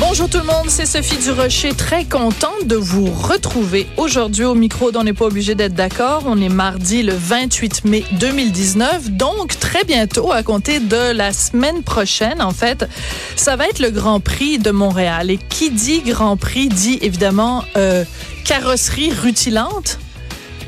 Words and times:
Bonjour 0.00 0.30
tout 0.30 0.38
le 0.38 0.44
monde, 0.44 0.68
c'est 0.68 0.86
Sophie 0.86 1.18
Durocher, 1.18 1.74
très 1.74 2.06
contente 2.06 2.66
de 2.66 2.74
vous 2.74 3.04
retrouver 3.04 3.86
aujourd'hui 3.98 4.44
au 4.44 4.54
micro 4.54 4.90
on 4.96 5.04
n'est 5.04 5.12
pas 5.12 5.26
obligé 5.26 5.54
d'être 5.54 5.74
d'accord. 5.74 6.22
On 6.24 6.40
est 6.40 6.48
mardi 6.48 7.02
le 7.02 7.12
28 7.12 7.84
mai 7.84 8.04
2019, 8.12 9.10
donc 9.10 9.58
très 9.60 9.84
bientôt, 9.84 10.32
à 10.32 10.42
compter 10.42 10.80
de 10.80 11.12
la 11.12 11.34
semaine 11.34 11.82
prochaine, 11.82 12.40
en 12.40 12.52
fait, 12.52 12.88
ça 13.36 13.56
va 13.56 13.68
être 13.68 13.78
le 13.78 13.90
Grand 13.90 14.20
Prix 14.20 14.58
de 14.58 14.70
Montréal. 14.70 15.30
Et 15.30 15.36
qui 15.36 15.70
dit 15.70 16.00
Grand 16.00 16.38
Prix 16.38 16.68
dit 16.68 16.98
évidemment 17.02 17.62
euh, 17.76 18.04
carrosserie 18.46 19.12
rutilante 19.12 19.98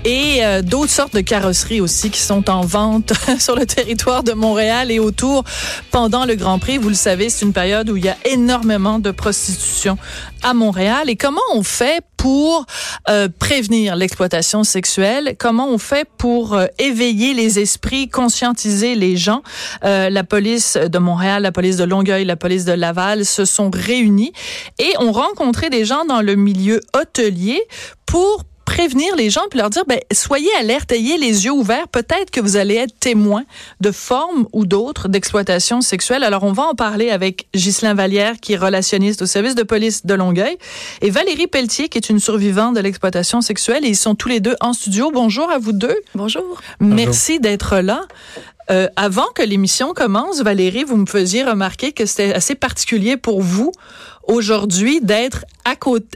et 0.04 0.44
euh, 0.44 0.62
d'autres 0.62 0.90
sortes 0.90 1.14
de 1.14 1.20
carrosseries 1.20 1.80
aussi 1.80 2.10
qui 2.10 2.20
sont 2.20 2.50
en 2.50 2.62
vente 2.62 3.12
sur 3.38 3.54
le 3.54 3.66
territoire 3.66 4.22
de 4.22 4.32
Montréal 4.32 4.90
et 4.90 4.98
autour 4.98 5.44
pendant 5.90 6.24
le 6.24 6.34
Grand 6.34 6.58
Prix. 6.58 6.78
Vous 6.78 6.88
le 6.88 6.94
savez, 6.94 7.28
c'est 7.28 7.44
une 7.44 7.52
période 7.52 7.88
où 7.88 7.96
il 7.96 8.04
y 8.04 8.08
a 8.08 8.16
énormément 8.24 8.98
de 8.98 9.10
prostitution 9.10 9.96
à 10.42 10.54
Montréal. 10.54 11.08
Et 11.08 11.16
comment 11.16 11.40
on 11.54 11.62
fait 11.62 12.04
pour 12.16 12.66
euh, 13.08 13.28
prévenir 13.38 13.94
l'exploitation 13.94 14.64
sexuelle? 14.64 15.36
Comment 15.38 15.68
on 15.68 15.78
fait 15.78 16.08
pour 16.18 16.54
euh, 16.54 16.66
éveiller 16.78 17.32
les 17.34 17.60
esprits, 17.60 18.08
conscientiser 18.08 18.94
les 18.94 19.16
gens? 19.16 19.42
la 19.82 20.24
police 20.24 20.76
de 20.76 20.98
Montréal, 20.98 21.42
la 21.42 21.52
police 21.52 21.76
de 21.76 21.84
Longueuil, 21.84 22.24
la 22.24 22.36
police 22.36 22.64
de 22.64 22.72
Laval 22.72 23.24
se 23.24 23.44
sont 23.44 23.70
réunis 23.72 24.32
et 24.78 24.92
ont 24.98 25.12
rencontré 25.12 25.70
des 25.70 25.84
gens 25.84 26.04
dans 26.04 26.20
le 26.20 26.34
milieu 26.34 26.80
hôtelier 26.94 27.60
pour 28.06 28.44
prévenir 28.64 29.16
les 29.16 29.30
gens 29.30 29.42
puis 29.50 29.58
leur 29.58 29.70
dire 29.70 29.84
ben 29.86 29.98
soyez 30.12 30.48
alerte, 30.58 30.92
ayez 30.92 31.16
les 31.18 31.44
yeux 31.44 31.52
ouverts, 31.52 31.88
peut-être 31.88 32.30
que 32.30 32.40
vous 32.40 32.56
allez 32.56 32.76
être 32.76 32.98
témoin 32.98 33.44
de 33.80 33.90
formes 33.90 34.46
ou 34.52 34.66
d'autres 34.66 35.08
d'exploitation 35.08 35.80
sexuelle. 35.80 36.24
Alors 36.24 36.44
on 36.44 36.52
va 36.52 36.64
en 36.64 36.74
parler 36.74 37.10
avec 37.10 37.48
Ghislain 37.54 37.94
Vallière 37.94 38.34
qui 38.40 38.54
est 38.54 38.56
relationniste 38.56 39.22
au 39.22 39.26
service 39.26 39.54
de 39.54 39.62
police 39.62 40.06
de 40.06 40.14
Longueuil 40.14 40.56
et 41.00 41.10
Valérie 41.10 41.46
Pelletier 41.46 41.88
qui 41.88 41.98
est 41.98 42.10
une 42.10 42.20
survivante 42.20 42.74
de 42.74 42.80
l'exploitation 42.80 43.40
sexuelle 43.40 43.84
et 43.84 43.88
ils 43.88 43.96
sont 43.96 44.14
tous 44.14 44.28
les 44.28 44.40
deux 44.40 44.56
en 44.60 44.72
studio. 44.72 45.10
Bonjour 45.12 45.50
à 45.50 45.58
vous 45.58 45.72
deux. 45.72 45.96
Bonjour. 46.14 46.60
Merci 46.80 47.40
d'être 47.40 47.78
là. 47.78 48.02
Euh, 48.70 48.88
avant 48.96 49.26
que 49.34 49.42
l'émission 49.42 49.92
commence, 49.92 50.40
Valérie, 50.40 50.84
vous 50.84 50.96
me 50.96 51.06
faisiez 51.06 51.42
remarquer 51.42 51.92
que 51.92 52.06
c'était 52.06 52.32
assez 52.32 52.54
particulier 52.54 53.16
pour 53.16 53.42
vous 53.42 53.72
aujourd'hui 54.26 55.00
d'être 55.00 55.44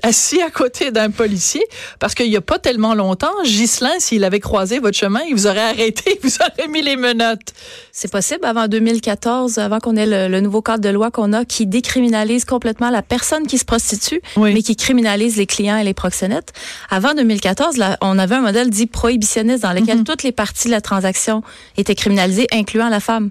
assis 0.03 0.43
à 0.43 0.51
côté 0.51 0.91
d'un 0.91 1.11
policier 1.11 1.65
parce 1.99 2.15
qu'il 2.15 2.29
n'y 2.29 2.37
a 2.37 2.41
pas 2.41 2.59
tellement 2.59 2.95
longtemps, 2.95 3.33
Ghislain, 3.45 3.99
s'il 3.99 4.25
avait 4.25 4.41
croisé 4.41 4.79
votre 4.79 4.97
chemin, 4.97 5.21
il 5.29 5.35
vous 5.35 5.47
aurait 5.47 5.61
arrêté, 5.61 6.19
il 6.23 6.29
vous 6.29 6.37
aurait 6.41 6.69
mis 6.69 6.83
les 6.83 6.97
menottes. 6.97 7.53
C'est 7.93 8.11
possible 8.11 8.45
avant 8.45 8.69
2014, 8.69 9.59
avant 9.59 9.79
qu'on 9.79 9.97
ait 9.97 10.29
le, 10.29 10.41
nouveau 10.41 10.63
cadre 10.63 10.83
de 10.83 10.89
loi 10.89 11.11
qu'on 11.11 11.33
a 11.33 11.45
qui 11.45 11.67
décriminalise 11.67 12.45
complètement 12.45 12.91
la 12.91 13.03
personne 13.03 13.47
qui 13.47 13.59
se 13.59 13.65
prostitue, 13.65 14.21
mais 14.37 14.63
qui 14.63 14.77
criminalise 14.77 15.37
les 15.37 15.47
clients 15.47 15.77
et 15.77 15.85
les 15.85 15.95
proxénètes. 15.95 16.53
Avant 16.91 17.15
2014, 17.15 17.77
là, 17.77 17.97
on 18.01 18.19
avait 18.19 18.35
un 18.35 18.43
modèle 18.43 18.71
dit 18.71 18.87
prohibitionniste 18.87 19.63
dans 19.63 19.73
lequel 19.73 19.99
mhm. 19.99 20.05
toutes 20.05 20.23
les 20.23 20.33
parties 20.33 20.67
de 20.69 20.73
la 20.73 20.81
transaction 20.81 21.43
étaient 21.77 21.95
criminalisées, 21.95 22.47
incluant 22.53 22.89
la 22.89 23.01
femme. 23.01 23.31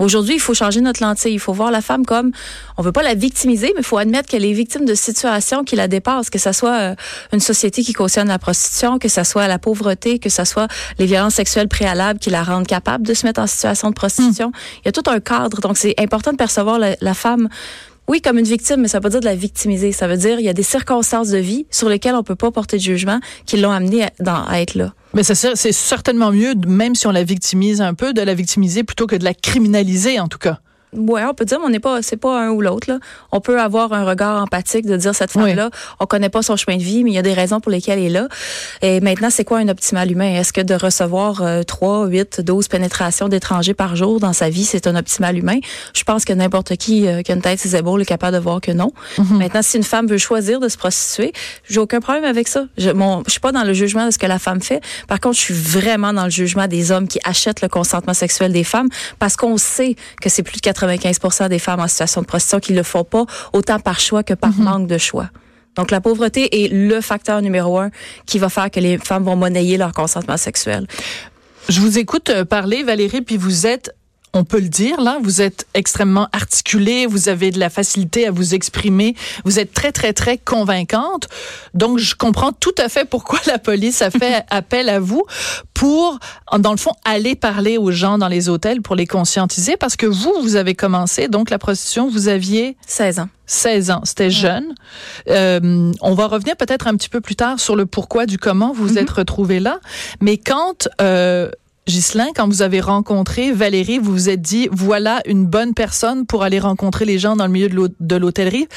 Aujourd'hui, 0.00 0.36
il 0.36 0.40
faut 0.40 0.54
changer 0.54 0.80
notre 0.80 1.02
lentille. 1.02 1.34
Il 1.34 1.38
faut 1.38 1.52
voir 1.52 1.70
la 1.70 1.82
femme 1.82 2.06
comme, 2.06 2.32
on 2.78 2.82
veut 2.82 2.90
pas 2.90 3.02
la 3.02 3.14
victimiser, 3.14 3.72
mais 3.74 3.82
il 3.82 3.86
faut 3.86 3.98
admettre 3.98 4.28
qu'elle 4.30 4.46
est 4.46 4.52
victime 4.52 4.86
de 4.86 4.94
situations 4.94 5.62
qui 5.62 5.76
la 5.76 5.88
dépassent, 5.88 6.30
que 6.30 6.38
ce 6.38 6.52
soit 6.52 6.78
euh, 6.80 6.94
une 7.34 7.40
société 7.40 7.82
qui 7.82 7.92
cautionne 7.92 8.28
la 8.28 8.38
prostitution, 8.38 8.98
que 8.98 9.08
ce 9.08 9.24
soit 9.24 9.46
la 9.46 9.58
pauvreté, 9.58 10.18
que 10.18 10.30
ce 10.30 10.44
soit 10.44 10.68
les 10.98 11.04
violences 11.04 11.34
sexuelles 11.34 11.68
préalables 11.68 12.18
qui 12.18 12.30
la 12.30 12.42
rendent 12.42 12.66
capable 12.66 13.06
de 13.06 13.12
se 13.12 13.26
mettre 13.26 13.40
en 13.40 13.46
situation 13.46 13.90
de 13.90 13.94
prostitution. 13.94 14.48
Hmm. 14.48 14.80
Il 14.84 14.86
y 14.86 14.88
a 14.88 14.92
tout 14.92 15.08
un 15.10 15.20
cadre. 15.20 15.60
Donc, 15.60 15.76
c'est 15.76 15.94
important 16.00 16.32
de 16.32 16.38
percevoir 16.38 16.78
la, 16.78 17.14
femme 17.14 17.50
oui, 18.08 18.20
comme 18.20 18.38
une 18.38 18.44
victime, 18.44 18.80
mais 18.80 18.88
ça 18.88 18.98
veut 18.98 19.02
pas 19.02 19.10
dire 19.10 19.20
de 19.20 19.24
la 19.24 19.36
victimiser. 19.36 19.92
Ça 19.92 20.08
veut 20.08 20.16
dire 20.16 20.40
il 20.40 20.44
y 20.44 20.48
a 20.48 20.52
des 20.52 20.64
circonstances 20.64 21.28
de 21.28 21.38
vie 21.38 21.66
sur 21.70 21.88
lesquelles 21.88 22.14
on 22.16 22.24
peut 22.24 22.34
pas 22.34 22.50
porter 22.50 22.76
de 22.76 22.82
jugement 22.82 23.20
qui 23.46 23.56
l'ont 23.56 23.70
amenée 23.70 24.08
à 24.26 24.60
être 24.60 24.74
là. 24.74 24.94
Mais 25.14 25.22
c'est 25.22 25.72
certainement 25.72 26.32
mieux, 26.32 26.54
même 26.66 26.94
si 26.94 27.06
on 27.06 27.12
la 27.12 27.24
victimise 27.24 27.80
un 27.80 27.94
peu, 27.94 28.12
de 28.12 28.22
la 28.22 28.34
victimiser 28.34 28.82
plutôt 28.84 29.06
que 29.06 29.16
de 29.16 29.24
la 29.24 29.34
criminaliser, 29.34 30.18
en 30.18 30.28
tout 30.28 30.38
cas. 30.38 30.60
Ouais, 30.92 31.22
on 31.24 31.34
peut 31.34 31.44
dire, 31.44 31.58
mais 31.60 31.66
on 31.66 31.70
n'est 31.70 31.80
pas, 31.80 32.02
c'est 32.02 32.16
pas 32.16 32.40
un 32.40 32.50
ou 32.50 32.60
l'autre. 32.60 32.98
On 33.30 33.40
peut 33.40 33.60
avoir 33.60 33.92
un 33.92 34.04
regard 34.04 34.42
empathique 34.42 34.86
de 34.86 34.96
dire 34.96 35.14
cette 35.14 35.30
femme-là, 35.30 35.70
on 36.00 36.06
connaît 36.06 36.28
pas 36.28 36.42
son 36.42 36.56
chemin 36.56 36.76
de 36.76 36.82
vie, 36.82 37.04
mais 37.04 37.10
il 37.10 37.14
y 37.14 37.18
a 37.18 37.22
des 37.22 37.32
raisons 37.32 37.60
pour 37.60 37.70
lesquelles 37.70 37.98
elle 37.98 38.06
est 38.06 38.10
là. 38.10 38.28
Et 38.82 39.00
maintenant, 39.00 39.30
c'est 39.30 39.44
quoi 39.44 39.58
un 39.58 39.68
optimal 39.68 40.10
humain? 40.10 40.34
Est-ce 40.34 40.52
que 40.52 40.60
de 40.60 40.74
recevoir 40.74 41.42
euh, 41.42 41.62
3, 41.62 42.06
8, 42.06 42.40
12 42.40 42.68
pénétrations 42.68 43.28
d'étrangers 43.28 43.74
par 43.74 43.94
jour 43.94 44.20
dans 44.20 44.32
sa 44.32 44.50
vie, 44.50 44.64
c'est 44.64 44.86
un 44.86 44.96
optimal 44.96 45.38
humain? 45.38 45.58
Je 45.94 46.02
pense 46.02 46.24
que 46.24 46.32
n'importe 46.32 46.76
qui 46.76 47.06
euh, 47.06 47.22
qui 47.22 47.32
a 47.32 47.34
une 47.34 47.42
tête 47.42 47.60
ses 47.60 47.76
épaules 47.76 48.02
est 48.02 48.06
capable 48.06 48.36
de 48.36 48.42
voir 48.42 48.60
que 48.60 48.72
non. 48.72 48.92
Mhm. 49.18 49.38
Maintenant, 49.38 49.62
si 49.62 49.76
une 49.76 49.84
femme 49.84 50.06
veut 50.06 50.18
choisir 50.18 50.60
de 50.60 50.68
se 50.68 50.76
prostituer, 50.76 51.32
j'ai 51.68 51.78
aucun 51.78 52.00
problème 52.00 52.24
avec 52.24 52.48
ça. 52.48 52.64
Je, 52.78 52.90
mon, 52.90 53.22
je 53.26 53.32
suis 53.32 53.40
pas 53.40 53.52
dans 53.52 53.64
le 53.64 53.72
jugement 53.72 54.06
de 54.06 54.10
ce 54.10 54.18
que 54.18 54.26
la 54.26 54.38
femme 54.38 54.60
fait. 54.60 54.82
Par 55.06 55.20
contre, 55.20 55.36
je 55.36 55.42
suis 55.42 55.54
vraiment 55.54 56.12
dans 56.12 56.24
le 56.24 56.30
jugement 56.30 56.66
des 56.66 56.90
hommes 56.90 57.06
qui 57.06 57.20
achètent 57.24 57.62
le 57.62 57.68
consentement 57.68 58.14
sexuel 58.14 58.52
des 58.52 58.64
femmes 58.64 58.88
parce 59.18 59.36
qu'on 59.36 59.56
sait 59.56 59.94
que 60.20 60.28
c'est 60.28 60.42
plus 60.42 60.56
de 60.56 60.60
95 60.86 61.48
des 61.48 61.58
femmes 61.58 61.80
en 61.80 61.88
situation 61.88 62.22
de 62.22 62.26
prostitution 62.26 62.60
qui 62.60 62.72
le 62.72 62.82
font 62.82 63.04
pas, 63.04 63.24
autant 63.52 63.78
par 63.78 64.00
choix 64.00 64.22
que 64.22 64.34
par 64.34 64.52
mhm. 64.52 64.64
manque 64.64 64.86
de 64.86 64.98
choix. 64.98 65.30
Donc, 65.76 65.90
la 65.90 66.00
pauvreté 66.00 66.64
est 66.64 66.68
le 66.68 67.00
facteur 67.00 67.42
numéro 67.42 67.78
un 67.78 67.90
qui 68.26 68.38
va 68.38 68.48
faire 68.48 68.70
que 68.70 68.80
les 68.80 68.98
femmes 68.98 69.24
vont 69.24 69.36
monnayer 69.36 69.76
leur 69.76 69.92
consentement 69.92 70.36
sexuel. 70.36 70.86
Je 71.68 71.80
vous 71.80 71.98
écoute 71.98 72.30
euh, 72.30 72.44
parler, 72.44 72.82
Valérie, 72.82 73.22
puis 73.22 73.36
vous 73.36 73.66
êtes 73.66 73.94
on 74.32 74.44
peut 74.44 74.60
le 74.60 74.68
dire 74.68 75.00
là, 75.00 75.18
vous 75.22 75.42
êtes 75.42 75.66
extrêmement 75.74 76.28
articulée, 76.32 77.06
vous 77.06 77.28
avez 77.28 77.50
de 77.50 77.58
la 77.58 77.70
facilité 77.70 78.26
à 78.26 78.30
vous 78.30 78.54
exprimer, 78.54 79.14
vous 79.44 79.58
êtes 79.58 79.72
très 79.72 79.92
très 79.92 80.12
très 80.12 80.38
convaincante. 80.38 81.28
Donc 81.74 81.98
je 81.98 82.14
comprends 82.14 82.52
tout 82.52 82.74
à 82.78 82.88
fait 82.88 83.04
pourquoi 83.04 83.40
la 83.46 83.58
police 83.58 84.02
a 84.02 84.10
fait 84.10 84.44
appel 84.50 84.88
à 84.88 85.00
vous 85.00 85.24
pour 85.74 86.18
dans 86.58 86.70
le 86.72 86.76
fond 86.76 86.92
aller 87.04 87.34
parler 87.34 87.78
aux 87.78 87.90
gens 87.90 88.18
dans 88.18 88.28
les 88.28 88.48
hôtels 88.48 88.82
pour 88.82 88.96
les 88.96 89.06
conscientiser 89.06 89.76
parce 89.76 89.96
que 89.96 90.06
vous 90.06 90.34
vous 90.42 90.56
avez 90.56 90.74
commencé 90.74 91.28
donc 91.28 91.50
la 91.50 91.58
prostitution, 91.58 92.08
vous 92.08 92.28
aviez 92.28 92.76
16 92.86 93.20
ans. 93.20 93.28
16 93.46 93.90
ans, 93.90 94.00
c'était 94.04 94.30
jeune. 94.30 94.74
Euh, 95.28 95.90
on 96.00 96.14
va 96.14 96.28
revenir 96.28 96.56
peut-être 96.56 96.86
un 96.86 96.94
petit 96.94 97.08
peu 97.08 97.20
plus 97.20 97.34
tard 97.34 97.58
sur 97.58 97.74
le 97.74 97.84
pourquoi 97.84 98.26
du 98.26 98.38
comment 98.38 98.72
vous 98.72 98.86
vous 98.86 98.94
mm-hmm. 98.94 99.02
êtes 99.02 99.10
retrouvé 99.10 99.58
là, 99.58 99.80
mais 100.20 100.38
quand 100.38 100.88
euh, 101.00 101.50
Ghislain, 101.90 102.28
quand 102.36 102.46
vous 102.46 102.62
avez 102.62 102.80
rencontré 102.80 103.50
Valérie, 103.50 103.98
vous 103.98 104.12
vous 104.12 104.28
êtes 104.28 104.40
dit, 104.40 104.68
voilà 104.70 105.22
une 105.26 105.44
bonne 105.44 105.74
personne 105.74 106.24
pour 106.24 106.44
aller 106.44 106.60
rencontrer 106.60 107.04
les 107.04 107.18
gens 107.18 107.34
dans 107.34 107.46
le 107.46 107.50
milieu 107.50 107.68
de 107.68 108.16
l'hôtellerie 108.16 108.68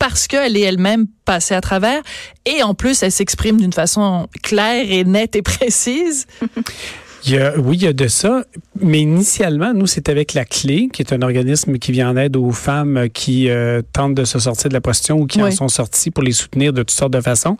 parce 0.00 0.26
qu'elle 0.26 0.56
est 0.56 0.62
elle-même 0.62 1.06
passée 1.24 1.54
à 1.54 1.60
travers 1.60 2.02
et 2.44 2.64
en 2.64 2.74
plus 2.74 3.02
elle 3.02 3.12
s'exprime 3.12 3.60
d'une 3.60 3.72
façon 3.72 4.28
claire 4.42 4.84
et 4.90 5.04
nette 5.04 5.36
et 5.36 5.42
précise. 5.42 6.26
oui, 7.24 7.76
il 7.76 7.82
y 7.82 7.86
a 7.86 7.92
de 7.92 8.08
ça. 8.08 8.44
Mais 8.80 9.00
initialement, 9.00 9.72
nous, 9.74 9.86
c'est 9.86 10.08
avec 10.08 10.34
la 10.34 10.44
Clé, 10.44 10.88
qui 10.92 11.02
est 11.02 11.12
un 11.12 11.22
organisme 11.22 11.78
qui 11.78 11.92
vient 11.92 12.10
en 12.10 12.16
aide 12.16 12.36
aux 12.36 12.52
femmes 12.52 13.08
qui 13.12 13.48
euh, 13.48 13.82
tentent 13.92 14.14
de 14.14 14.24
se 14.24 14.38
sortir 14.38 14.68
de 14.68 14.74
la 14.74 14.80
prostitution 14.80 15.18
ou 15.18 15.26
qui 15.26 15.42
en 15.42 15.50
sont 15.50 15.68
sorties 15.68 16.10
pour 16.10 16.22
les 16.22 16.32
soutenir 16.32 16.72
de 16.72 16.82
toutes 16.82 16.90
sortes 16.90 17.12
de 17.12 17.20
façons. 17.20 17.56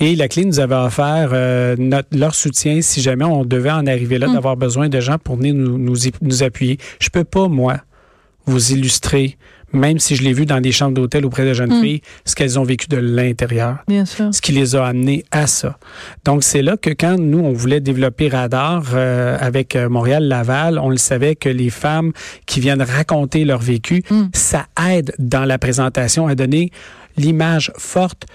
Et 0.00 0.16
la 0.16 0.28
Clé 0.28 0.44
nous 0.44 0.60
avait 0.60 0.74
offert 0.74 1.30
euh, 1.32 1.76
notre, 1.78 2.08
leur 2.16 2.34
soutien 2.34 2.80
si 2.80 3.00
jamais 3.00 3.24
on 3.24 3.44
devait 3.44 3.70
en 3.70 3.86
arriver 3.86 4.18
là, 4.18 4.28
mm. 4.28 4.34
d'avoir 4.34 4.56
besoin 4.56 4.88
de 4.88 5.00
gens 5.00 5.18
pour 5.18 5.36
venir 5.36 5.54
nous, 5.54 5.78
nous, 5.78 5.96
nous 6.22 6.42
appuyer. 6.42 6.78
Je 6.98 7.10
peux 7.10 7.24
pas, 7.24 7.48
moi, 7.48 7.78
vous 8.46 8.72
illustrer 8.72 9.36
même 9.76 9.98
si 9.98 10.16
je 10.16 10.22
l'ai 10.22 10.32
vu 10.32 10.46
dans 10.46 10.60
des 10.60 10.72
chambres 10.72 10.94
d'hôtel 10.94 11.24
auprès 11.24 11.44
de 11.44 11.54
jeunes 11.54 11.78
hmm. 11.78 11.82
filles, 11.82 12.00
ce 12.24 12.34
qu'elles 12.34 12.58
ont 12.58 12.64
vécu 12.64 12.86
de 12.88 12.96
l'intérieur. 12.96 13.78
Ce 14.32 14.40
qui 14.40 14.52
les 14.52 14.74
a 14.74 14.86
amenées 14.86 15.24
à 15.30 15.46
ça. 15.46 15.78
Donc, 16.24 16.42
c'est 16.42 16.62
là 16.62 16.76
que 16.76 16.90
quand 16.90 17.16
nous, 17.18 17.38
on 17.38 17.52
voulait 17.52 17.80
développer 17.80 18.28
Radar 18.28 18.84
euh, 18.94 19.36
avec 19.40 19.76
euh, 19.76 19.88
Montréal-Laval, 19.88 20.78
on 20.78 20.90
le 20.90 20.96
savait 20.96 21.36
que 21.36 21.48
les 21.48 21.70
femmes 21.70 22.12
qui 22.46 22.60
viennent 22.60 22.82
raconter 22.82 23.44
leur 23.44 23.60
vécu, 23.60 24.02
hmm. 24.10 24.24
ça 24.32 24.66
aide 24.90 25.12
dans 25.18 25.44
la 25.44 25.58
présentation 25.58 26.26
à 26.26 26.34
donner 26.34 26.70
l'image 27.16 27.72
forte 27.76 28.26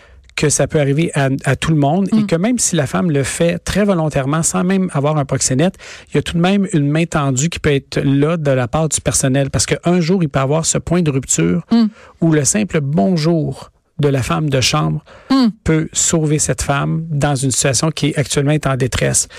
que 0.42 0.50
ça 0.50 0.66
peut 0.66 0.80
arriver 0.80 1.12
à, 1.14 1.56
tout 1.56 1.70
le 1.70 1.78
monde 1.78 2.10
et 2.12 2.22
mm. 2.22 2.26
que 2.26 2.36
même 2.36 2.58
si 2.58 2.76
la 2.76 2.88
femme 2.88 3.12
le 3.12 3.22
fait 3.22 3.60
très 3.60 3.86
volontairement 3.86 4.42
sans 4.42 4.64
même 4.64 4.90
avoir 4.92 5.18
un 5.18 5.26
proxénète, 5.26 5.76
il 6.10 6.16
y 6.16 6.18
a 6.18 6.24
tout 6.24 6.34
de 6.34 6.42
même 6.42 6.68
une 6.74 6.90
main 6.90 7.06
tendue 7.06 7.50
qui 7.50 7.60
peut 7.60 7.72
être 7.72 8.02
là 8.04 8.38
de 8.38 8.50
la 8.50 8.68
part 8.68 8.90
du 8.90 9.00
personnel 9.02 9.52
parce 9.52 9.68
qu'un 9.68 10.00
jour, 10.00 10.24
il 10.24 10.30
peut 10.30 10.40
avoir 10.40 10.66
ce 10.66 10.80
point 10.80 11.04
de 11.04 11.12
rupture 11.12 11.64
mm. 11.72 11.86
où 12.22 12.32
le 12.32 12.44
simple 12.44 12.82
bonjour 12.82 13.71
de 14.02 14.10
la 14.10 14.22
femme 14.24 14.50
de 14.50 14.60
chambre 14.62 15.04
Hmm. 15.30 15.48
peut 15.64 15.88
sauver 15.94 16.40
cette 16.40 16.62
femme 16.62 17.06
dans 17.10 17.36
une 17.36 17.52
situation 17.52 17.90
qui 17.90 18.14
actuellement 18.18 18.52
est 18.52 18.68
en 18.68 18.76
détresse. 18.76 19.30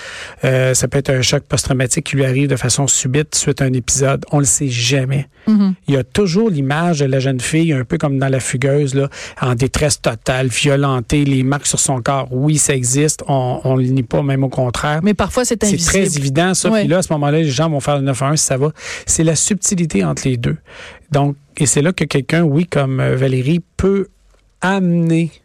Euh, 0.43 0.73
ça 0.73 0.87
peut 0.87 0.97
être 0.97 1.11
un 1.11 1.21
choc 1.21 1.43
post-traumatique 1.43 2.05
qui 2.07 2.15
lui 2.15 2.25
arrive 2.25 2.47
de 2.47 2.55
façon 2.55 2.87
subite 2.87 3.35
suite 3.35 3.61
à 3.61 3.65
un 3.65 3.73
épisode. 3.73 4.25
On 4.31 4.39
le 4.39 4.45
sait 4.45 4.69
jamais. 4.69 5.27
Mhm. 5.45 5.75
Il 5.87 5.93
y 5.93 5.97
a 5.97 6.03
toujours 6.03 6.49
l'image 6.49 6.99
de 6.99 7.05
la 7.05 7.19
jeune 7.19 7.39
fille, 7.39 7.73
un 7.73 7.83
peu 7.83 7.97
comme 7.99 8.17
dans 8.17 8.27
la 8.29 8.39
fugueuse, 8.39 8.95
là, 8.95 9.07
en 9.39 9.53
détresse 9.53 10.01
totale, 10.01 10.47
violentée, 10.47 11.25
les 11.25 11.43
marques 11.43 11.67
sur 11.67 11.79
son 11.79 12.01
corps. 12.01 12.27
Oui, 12.31 12.57
ça 12.57 12.73
existe. 12.73 13.23
On, 13.27 13.59
on 13.63 13.75
le 13.75 13.83
nie 13.83 14.03
pas, 14.03 14.23
même 14.23 14.43
au 14.43 14.49
contraire. 14.49 15.01
Mais 15.03 15.13
parfois, 15.13 15.45
c'est 15.45 15.61
C'est 15.63 15.67
invisible. 15.73 15.91
très 15.91 16.17
évident, 16.17 16.53
ça. 16.55 16.69
Ouais. 16.71 16.79
Puis 16.81 16.87
là, 16.89 16.97
à 16.99 17.01
ce 17.03 17.13
moment-là, 17.13 17.37
les 17.39 17.45
gens 17.51 17.69
vont 17.69 17.79
faire 17.81 17.97
le 17.97 18.03
911 18.03 18.39
si 18.39 18.45
ça 18.47 18.57
va. 18.57 18.71
C'est 19.05 19.23
la 19.23 19.35
subtilité 19.35 20.03
entre 20.03 20.27
les 20.27 20.37
deux. 20.37 20.57
Donc, 21.11 21.35
et 21.57 21.67
c'est 21.67 21.81
là 21.83 21.93
que 21.93 22.05
quelqu'un, 22.05 22.41
oui, 22.41 22.65
comme 22.65 22.99
euh, 22.99 23.15
Valérie, 23.15 23.61
peut 23.77 24.07
amener 24.63 25.42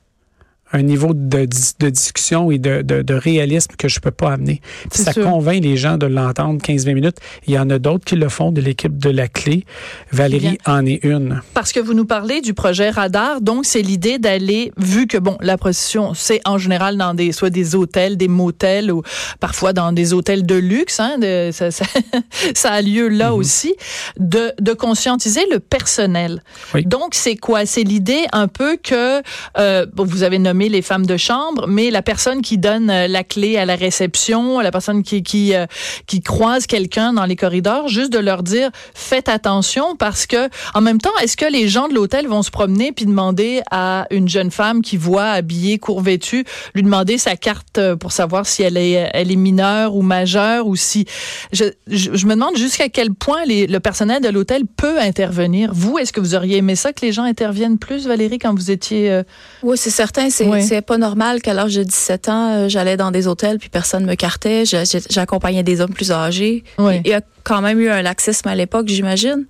un 0.73 0.83
niveau 0.83 1.13
de, 1.15 1.45
dis- 1.45 1.73
de 1.79 1.89
discussion 1.91 2.51
et 2.51 2.59
de, 2.59 2.83
de, 2.83 3.03
de 3.03 3.15
réalisme 3.15 3.73
que 3.79 3.89
je 3.89 4.01
peux 4.01 4.11
pas 4.11 4.33
amener. 4.33 4.61
Ça 4.93 5.13
sûr. 5.13 5.25
convainc 5.25 5.63
les 5.63 5.77
gens 5.77 5.97
de 5.97 6.07
l'entendre 6.07 6.61
15-20 6.61 6.95
minutes. 6.95 7.17
Il 7.47 7.55
y 7.55 7.59
en 7.59 7.71
a 7.71 7.79
d'autres 7.79 8.05
qui 8.05 8.17
le 8.17 8.29
font 8.29 8.53
de 8.53 8.61
l'équipe 8.61 8.99
de 8.99 9.11
la 9.11 9.29
clé. 9.29 9.65
Valérie 10.13 10.59
en 10.67 10.85
est 10.85 11.05
une. 11.05 11.41
Parce 11.55 11.73
que 11.73 11.81
vous 11.81 11.95
nous 11.95 12.05
parlez 12.05 12.41
du 12.41 12.55
projet 12.55 12.91
Radar, 12.91 13.41
donc 13.41 13.65
c'est 13.67 13.83
l'idée 13.83 14.19
d'aller, 14.19 14.73
vu 14.77 15.07
que 15.07 15.17
bon, 15.19 15.37
la 15.41 15.57
prostitution, 15.57 16.13
c'est 16.15 16.41
en 16.45 16.59
général 16.59 16.97
dans 16.97 17.15
des 17.15 17.33
soit 17.33 17.51
des 17.51 17.75
hôtels, 17.75 18.17
des 18.17 18.29
motels 18.29 18.91
ou 18.93 19.03
parfois 19.41 19.73
dans 19.73 19.93
des 19.93 20.13
hôtels 20.13 20.45
de 20.45 20.55
luxe, 20.57 20.99
hein, 21.01 21.19
de- 21.19 21.51
ça, 21.53 21.71
ça, 21.71 21.85
ça 22.55 22.73
a 22.73 22.83
lieu 22.83 23.09
là 23.09 23.35
aussi, 23.35 23.75
de, 24.19 24.53
de 24.61 24.73
conscientiser 24.73 25.43
le 25.51 25.61
personnel. 25.61 26.43
Oui. 26.75 26.85
Donc 26.85 27.15
c'est 27.15 27.37
quoi? 27.37 27.65
C'est 27.67 27.85
l'idée 27.85 28.25
un 28.33 28.49
peu 28.49 28.77
que 28.83 29.23
euh, 29.59 29.87
bon, 29.95 30.05
vous 30.05 30.23
avez 30.25 30.39
nommé 30.39 30.58
les 30.67 30.83
femmes 30.83 31.07
de 31.07 31.17
chambre, 31.17 31.67
mais 31.69 31.91
la 31.91 32.03
personne 32.03 32.43
qui 32.43 32.59
donne 32.59 32.91
euh, 32.91 33.07
la 33.07 33.23
clé 33.23 33.57
à 33.57 33.65
la 33.65 33.77
réception, 33.77 34.59
la 34.59 34.73
personne 34.73 35.05
qui 35.05 35.23
euh, 35.55 35.67
qui 36.07 36.21
croise 36.21 36.67
quelqu'un 36.67 37.13
dans 37.13 37.25
les 37.25 37.37
corridors, 37.37 37.87
juste 37.89 38.13
de 38.13 38.19
leur 38.19 38.43
dire 38.43 38.71
faites 38.95 39.29
attention 39.29 39.95
parce 39.95 40.27
que 40.27 40.49
en 40.75 40.81
même 40.81 40.99
temps, 40.99 41.17
est-ce 41.23 41.37
que 41.37 41.45
les 41.45 41.69
gens 41.69 41.87
de 41.87 41.95
l'hôtel 41.95 42.27
vont 42.27 42.43
se 42.43 42.51
promener 42.51 42.91
puis 42.91 43.07
demander 43.07 43.61
à 43.71 44.07
une 44.11 44.29
jeune 44.29 44.51
femme 44.51 44.83
qui 44.83 44.97
voit 44.97 45.31
habillée, 45.31 45.79
court 45.79 46.01
vêtue, 46.01 46.45
lui 46.75 46.83
demander 46.83 47.19
sa 47.19 47.37
carte 47.37 47.79
euh, 47.79 47.95
pour 47.95 48.13
savoir 48.13 48.47
si 48.47 48.63
elle 48.63 48.77
est 48.77 49.11
elle 49.13 49.31
est 49.31 49.37
mineure 49.37 49.95
ou 49.95 50.03
majeure 50.03 50.67
ou 50.67 50.75
si 50.75 51.05
je, 51.53 51.65
je, 51.87 52.27
me 52.27 52.35
demande 52.35 52.57
jusqu'à 52.57 52.89
quel 52.89 53.13
point 53.13 53.43
le 53.47 53.79
personnel 53.79 54.23
de 54.23 54.29
l'hôtel 54.29 54.63
peut 54.67 54.99
intervenir. 54.99 55.71
Vous, 55.73 55.99
est-ce 55.99 56.13
que 56.13 56.21
vous 56.21 56.35
auriez 56.35 56.57
aimé 56.57 56.75
ça 56.75 56.93
que 56.93 57.05
les 57.05 57.13
gens 57.13 57.25
interviennent 57.25 57.79
plus, 57.79 58.07
Valérie, 58.07 58.39
quand 58.39 58.55
vous 58.55 58.71
étiez 58.71 59.23
Oui, 59.63 59.77
c'est 59.77 59.91
certain. 59.91 60.31
C'est 60.31 60.48
Oui. 60.51 60.63
c'est 60.63 60.83
pas 60.83 60.99
normal 60.99 61.41
qu'à 61.43 61.55
l'âge 61.55 61.75
de 61.75 61.83
17 61.83 62.29
ans, 62.29 62.55
euh, 62.55 62.69
j'allais 62.69 62.97
dans 62.97 63.11
des 63.11 63.27
hôtels 63.27 63.59
puis 63.59 63.69
personne 63.69 64.05
me 64.05 64.15
cartait. 64.15 64.65
J'accompagnais 65.11 65.63
des 65.63 65.81
hommes 65.81 65.93
plus 65.93 66.13
âgés. 66.13 66.65
Oui. 66.79 67.01
Il 67.05 67.11
y 67.11 67.15
a 67.15 67.21
quand 67.45 67.61
même 67.61 67.81
eu 67.81 67.89
un 67.89 68.03
laxisme 68.03 68.49
à 68.49 68.55
l'époque, 68.55 68.89
j'imagine. 68.89 69.47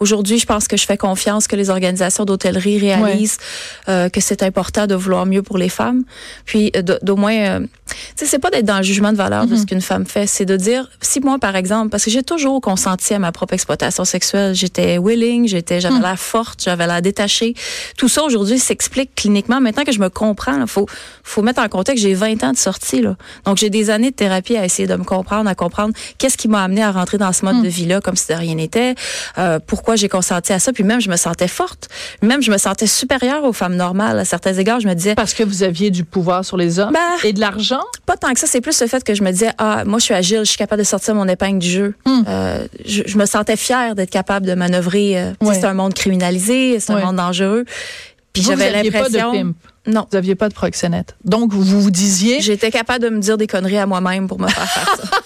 Aujourd'hui, 0.00 0.38
je 0.38 0.46
pense 0.46 0.68
que 0.68 0.76
je 0.76 0.86
fais 0.86 0.96
confiance 0.96 1.46
que 1.46 1.56
les 1.56 1.70
organisations 1.70 2.24
d'hôtellerie 2.24 2.78
réalisent 2.78 3.38
euh, 3.88 4.08
que 4.08 4.20
c'est 4.20 4.42
important 4.42 4.86
de 4.86 4.94
vouloir 4.94 5.26
mieux 5.26 5.42
pour 5.42 5.58
les 5.58 5.68
femmes. 5.68 6.04
Puis 6.44 6.72
euh, 6.76 6.82
d'au 7.02 7.16
moins, 7.16 7.36
euh, 7.36 7.66
sais, 8.16 8.26
c'est 8.26 8.38
pas 8.38 8.50
d'être 8.50 8.64
dans 8.64 8.78
le 8.78 8.82
jugement 8.82 9.12
de 9.12 9.16
valeur 9.16 9.46
de 9.46 9.56
ce 9.56 9.64
qu'une 9.64 9.80
femme 9.80 10.06
fait, 10.06 10.26
c'est 10.26 10.44
de 10.44 10.56
dire 10.56 10.88
si 11.00 11.20
moi, 11.20 11.38
par 11.38 11.56
exemple, 11.56 11.90
parce 11.90 12.04
que 12.04 12.10
j'ai 12.10 12.22
toujours 12.22 12.60
consenti 12.60 13.14
à 13.14 13.18
ma 13.18 13.32
propre 13.32 13.54
exploitation 13.54 14.04
sexuelle, 14.04 14.54
j'étais 14.54 14.98
willing, 14.98 15.46
j'étais, 15.48 15.80
j'avais 15.80 16.00
l'air 16.00 16.18
forte, 16.18 16.62
j'avais 16.64 16.86
l'air 16.86 17.02
détachée. 17.02 17.54
Tout 17.96 18.08
ça 18.08 18.22
aujourd'hui 18.22 18.58
s'explique 18.58 19.14
cliniquement. 19.14 19.60
Maintenant 19.60 19.84
que 19.84 19.92
je 19.92 20.00
me 20.00 20.08
comprends, 20.08 20.60
il 20.60 20.66
faut 20.66 20.86
faut 21.22 21.42
mettre 21.42 21.60
en 21.60 21.68
contexte, 21.68 22.02
j'ai 22.02 22.14
20 22.14 22.44
ans 22.44 22.52
de 22.52 22.56
sortie 22.56 23.02
là, 23.02 23.16
donc 23.44 23.56
j'ai 23.56 23.70
des 23.70 23.90
années 23.90 24.10
de 24.10 24.16
thérapie 24.16 24.56
à 24.56 24.64
essayer 24.64 24.86
de 24.86 24.94
me 24.94 25.04
comprendre, 25.04 25.50
à 25.50 25.54
comprendre 25.54 25.92
qu'est-ce 26.18 26.36
qui 26.36 26.48
m'a 26.48 26.62
amené 26.62 26.82
à 26.82 26.92
rentrer 26.92 27.18
dans 27.18 27.32
ce 27.32 27.44
mode 27.44 27.62
de 27.62 27.68
vie 27.68 27.86
là 27.86 28.00
comme 28.00 28.16
si 28.16 28.28
de 28.28 28.34
rien 28.34 28.54
n'était. 28.54 28.94
Euh, 29.38 29.58
pourquoi 29.64 29.96
j'ai 29.96 30.08
consenti 30.08 30.52
à 30.52 30.58
ça, 30.58 30.72
puis 30.72 30.84
même 30.84 31.00
je 31.00 31.10
me 31.10 31.16
sentais 31.16 31.48
forte, 31.48 31.88
même 32.22 32.42
je 32.42 32.50
me 32.50 32.58
sentais 32.58 32.86
supérieure 32.86 33.44
aux 33.44 33.52
femmes 33.52 33.76
normales 33.76 34.18
à 34.18 34.24
certains 34.24 34.54
égards. 34.54 34.80
Je 34.80 34.88
me 34.88 34.94
disais 34.94 35.14
parce 35.14 35.34
que 35.34 35.42
vous 35.42 35.62
aviez 35.62 35.90
du 35.90 36.04
pouvoir 36.04 36.44
sur 36.44 36.56
les 36.56 36.78
hommes 36.78 36.92
Ben, 36.92 37.28
et 37.28 37.32
de 37.32 37.40
l'argent? 37.40 37.75
Pas 38.06 38.16
tant 38.16 38.32
que 38.32 38.40
ça, 38.40 38.46
c'est 38.46 38.60
plus 38.60 38.80
le 38.80 38.86
fait 38.86 39.02
que 39.04 39.14
je 39.14 39.22
me 39.22 39.30
disais, 39.30 39.50
ah, 39.58 39.84
moi, 39.84 39.98
je 39.98 40.04
suis 40.04 40.14
agile, 40.14 40.38
je 40.40 40.44
suis 40.44 40.58
capable 40.58 40.80
de 40.82 40.86
sortir 40.86 41.14
mon 41.14 41.26
épingle 41.28 41.58
du 41.58 41.70
jeu. 41.70 41.94
Hmm. 42.04 42.22
Euh, 42.28 42.66
je, 42.84 43.02
je 43.06 43.18
me 43.18 43.26
sentais 43.26 43.56
fière 43.56 43.94
d'être 43.94 44.10
capable 44.10 44.46
de 44.46 44.54
manœuvrer. 44.54 45.18
euh, 45.20 45.32
Ouais. 45.40 45.54
C'est 45.54 45.64
un 45.66 45.74
monde 45.74 45.94
criminalisé, 45.94 46.78
c'est 46.80 46.92
un 46.92 47.00
monde 47.04 47.16
dangereux. 47.16 47.64
Puis 48.32 48.42
j'avais 48.42 48.70
l'impression. 48.70 49.54
Non. 49.86 50.06
Vous 50.10 50.16
aviez 50.16 50.34
pas 50.34 50.48
de 50.48 50.54
proxénète. 50.54 51.14
Donc, 51.24 51.52
vous 51.52 51.62
vous 51.62 51.90
disiez, 51.92 52.40
J'étais 52.40 52.70
capable 52.72 53.04
de 53.04 53.08
me 53.08 53.20
dire 53.20 53.38
des 53.38 53.46
conneries 53.46 53.78
à 53.78 53.86
moi-même 53.86 54.26
pour 54.26 54.40
me 54.40 54.48
faire 54.48 54.68
faire 54.68 54.96
ça. 54.96 55.18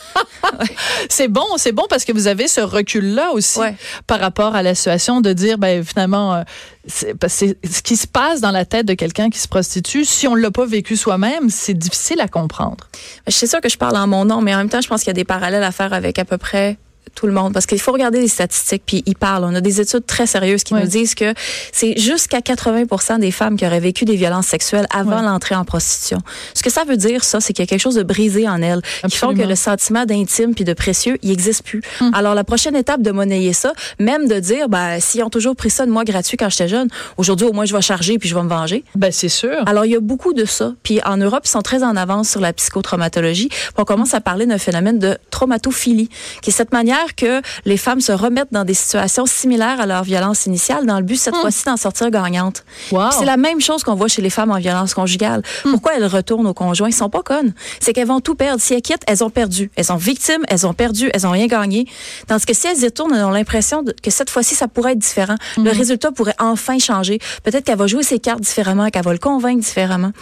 c'est 1.08 1.28
bon, 1.28 1.44
c'est 1.56 1.72
bon 1.72 1.84
parce 1.88 2.04
que 2.04 2.12
vous 2.12 2.26
avez 2.26 2.48
ce 2.48 2.60
recul-là 2.60 3.30
aussi 3.32 3.58
Ouais. 3.58 3.74
par 4.06 4.20
rapport 4.20 4.54
à 4.54 4.62
la 4.62 4.74
situation 4.74 5.20
de 5.20 5.32
dire, 5.32 5.58
ben 5.58 5.84
finalement, 5.84 6.34
euh, 6.34 6.42
c'est- 6.86 7.14
ce 7.28 7.82
qui 7.82 7.96
se 7.96 8.06
passe 8.06 8.40
dans 8.40 8.50
la 8.50 8.64
tête 8.64 8.86
de 8.86 8.94
quelqu'un 8.94 9.30
qui 9.30 9.38
se 9.38 9.48
prostitue, 9.48 10.04
si 10.04 10.26
on 10.28 10.34
l'a 10.34 10.50
pas 10.50 10.66
vécu 10.66 10.96
soi-même, 10.96 11.50
c'est 11.50 11.74
difficile 11.74 12.20
à 12.20 12.28
comprendre. 12.28 12.88
Je 13.26 13.32
suis 13.32 13.48
sûre 13.48 13.60
que 13.60 13.68
je 13.68 13.76
parle 13.78 13.96
en 13.96 14.06
mon 14.06 14.24
nom, 14.24 14.40
mais 14.40 14.54
en 14.54 14.58
même 14.58 14.68
temps, 14.70 14.80
je 14.80 14.88
pense 14.88 15.00
qu'il 15.00 15.08
y 15.08 15.10
a 15.10 15.14
des 15.14 15.24
parallèles 15.24 15.64
à 15.64 15.72
faire 15.72 15.92
avec 15.92 16.18
à 16.18 16.24
peu 16.24 16.38
près 16.38 16.78
tout 17.14 17.26
le 17.26 17.32
monde 17.32 17.52
parce 17.52 17.66
qu'il 17.66 17.80
faut 17.80 17.92
regarder 17.92 18.20
les 18.20 18.28
statistiques 18.28 18.82
puis 18.86 19.02
ils 19.06 19.16
parlent 19.16 19.44
on 19.44 19.54
a 19.54 19.60
des 19.60 19.80
études 19.80 20.06
très 20.06 20.26
sérieuses 20.26 20.64
qui 20.64 20.74
nous 20.74 20.86
disent 20.86 21.14
que 21.14 21.34
c'est 21.72 21.98
jusqu'à 21.98 22.40
80 22.40 23.18
des 23.18 23.30
femmes 23.30 23.56
qui 23.56 23.66
auraient 23.66 23.80
vécu 23.80 24.04
des 24.04 24.16
violences 24.16 24.46
sexuelles 24.46 24.86
avant 24.90 25.22
l'entrée 25.22 25.54
en 25.54 25.64
prostitution. 25.64 26.18
Ce 26.54 26.62
que 26.62 26.70
ça 26.70 26.84
veut 26.84 26.96
dire 26.96 27.24
ça 27.24 27.40
c'est 27.40 27.52
qu'il 27.52 27.62
y 27.62 27.66
a 27.66 27.66
quelque 27.66 27.80
chose 27.80 27.96
de 27.96 28.02
brisé 28.02 28.48
en 28.48 28.62
elles 28.62 28.82
qui 29.08 29.16
font 29.16 29.28
que 29.28 29.32
Absolument. 29.32 29.48
le 29.48 29.54
sentiment 29.54 30.06
d'intime 30.06 30.54
puis 30.54 30.64
de 30.64 30.72
précieux 30.72 31.18
il 31.22 31.30
existe 31.30 31.64
plus. 31.64 31.82
Hum. 32.00 32.12
Alors 32.14 32.34
la 32.34 32.44
prochaine 32.44 32.76
étape 32.76 33.02
de 33.02 33.10
monnayer 33.10 33.52
ça, 33.52 33.72
même 33.98 34.28
de 34.28 34.38
dire 34.38 34.68
ben 34.68 35.00
s'ils 35.00 35.22
ont 35.22 35.30
toujours 35.30 35.56
pris 35.56 35.70
ça 35.70 35.86
de 35.86 35.90
moi 35.90 36.04
gratuit 36.04 36.36
quand 36.36 36.48
j'étais 36.48 36.68
jeune, 36.68 36.88
aujourd'hui 37.16 37.46
au 37.46 37.52
moins 37.52 37.64
je 37.64 37.74
vais 37.74 37.82
charger 37.82 38.18
puis 38.18 38.28
je 38.28 38.34
vais 38.34 38.42
me 38.42 38.48
venger. 38.48 38.84
Ben 38.94 39.10
c'est 39.12 39.28
sûr. 39.28 39.62
Alors, 39.66 39.84
il 39.84 39.92
y 39.92 39.96
a 39.96 40.00
beaucoup 40.00 40.32
de 40.32 40.44
ça. 40.44 40.74
Puis 40.82 41.00
en 41.04 41.16
Europe, 41.16 41.42
ils 41.44 41.50
sont 41.50 41.62
très 41.62 41.82
en 41.82 41.96
avance 41.96 42.30
sur 42.30 42.40
la 42.40 42.52
psychotraumatologie. 42.52 43.48
On 43.76 43.84
commence 43.84 44.14
à 44.14 44.20
parler 44.20 44.46
d'un 44.46 44.58
phénomène 44.58 44.98
de 44.98 45.16
traumatophilie, 45.30 46.08
qui 46.42 46.50
est 46.50 46.52
cette 46.52 46.72
manière 46.72 46.99
que 47.16 47.42
les 47.64 47.76
femmes 47.76 48.00
se 48.00 48.12
remettent 48.12 48.52
dans 48.52 48.64
des 48.64 48.74
situations 48.74 49.26
similaires 49.26 49.80
à 49.80 49.86
leur 49.86 50.04
violence 50.04 50.46
initiale, 50.46 50.86
dans 50.86 50.98
le 50.98 51.04
but 51.04 51.16
cette 51.16 51.36
fois-ci 51.36 51.64
d'en 51.64 51.76
sortir 51.76 52.10
gagnante. 52.10 52.64
Wow. 52.92 53.10
C'est 53.10 53.24
la 53.24 53.36
même 53.36 53.60
chose 53.60 53.84
qu'on 53.84 53.94
voit 53.94 54.08
chez 54.08 54.22
les 54.22 54.30
femmes 54.30 54.50
en 54.50 54.58
violence 54.58 54.94
conjugale. 54.94 55.42
Pourquoi 55.62 55.92
elles 55.96 56.06
retournent 56.06 56.46
au 56.46 56.54
conjoint? 56.54 56.88
Ils 56.88 56.94
sont 56.94 57.10
pas 57.10 57.22
connes. 57.22 57.52
C'est 57.80 57.92
qu'elles 57.92 58.06
vont 58.06 58.20
tout 58.20 58.34
perdre. 58.34 58.60
Si 58.60 58.74
elles 58.74 58.82
quittent, 58.82 59.04
elles 59.06 59.24
ont 59.24 59.30
perdu. 59.30 59.70
Elles 59.76 59.84
sont 59.84 59.96
victimes, 59.96 60.44
elles 60.48 60.66
ont 60.66 60.74
perdu, 60.74 61.10
elles 61.12 61.26
ont 61.26 61.30
rien 61.30 61.46
gagné. 61.46 61.86
Tandis 62.26 62.46
que 62.46 62.54
si 62.54 62.66
elles 62.66 62.80
y 62.80 62.84
retournent, 62.84 63.14
elles 63.14 63.24
ont 63.24 63.30
l'impression 63.30 63.84
que 64.02 64.10
cette 64.10 64.30
fois-ci, 64.30 64.54
ça 64.54 64.68
pourrait 64.68 64.92
être 64.92 64.98
différent. 64.98 65.36
Le 65.56 65.70
résultat 65.70 66.12
pourrait 66.12 66.36
enfin 66.38 66.78
changer. 66.78 67.18
Peut-être 67.42 67.64
qu'elle 67.64 67.78
va 67.78 67.86
jouer 67.86 68.02
ses 68.02 68.18
cartes 68.18 68.40
différemment, 68.40 68.88
qu'elle 68.90 69.04
va 69.04 69.12
le 69.12 69.18
convaincre 69.18 69.60
différemment. 69.60 70.12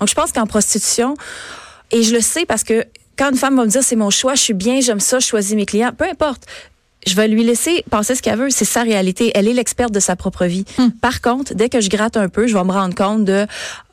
Donc, 0.00 0.08
je 0.08 0.14
pense 0.14 0.32
qu'en 0.32 0.46
prostitution, 0.46 1.16
et 1.90 2.02
je 2.02 2.14
le 2.14 2.20
sais 2.20 2.46
parce 2.46 2.64
que 2.64 2.84
quand 3.16 3.30
une 3.30 3.36
femme 3.36 3.56
va 3.56 3.64
me 3.64 3.70
dire 3.70 3.82
c'est 3.82 3.96
mon 3.96 4.10
choix, 4.10 4.34
je 4.34 4.42
suis 4.42 4.54
bien, 4.54 4.80
j'aime 4.80 5.00
ça, 5.00 5.18
je 5.18 5.26
choisis 5.26 5.54
mes 5.54 5.66
clients, 5.66 5.92
peu 5.96 6.04
importe. 6.04 6.44
Je 7.06 7.14
vais 7.14 7.28
lui 7.28 7.44
laisser 7.44 7.84
penser 7.90 8.14
ce 8.14 8.22
qu'elle 8.22 8.38
veut. 8.38 8.48
C'est 8.50 8.64
sa 8.64 8.82
réalité. 8.82 9.30
Elle 9.34 9.46
est 9.46 9.52
l'experte 9.52 9.92
de 9.92 10.00
sa 10.00 10.16
propre 10.16 10.46
vie. 10.46 10.64
Par 11.02 11.20
contre, 11.20 11.54
dès 11.54 11.68
que 11.68 11.82
je 11.82 11.90
gratte 11.90 12.16
un 12.16 12.30
peu, 12.30 12.46
je 12.46 12.56
vais 12.56 12.64
me 12.64 12.72
rendre 12.72 12.94
compte 12.94 13.24
de 13.24 13.46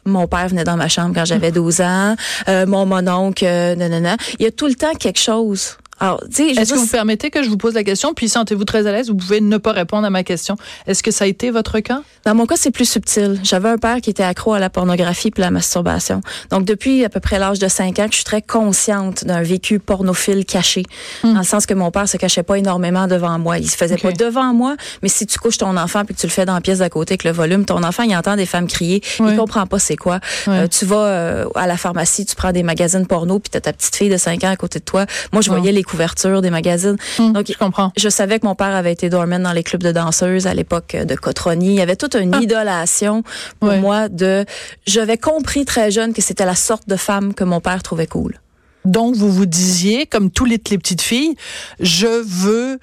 mon 0.06 0.28
père 0.28 0.48
venait 0.48 0.64
dans 0.64 0.78
ma 0.78 0.88
chambre 0.88 1.14
quand 1.14 1.26
j'avais 1.26 1.52
12 1.52 1.82
ans, 1.82 2.16
euh, 2.48 2.66
mon 2.66 2.86
mononcle, 2.86 3.46
euh, 3.46 3.76
nanana. 3.76 4.18
Il 4.40 4.44
y 4.44 4.48
a 4.48 4.52
tout 4.52 4.68
le 4.68 4.76
temps 4.76 4.94
quelque 4.94 5.20
chose. 5.20 5.78
Alors, 6.02 6.20
Est-ce 6.24 6.74
que 6.74 6.80
vous 6.80 6.88
permettez 6.88 7.30
que 7.30 7.44
je 7.44 7.50
vous 7.50 7.58
pose 7.58 7.76
la 7.76 7.84
question, 7.84 8.16
puis 8.16 8.28
sentez-vous 8.28 8.66
très 8.66 8.88
à 8.88 8.92
l'aise, 8.92 9.10
vous 9.10 9.16
pouvez 9.16 9.40
ne 9.40 9.58
pas 9.58 9.72
répondre 9.72 10.08
à 10.08 10.10
ma 10.10 10.24
question. 10.24 10.58
Est-ce 10.88 11.04
que 11.04 11.12
ça 11.12 11.26
a 11.26 11.28
été 11.28 11.52
votre 11.52 11.80
cas? 11.80 12.02
Dans 12.26 12.34
mon 12.34 12.48
cas, 12.48 12.56
c'est 12.58 12.72
plus 12.72 12.90
subtil. 12.90 13.40
J'avais 13.44 13.70
un 13.70 13.78
père 13.78 13.98
qui 14.02 14.10
était 14.10 14.24
accro 14.24 14.54
à 14.54 14.60
la 14.60 14.72
pornographie 14.72 15.30
puis 15.30 15.42
la 15.42 15.52
masturbation. 15.52 16.22
Donc, 16.50 16.66
depuis 16.66 17.06
à 17.06 17.10
peu 17.10 17.20
près 17.20 17.38
l'âge 17.38 17.60
de 17.60 17.68
5 17.68 18.00
ans, 18.00 18.08
je 18.10 18.16
suis 18.16 18.24
très 18.24 18.42
consciente 18.42 19.26
d'un 19.26 19.44
vécu 19.44 19.78
pornophile 19.78 20.44
caché. 20.44 20.84
Dans 21.24 21.38
le 21.38 21.44
sens 21.44 21.68
que 21.68 21.76
mon 21.76 21.92
père 21.92 22.10
se 22.10 22.18
cachait 22.18 22.42
pas 22.42 22.58
énormément 22.58 23.08
devant 23.08 23.38
moi. 23.38 23.60
Il 23.60 23.70
se 23.70 23.78
faisait 23.78 23.98
pas 23.98 24.12
devant 24.12 24.56
moi, 24.56 24.76
mais 25.04 25.10
si 25.10 25.28
tu 25.28 25.38
couches 25.38 25.60
ton 25.60 25.78
enfant 25.78 26.04
puis 26.04 26.16
que 26.16 26.20
tu 26.20 26.26
le 26.26 26.32
fais 26.32 26.46
dans 26.46 26.56
la 26.56 26.62
pièce 26.62 26.80
d'à 26.80 26.90
côté 26.90 27.14
avec 27.14 27.24
le 27.26 27.32
volume, 27.32 27.66
ton 27.66 27.84
enfant, 27.84 28.02
il 28.02 28.16
entend 28.16 28.36
des 28.36 28.48
femmes 28.48 28.68
crier. 28.68 29.04
Ouais. 29.20 29.34
Il 29.34 29.38
comprend 29.38 29.68
pas 29.68 29.78
c'est 29.78 29.98
quoi. 29.98 30.20
Euh, 30.48 30.68
tu 30.68 30.86
vas 30.86 31.06
euh, 31.06 31.46
à 31.54 31.68
la 31.68 31.78
pharmacie, 31.78 32.26
tu 32.26 32.36
prends 32.36 32.52
des 32.52 32.64
magazines 32.64 33.06
porno 33.06 33.38
puis 33.38 33.52
t'as 33.52 33.62
ta 33.62 33.72
petite 33.72 33.96
fille 33.96 34.10
de 34.10 34.18
5 34.18 34.44
ans 34.46 34.52
à 34.52 34.56
côté 34.56 34.80
de 34.80 34.86
toi. 34.86 35.06
Moi, 35.32 35.44
je 35.44 35.52
voyais 35.52 35.72
les 35.72 35.84
couvertures 35.92 36.42
des 36.42 36.50
magazines. 36.50 36.96
Hum, 37.20 37.34
Donc, 37.34 37.46
je 37.52 37.58
comprends. 37.58 37.92
je 37.98 38.10
savais 38.10 38.40
que 38.40 38.46
mon 38.48 38.56
père 38.56 38.74
avait 38.76 38.92
été 38.94 39.10
doorman 39.10 39.44
dans 39.44 39.52
les 39.54 39.64
clubs 39.64 39.84
de 39.84 39.92
danseuses 39.92 40.48
à 40.48 40.54
l'époque 40.54 40.96
de 40.96 41.16
Cotroni. 41.16 41.68
Il 41.68 41.76
y 41.76 41.82
avait 41.82 41.96
toute 41.96 42.16
une 42.16 42.36
idolation 42.42 43.24
pour 43.60 43.70
Ah. 43.70 43.74
Ouais. 43.74 43.80
moi 43.80 44.10
de. 44.10 44.46
J'avais 44.88 45.18
compris 45.18 45.66
très 45.66 45.92
jeune 45.92 46.14
que 46.14 46.22
c'était 46.22 46.46
la 46.46 46.56
sorte 46.56 46.88
de 46.88 46.96
femme 46.96 47.34
que 47.34 47.44
mon 47.44 47.60
père 47.60 47.84
trouvait 47.84 48.08
cool. 48.08 48.40
Donc, 48.84 49.16
vous 49.16 49.32
vous 49.32 49.46
disiez, 49.46 50.08
comme 50.08 50.32
toutes 50.32 50.50
les, 50.50 50.60
les 50.72 50.78
petites 50.80 51.04
filles, 51.04 51.36
je 51.80 52.08
veux 52.26 52.80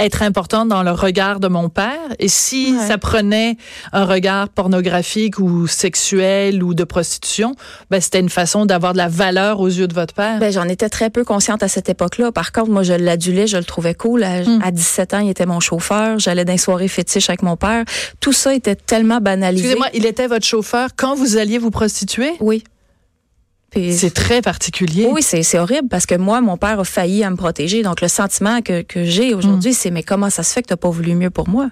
être 0.00 0.22
importante 0.22 0.68
dans 0.68 0.82
le 0.82 0.90
regard 0.90 1.40
de 1.40 1.48
mon 1.48 1.68
père. 1.68 1.98
Et 2.18 2.28
si 2.28 2.74
ça 2.78 2.98
prenait 2.98 3.56
un 3.92 4.04
regard 4.04 4.48
pornographique 4.48 5.38
ou 5.38 5.66
sexuel 5.66 6.62
ou 6.62 6.74
de 6.74 6.84
prostitution, 6.84 7.54
ben, 7.90 8.00
c'était 8.00 8.20
une 8.20 8.28
façon 8.28 8.66
d'avoir 8.66 8.92
de 8.92 8.98
la 8.98 9.08
valeur 9.08 9.60
aux 9.60 9.68
yeux 9.68 9.86
de 9.86 9.94
votre 9.94 10.14
père. 10.14 10.38
Ben, 10.38 10.52
j'en 10.52 10.64
étais 10.64 10.88
très 10.88 11.10
peu 11.10 11.24
consciente 11.24 11.62
à 11.62 11.68
cette 11.68 11.88
époque-là. 11.88 12.32
Par 12.32 12.52
contre, 12.52 12.70
moi, 12.70 12.82
je 12.82 12.94
l'adulais, 12.94 13.46
je 13.46 13.58
le 13.58 13.64
trouvais 13.64 13.94
cool. 13.94 14.24
À, 14.24 14.70
17 14.70 15.12
hmm. 15.12 15.16
ans, 15.16 15.20
il 15.20 15.30
était 15.30 15.46
mon 15.46 15.60
chauffeur. 15.60 16.18
J'allais 16.18 16.44
dans 16.44 16.52
les 16.52 16.58
soirées 16.58 16.88
fétiches 16.88 17.28
avec 17.28 17.42
mon 17.42 17.56
père. 17.56 17.84
Tout 18.20 18.32
ça 18.32 18.54
était 18.54 18.76
tellement 18.76 19.20
banalisé. 19.20 19.64
Excusez-moi, 19.64 19.88
il 19.94 20.06
était 20.06 20.26
votre 20.26 20.46
chauffeur 20.46 20.90
quand 20.96 21.14
vous 21.14 21.36
alliez 21.36 21.58
vous 21.58 21.70
prostituer? 21.70 22.32
Oui. 22.40 22.64
C'est 23.72 24.12
très 24.12 24.42
particulier. 24.42 25.06
Oui, 25.10 25.22
c'est 25.22 25.58
horrible 25.58 25.88
parce 25.88 26.06
que 26.06 26.16
moi, 26.16 26.40
mon 26.40 26.56
père 26.56 26.80
a 26.80 26.84
failli 26.84 27.22
à 27.22 27.30
me 27.30 27.36
protéger. 27.36 27.82
Donc, 27.82 28.00
le 28.00 28.08
sentiment 28.08 28.62
que, 28.62 28.82
que 28.82 29.04
j'ai 29.04 29.32
aujourd'hui, 29.32 29.70
mm. 29.70 29.74
c'est 29.74 29.90
mais 29.90 30.02
comment 30.02 30.28
ça 30.28 30.42
se 30.42 30.52
fait 30.52 30.62
que 30.62 30.68
tu 30.68 30.72
n'as 30.72 30.76
pas 30.76 30.90
voulu 30.90 31.14
mieux 31.14 31.30
pour 31.30 31.48
moi? 31.48 31.70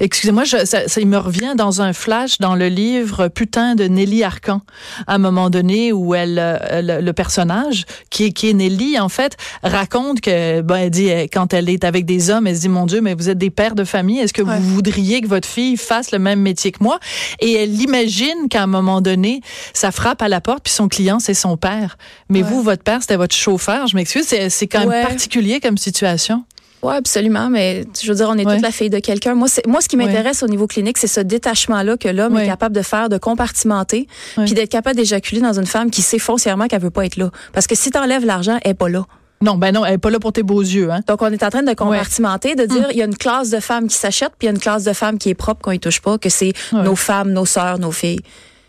Excusez-moi, 0.00 0.46
ça, 0.46 0.64
ça, 0.64 1.00
il 1.00 1.06
me 1.06 1.18
revient 1.18 1.54
dans 1.56 1.82
un 1.82 1.92
flash 1.92 2.38
dans 2.38 2.54
le 2.54 2.68
livre 2.68 3.28
Putain 3.28 3.74
de 3.74 3.84
Nelly 3.84 4.24
Arcan, 4.24 4.62
à 5.06 5.14
un 5.14 5.18
moment 5.18 5.50
donné 5.50 5.92
où 5.92 6.14
elle, 6.14 6.38
euh, 6.38 7.00
le, 7.00 7.12
personnage, 7.12 7.84
qui 8.10 8.24
est, 8.24 8.32
qui 8.32 8.48
est 8.48 8.54
Nelly, 8.54 8.98
en 8.98 9.10
fait, 9.10 9.36
raconte 9.62 10.20
que, 10.20 10.62
ben, 10.62 10.76
elle 10.76 10.90
dit, 10.90 11.10
quand 11.32 11.52
elle 11.52 11.68
est 11.68 11.84
avec 11.84 12.06
des 12.06 12.30
hommes, 12.30 12.46
elle 12.46 12.56
se 12.56 12.62
dit, 12.62 12.68
mon 12.68 12.86
Dieu, 12.86 13.00
mais 13.02 13.14
vous 13.14 13.28
êtes 13.28 13.38
des 13.38 13.50
pères 13.50 13.74
de 13.74 13.84
famille, 13.84 14.18
est-ce 14.18 14.32
que 14.32 14.42
vous 14.42 14.60
voudriez 14.60 15.20
que 15.20 15.28
votre 15.28 15.48
fille 15.48 15.76
fasse 15.76 16.10
le 16.10 16.18
même 16.18 16.40
métier 16.40 16.72
que 16.72 16.82
moi? 16.82 16.98
Et 17.40 17.52
elle 17.52 17.80
imagine 17.80 18.48
qu'à 18.48 18.62
un 18.62 18.66
moment 18.66 19.00
donné, 19.00 19.42
ça 19.74 19.92
frappe 19.92 20.22
à 20.22 20.28
la 20.28 20.40
porte, 20.40 20.64
puis 20.64 20.72
son 20.72 20.88
client, 20.88 21.18
c'est 21.20 21.33
son 21.34 21.56
père. 21.56 21.98
Mais 22.28 22.42
vous, 22.42 22.62
votre 22.62 22.82
père, 22.82 23.00
c'était 23.00 23.16
votre 23.16 23.34
chauffeur. 23.34 23.86
Je 23.86 23.96
m'excuse, 23.96 24.24
c'est 24.24 24.66
quand 24.66 24.86
même 24.86 25.06
particulier 25.06 25.60
comme 25.60 25.78
situation. 25.78 26.44
Oui, 26.84 26.94
absolument. 26.94 27.48
Mais 27.48 27.84
je 28.00 28.08
veux 28.08 28.16
dire, 28.16 28.28
on 28.28 28.36
est 28.36 28.44
toute 28.44 28.60
la 28.60 28.70
fille 28.70 28.90
de 28.90 28.98
quelqu'un. 28.98 29.34
Moi, 29.34 29.48
moi, 29.66 29.80
ce 29.80 29.88
qui 29.88 29.96
m'intéresse 29.96 30.42
au 30.42 30.48
niveau 30.48 30.66
clinique, 30.66 30.98
c'est 30.98 31.06
ce 31.06 31.20
détachement-là 31.20 31.96
que 31.96 32.08
l'homme 32.08 32.36
est 32.38 32.46
capable 32.46 32.76
de 32.76 32.82
faire, 32.82 33.08
de 33.08 33.18
compartimenter, 33.18 34.06
puis 34.36 34.52
d'être 34.52 34.70
capable 34.70 34.96
d'éjaculer 34.96 35.40
dans 35.40 35.58
une 35.58 35.66
femme 35.66 35.90
qui 35.90 36.02
sait 36.02 36.18
foncièrement 36.18 36.66
qu'elle 36.66 36.82
veut 36.82 36.90
pas 36.90 37.06
être 37.06 37.16
là. 37.16 37.30
Parce 37.52 37.66
que 37.66 37.74
si 37.74 37.90
tu 37.90 37.98
enlèves 37.98 38.26
l'argent, 38.26 38.58
elle 38.62 38.72
est 38.72 38.74
pas 38.74 38.88
là. 38.88 39.06
Non, 39.40 39.56
ben 39.56 39.72
non, 39.72 39.84
elle 39.84 39.94
est 39.94 39.98
pas 39.98 40.10
là 40.10 40.18
pour 40.18 40.32
tes 40.32 40.42
beaux 40.42 40.62
yeux. 40.62 40.90
Hein? 40.90 41.00
Donc, 41.06 41.20
on 41.20 41.30
est 41.30 41.42
en 41.42 41.50
train 41.50 41.62
de 41.62 41.72
compartimenter, 41.74 42.54
de 42.54 42.64
dire, 42.64 42.84
hum. 42.84 42.90
il 42.90 42.96
y 42.96 43.02
a 43.02 43.04
une 43.04 43.16
classe 43.16 43.50
de 43.50 43.60
femmes 43.60 43.88
qui 43.88 43.96
s'achètent, 43.96 44.32
puis 44.38 44.46
il 44.46 44.46
y 44.46 44.48
a 44.48 44.52
une 44.52 44.60
classe 44.60 44.84
de 44.84 44.92
femmes 44.92 45.18
qui 45.18 45.30
est 45.30 45.34
propre 45.34 45.60
qu'on 45.60 45.72
ne 45.72 45.78
touche 45.78 46.00
pas, 46.00 46.18
que 46.18 46.28
c'est 46.28 46.52
nos 46.72 46.96
femmes, 46.96 47.32
nos 47.32 47.46
sœurs, 47.46 47.78
nos 47.78 47.92
filles. 47.92 48.20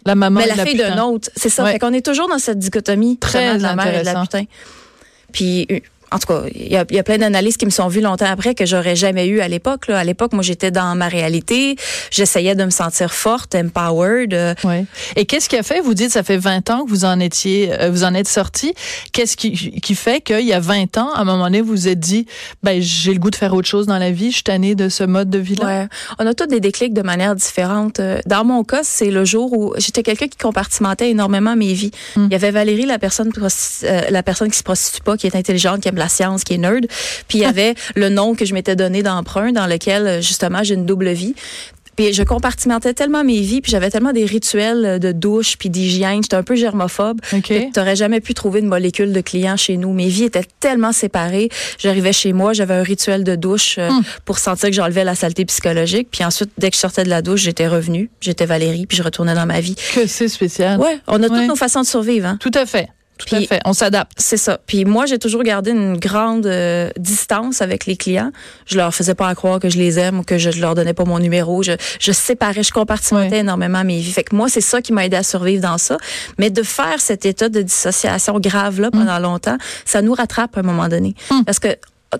La 0.05 0.15
maman 0.15 0.39
Mais 0.39 0.47
la, 0.47 0.65
fille 0.65 0.77
d'un 0.77 0.99
autre, 1.03 1.29
c'est 1.35 1.49
ça. 1.49 1.65
Fait 1.65 1.79
qu'on 1.79 1.93
est 1.93 2.05
toujours 2.05 2.29
dans 2.29 2.37
cette 2.37 2.59
dichotomie. 2.59 3.17
Très 3.17 3.57
de 3.57 3.63
la 3.63 3.75
mère 3.75 3.93
et 3.93 4.01
de 4.01 4.05
la 4.05 4.21
putain. 4.21 4.43
Puis 5.31 5.67
euh, 5.71 5.79
en 6.11 6.19
tout 6.19 6.27
cas, 6.27 6.43
il 6.53 6.71
y 6.71 6.77
a, 6.77 6.85
y 6.89 6.99
a, 6.99 7.03
plein 7.03 7.17
d'analyses 7.17 7.57
qui 7.57 7.65
me 7.65 7.71
sont 7.71 7.87
vues 7.87 8.01
longtemps 8.01 8.29
après 8.29 8.53
que 8.53 8.65
j'aurais 8.65 8.95
jamais 8.95 9.27
eu 9.27 9.39
à 9.41 9.47
l'époque. 9.47 9.89
À 9.89 10.03
l'époque, 10.03 10.33
moi, 10.33 10.43
j'étais 10.43 10.71
dans 10.71 10.95
ma 10.95 11.07
réalité. 11.07 11.75
J'essayais 12.11 12.55
de 12.55 12.63
me 12.63 12.69
sentir 12.69 13.13
forte, 13.13 13.55
empowered. 13.55 14.33
Euh. 14.33 14.53
Ouais. 14.63 14.85
Et 15.15 15.25
qu'est-ce 15.25 15.49
qui 15.49 15.57
a 15.57 15.63
fait, 15.63 15.81
vous 15.81 15.93
dites, 15.93 16.11
ça 16.11 16.23
fait 16.23 16.37
20 16.37 16.69
ans 16.69 16.85
que 16.85 16.89
vous 16.89 17.05
en 17.05 17.19
étiez, 17.19 17.71
euh, 17.79 17.89
vous 17.89 18.03
en 18.03 18.13
êtes 18.13 18.27
sorti. 18.27 18.73
Qu'est-ce 19.13 19.35
qui, 19.35 19.79
qui 19.81 19.95
fait 19.95 20.21
qu'il 20.21 20.45
y 20.45 20.53
a 20.53 20.59
20 20.59 20.97
ans, 20.97 21.11
à 21.13 21.21
un 21.21 21.25
moment 21.25 21.45
donné, 21.45 21.61
vous 21.61 21.71
vous 21.71 21.87
êtes 21.87 21.99
dit, 21.99 22.27
ben, 22.63 22.81
j'ai 22.81 23.13
le 23.13 23.19
goût 23.19 23.31
de 23.31 23.35
faire 23.35 23.53
autre 23.53 23.67
chose 23.67 23.87
dans 23.87 23.97
la 23.97 24.11
vie, 24.11 24.29
je 24.29 24.35
suis 24.35 24.43
tannée 24.43 24.75
de 24.75 24.89
ce 24.89 25.03
mode 25.03 25.29
de 25.29 25.39
vie-là? 25.39 25.65
Ouais. 25.65 25.87
On 26.19 26.27
a 26.27 26.33
tous 26.33 26.47
des 26.47 26.59
déclics 26.59 26.93
de 26.93 27.01
manière 27.01 27.35
différente. 27.35 27.99
Euh, 27.99 28.19
dans 28.25 28.45
mon 28.45 28.63
cas, 28.63 28.81
c'est 28.83 29.11
le 29.11 29.25
jour 29.25 29.51
où 29.53 29.73
j'étais 29.77 30.03
quelqu'un 30.03 30.27
qui 30.27 30.37
compartimentait 30.37 31.09
énormément 31.09 31.55
mes 31.55 31.73
vies. 31.73 31.91
Hum. 32.15 32.27
Il 32.29 32.31
y 32.31 32.35
avait 32.35 32.51
Valérie, 32.51 32.85
la 32.85 32.99
personne, 32.99 33.31
la 33.81 34.23
personne 34.23 34.49
qui 34.49 34.57
se 34.57 34.63
prostitue 34.63 35.01
pas, 35.01 35.17
qui 35.17 35.27
est 35.27 35.35
intelligente, 35.35 35.81
qui 35.81 35.89
aime 35.89 35.95
la 35.95 36.04
science, 36.09 36.43
qui 36.43 36.53
est 36.53 36.57
nerd. 36.57 36.85
Puis 37.27 37.39
il 37.39 37.41
y 37.41 37.45
avait 37.55 37.75
le 37.95 38.09
nom 38.09 38.35
que 38.35 38.45
je 38.45 38.53
m'étais 38.53 38.75
donné 38.75 39.03
d'emprunt 39.03 39.51
dans 39.51 39.67
lequel 39.67 40.21
justement 40.21 40.63
j'ai 40.63 40.75
une 40.75 40.85
double 40.85 41.09
vie. 41.09 41.35
Puis 41.95 42.13
je 42.13 42.23
compartimentais 42.23 42.93
tellement 42.93 43.23
mes 43.23 43.39
vies, 43.39 43.61
puis 43.61 43.71
j'avais 43.71 43.89
tellement 43.89 44.11
des 44.11 44.25
rituels 44.25 44.99
de 44.99 45.11
douche 45.11 45.57
puis 45.57 45.69
d'hygiène. 45.69 46.21
J'étais 46.21 46.35
un 46.35 46.43
peu 46.43 46.55
germophobe. 46.55 47.21
Okay. 47.31 47.69
Tu 47.73 47.79
n'aurais 47.79 47.95
jamais 47.95 48.19
pu 48.19 48.33
trouver 48.33 48.59
une 48.59 48.67
molécule 48.67 49.13
de 49.13 49.21
client 49.21 49.55
chez 49.55 49.77
nous. 49.77 49.93
Mes 49.93 50.07
vies 50.07 50.25
étaient 50.25 50.45
tellement 50.59 50.91
séparées. 50.91 51.49
J'arrivais 51.77 52.13
chez 52.13 52.33
moi, 52.33 52.53
j'avais 52.53 52.73
un 52.73 52.83
rituel 52.83 53.23
de 53.23 53.35
douche 53.35 53.75
euh, 53.77 53.89
hmm. 53.89 54.03
pour 54.25 54.39
sentir 54.39 54.69
que 54.69 54.75
j'enlevais 54.75 55.03
la 55.03 55.15
saleté 55.15 55.45
psychologique. 55.45 56.09
Puis 56.11 56.23
ensuite, 56.23 56.51
dès 56.57 56.69
que 56.69 56.75
je 56.75 56.81
sortais 56.81 57.03
de 57.03 57.09
la 57.09 57.21
douche, 57.21 57.41
j'étais 57.41 57.67
revenue. 57.67 58.09
J'étais 58.19 58.45
Valérie, 58.45 58.85
puis 58.85 58.97
je 58.97 59.03
retournais 59.03 59.35
dans 59.35 59.45
ma 59.45 59.61
vie. 59.61 59.75
Que 59.93 60.05
c'est 60.07 60.27
spécial. 60.27 60.79
Ouais, 60.79 60.99
on 61.07 61.21
a 61.23 61.29
toutes 61.29 61.47
nos 61.47 61.55
façons 61.55 61.81
de 61.81 61.87
survivre. 61.87 62.27
Hein? 62.27 62.37
Tout 62.39 62.51
à 62.53 62.65
fait. 62.65 62.89
Tout 63.17 63.33
à 63.35 63.41
fait. 63.41 63.61
On 63.65 63.73
s'adapte. 63.73 64.11
C'est 64.17 64.37
ça. 64.37 64.59
Puis 64.65 64.83
moi, 64.83 65.05
j'ai 65.05 65.19
toujours 65.19 65.43
gardé 65.43 65.71
une 65.71 65.97
grande 65.97 66.45
euh, 66.45 66.89
distance 66.97 67.61
avec 67.61 67.85
les 67.85 67.95
clients. 67.95 68.31
Je 68.65 68.77
leur 68.77 68.93
faisais 68.93 69.15
pas 69.15 69.33
croire 69.35 69.59
que 69.59 69.69
je 69.69 69.77
les 69.77 69.99
aime 69.99 70.19
ou 70.19 70.23
que 70.23 70.37
je, 70.37 70.49
leur 70.59 70.75
donnais 70.75 70.93
pas 70.93 71.05
mon 71.05 71.19
numéro. 71.19 71.63
Je, 71.63 71.73
je 71.99 72.11
séparais, 72.11 72.63
je 72.63 72.71
compartimentais 72.71 73.39
énormément 73.39 73.83
mes 73.83 73.99
vies. 73.99 74.11
Fait 74.11 74.23
que 74.23 74.35
moi, 74.35 74.49
c'est 74.49 74.61
ça 74.61 74.81
qui 74.81 74.91
m'a 74.91 75.05
aidé 75.05 75.15
à 75.15 75.23
survivre 75.23 75.61
dans 75.61 75.77
ça. 75.77 75.97
Mais 76.37 76.49
de 76.49 76.63
faire 76.63 76.99
cet 76.99 77.25
état 77.25 77.47
de 77.47 77.61
dissociation 77.61 78.39
grave 78.39 78.81
là 78.81 78.91
pendant 78.91 79.19
mm. 79.19 79.23
longtemps, 79.23 79.57
ça 79.85 80.01
nous 80.01 80.13
rattrape 80.13 80.57
à 80.57 80.59
un 80.59 80.63
moment 80.63 80.89
donné. 80.89 81.15
Mm. 81.31 81.43
Parce 81.45 81.59
que 81.59 81.69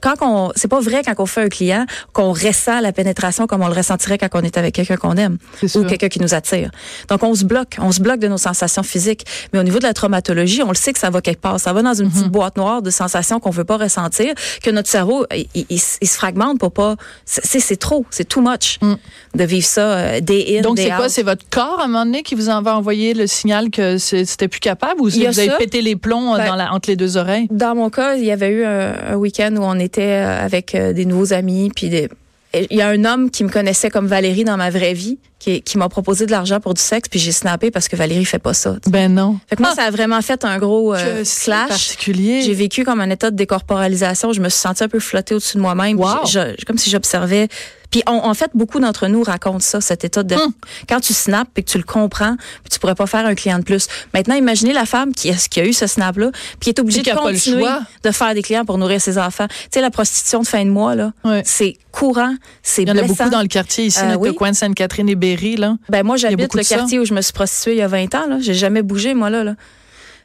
quand 0.02 0.16
on, 0.22 0.52
c'est 0.56 0.68
pas 0.68 0.80
vrai 0.80 1.04
quand 1.04 1.14
on 1.18 1.26
fait 1.26 1.44
un 1.44 1.50
client 1.50 1.86
qu'on 2.14 2.32
ressent 2.32 2.80
la 2.80 2.92
pénétration 2.92 3.48
comme 3.48 3.62
on 3.62 3.68
le 3.68 3.74
ressentirait 3.74 4.18
quand 4.18 4.30
on 4.34 4.42
est 4.42 4.58
avec 4.58 4.76
quelqu'un 4.76 4.98
qu'on 4.98 5.16
aime 5.16 5.38
ou 5.76 5.84
quelqu'un 5.84 6.10
qui 6.10 6.20
nous 6.20 6.34
attire. 6.34 6.72
Donc 7.10 7.24
on 7.24 7.34
se 7.36 7.46
bloque, 7.46 7.78
on 7.80 7.92
se 7.92 8.02
bloque 8.02 8.20
de 8.20 8.28
nos 8.28 8.38
sensations 8.38 8.84
physiques. 8.84 9.26
Mais 9.54 9.60
au 9.60 9.64
niveau 9.64 9.80
de 9.80 9.84
la 9.84 9.94
traumatologie, 9.94 10.64
on 10.64 10.70
le 10.70 10.76
sait 10.76 10.94
que 10.94 11.00
ça 11.00 11.10
va 11.10 11.22
quelque 11.22 11.42
part. 11.42 11.60
Ça 11.60 11.74
va 11.74 11.82
dans 11.82 11.94
une 11.94 12.10
petite 12.10 12.26
mhm. 12.26 12.32
boîte 12.32 12.58
noire 12.58 12.82
de 12.82 12.90
sensations 12.90 13.40
qu'on 13.40 13.50
veut 13.50 13.64
pas 13.64 13.78
ressentir, 13.78 14.34
que 14.64 14.70
notre 14.70 14.90
cerveau 14.90 15.26
il, 15.54 15.80
se 15.80 16.16
fragmente 16.16 16.60
pour 16.60 16.72
pas. 16.72 16.96
C'est, 17.26 17.60
c'est 17.60 17.78
trop, 17.78 18.06
c'est 18.10 18.28
too 18.28 18.42
much 18.42 18.78
mm. 18.82 18.96
de 19.36 19.44
vivre 19.44 19.66
ça 19.66 19.82
euh, 19.82 20.20
day 20.20 20.58
in, 20.58 20.62
Donc 20.62 20.78
c'est 20.78 20.90
quoi, 20.90 21.10
c'est 21.10 21.24
votre 21.24 21.48
corps 21.50 21.80
à 21.80 21.86
un 21.86 21.88
moment 21.88 22.06
donné 22.06 22.24
qui 22.24 22.36
vous 22.36 22.50
en 22.50 22.62
va 22.62 22.76
envoyer 22.76 23.14
le 23.14 23.28
signal 23.28 23.70
que 23.70 23.98
c'était 23.98 24.48
plus 24.48 24.60
capable 24.60 25.02
ou 25.02 25.10
vous 25.10 25.26
avez 25.26 25.50
pété 25.58 25.82
les 25.82 25.96
plombs 25.96 26.36
ben, 26.36 26.48
dans 26.48 26.56
la, 26.56 26.74
entre 26.74 26.90
les 26.90 26.96
deux 26.96 27.18
oreilles? 27.18 27.48
Dans 27.52 27.76
mon 27.76 27.90
cas, 27.90 28.16
il 28.16 28.26
y 28.26 28.32
avait 28.32 28.50
eu 28.50 28.66
un, 28.66 29.14
un 29.14 29.16
week-end 29.16 29.54
où 29.58 29.64
on 29.64 29.80
était 29.86 30.24
euh, 30.24 30.46
avec 30.46 30.76
euh, 30.76 30.94
des 30.94 31.06
nouveaux 31.06 31.34
amis, 31.34 31.72
puis 31.76 31.88
il 31.88 32.78
y 32.78 32.82
a 32.82 32.88
un 32.88 33.06
homme 33.06 33.30
qui 33.30 33.44
me 33.44 33.50
connaissait 33.50 33.90
comme 33.90 34.08
Valérie 34.08 34.44
dans 34.44 34.58
ma 34.58 34.70
vraie 34.70 34.94
vie 34.94 35.20
qui, 35.40 35.62
qui 35.62 35.78
m'a 35.78 35.90
proposé 35.90 36.26
de 36.26 36.32
l'argent 36.32 36.60
pour 36.60 36.74
du 36.74 36.82
sexe 36.82 37.10
puis 37.10 37.20
j'ai 37.20 37.32
snappé 37.32 37.70
parce 37.70 37.88
que 37.88 37.96
Valérie 37.96 38.26
fait 38.26 38.40
pas 38.40 38.54
ça. 38.54 38.78
Ben 38.88 39.14
non. 39.14 39.40
Fait 39.50 39.56
que 39.56 39.62
moi 39.62 39.72
ah! 39.74 39.76
ça 39.76 39.84
a 39.84 39.92
vraiment 39.92 40.22
fait 40.22 40.46
un 40.46 40.58
gros 40.58 40.94
euh, 40.94 41.24
slash 41.24 41.70
particulier. 41.70 42.42
J'ai 42.42 42.54
vécu 42.54 42.84
comme 42.84 43.02
un 43.02 43.10
état 43.10 43.30
de 43.30 43.36
décorporalisation, 43.36 44.34
je 44.34 44.42
me 44.42 44.50
suis 44.50 44.60
sentie 44.60 44.84
un 44.84 44.88
peu 44.88 45.00
flottée 45.00 45.36
au-dessus 45.36 45.58
de 45.58 45.62
moi-même, 45.62 46.00
wow. 46.00 46.24
comme 46.66 46.78
si 46.78 46.90
j'observais 46.90 47.48
puis 47.92 48.04
en 48.06 48.34
fait, 48.34 48.52
beaucoup 48.54 48.80
d'entre 48.80 49.08
nous 49.08 49.24
racontent 49.24 49.60
ça, 49.60 49.82
cet 49.82 50.04
état 50.04 50.24
de 50.24 50.36
hum. 50.36 50.52
quand 50.88 51.00
tu 51.00 51.14
snaps 51.14 51.50
et 51.56 51.64
que 51.64 51.70
tu 51.70 51.78
le 51.78 51.84
comprends, 51.84 52.36
puis 52.64 52.70
tu 52.72 52.80
pourrais 52.80 52.96
pas 52.96 53.08
faire 53.08 53.26
un 53.26 53.36
client 53.36 53.60
de 53.60 53.64
plus. 53.64 53.88
Maintenant, 54.14 54.36
imaginez 54.36 54.74
la 54.74 54.86
femme 54.86 55.14
qui 55.14 55.30
a, 55.30 55.34
qui 55.34 55.60
a 55.60 55.66
eu 55.66 55.74
ce 55.74 55.88
snap 55.88 56.18
là, 56.18 56.32
puis 56.32 56.60
qui 56.62 56.70
est 56.70 56.80
obligée 56.80 57.02
de 57.02 57.12
continuer 57.12 57.66
de 58.04 58.12
faire 58.12 58.34
des 58.34 58.42
clients 58.42 58.66
pour 58.66 58.78
nourrir 58.78 59.02
ses 59.02 59.18
enfants. 59.18 59.48
Tu 59.48 59.56
sais, 59.72 59.82
la 59.82 59.92
prostitution 59.92 60.42
de 60.42 60.48
fin 60.48 60.64
de 60.66 60.70
mois 60.70 60.96
là, 60.96 61.12
c'est 61.44 61.78
courant, 61.92 62.36
c'est 62.62 62.84
Il 62.84 62.90
y 62.90 62.92
en 62.92 62.98
a 62.98 63.04
beaucoup 63.04 63.30
dans 63.30 63.42
le 63.42 63.48
quartier 63.48 63.86
ici, 63.86 64.00
euh, 64.04 64.34
coin 64.34 64.52
de 64.52 64.56
Sainte-Catherine 64.56 65.10
et 65.10 65.16
Berry 65.16 65.56
là. 65.56 65.78
Ben 65.90 66.04
moi, 66.04 66.18
j'habite 66.18 66.54
le 66.54 66.64
quartier 66.64 67.00
où 67.00 67.06
je 67.06 67.14
me 67.14 67.22
suis 67.22 67.34
prostituée 67.34 67.74
il 67.74 67.78
y 67.78 67.82
a 67.82 67.88
20 67.88 68.16
ans 68.16 68.28
là. 68.28 68.38
J'ai 68.40 68.54
jamais 68.54 68.82
bougé 68.82 69.14
moi 69.14 69.30
là 69.30 69.44
là. 69.44 69.56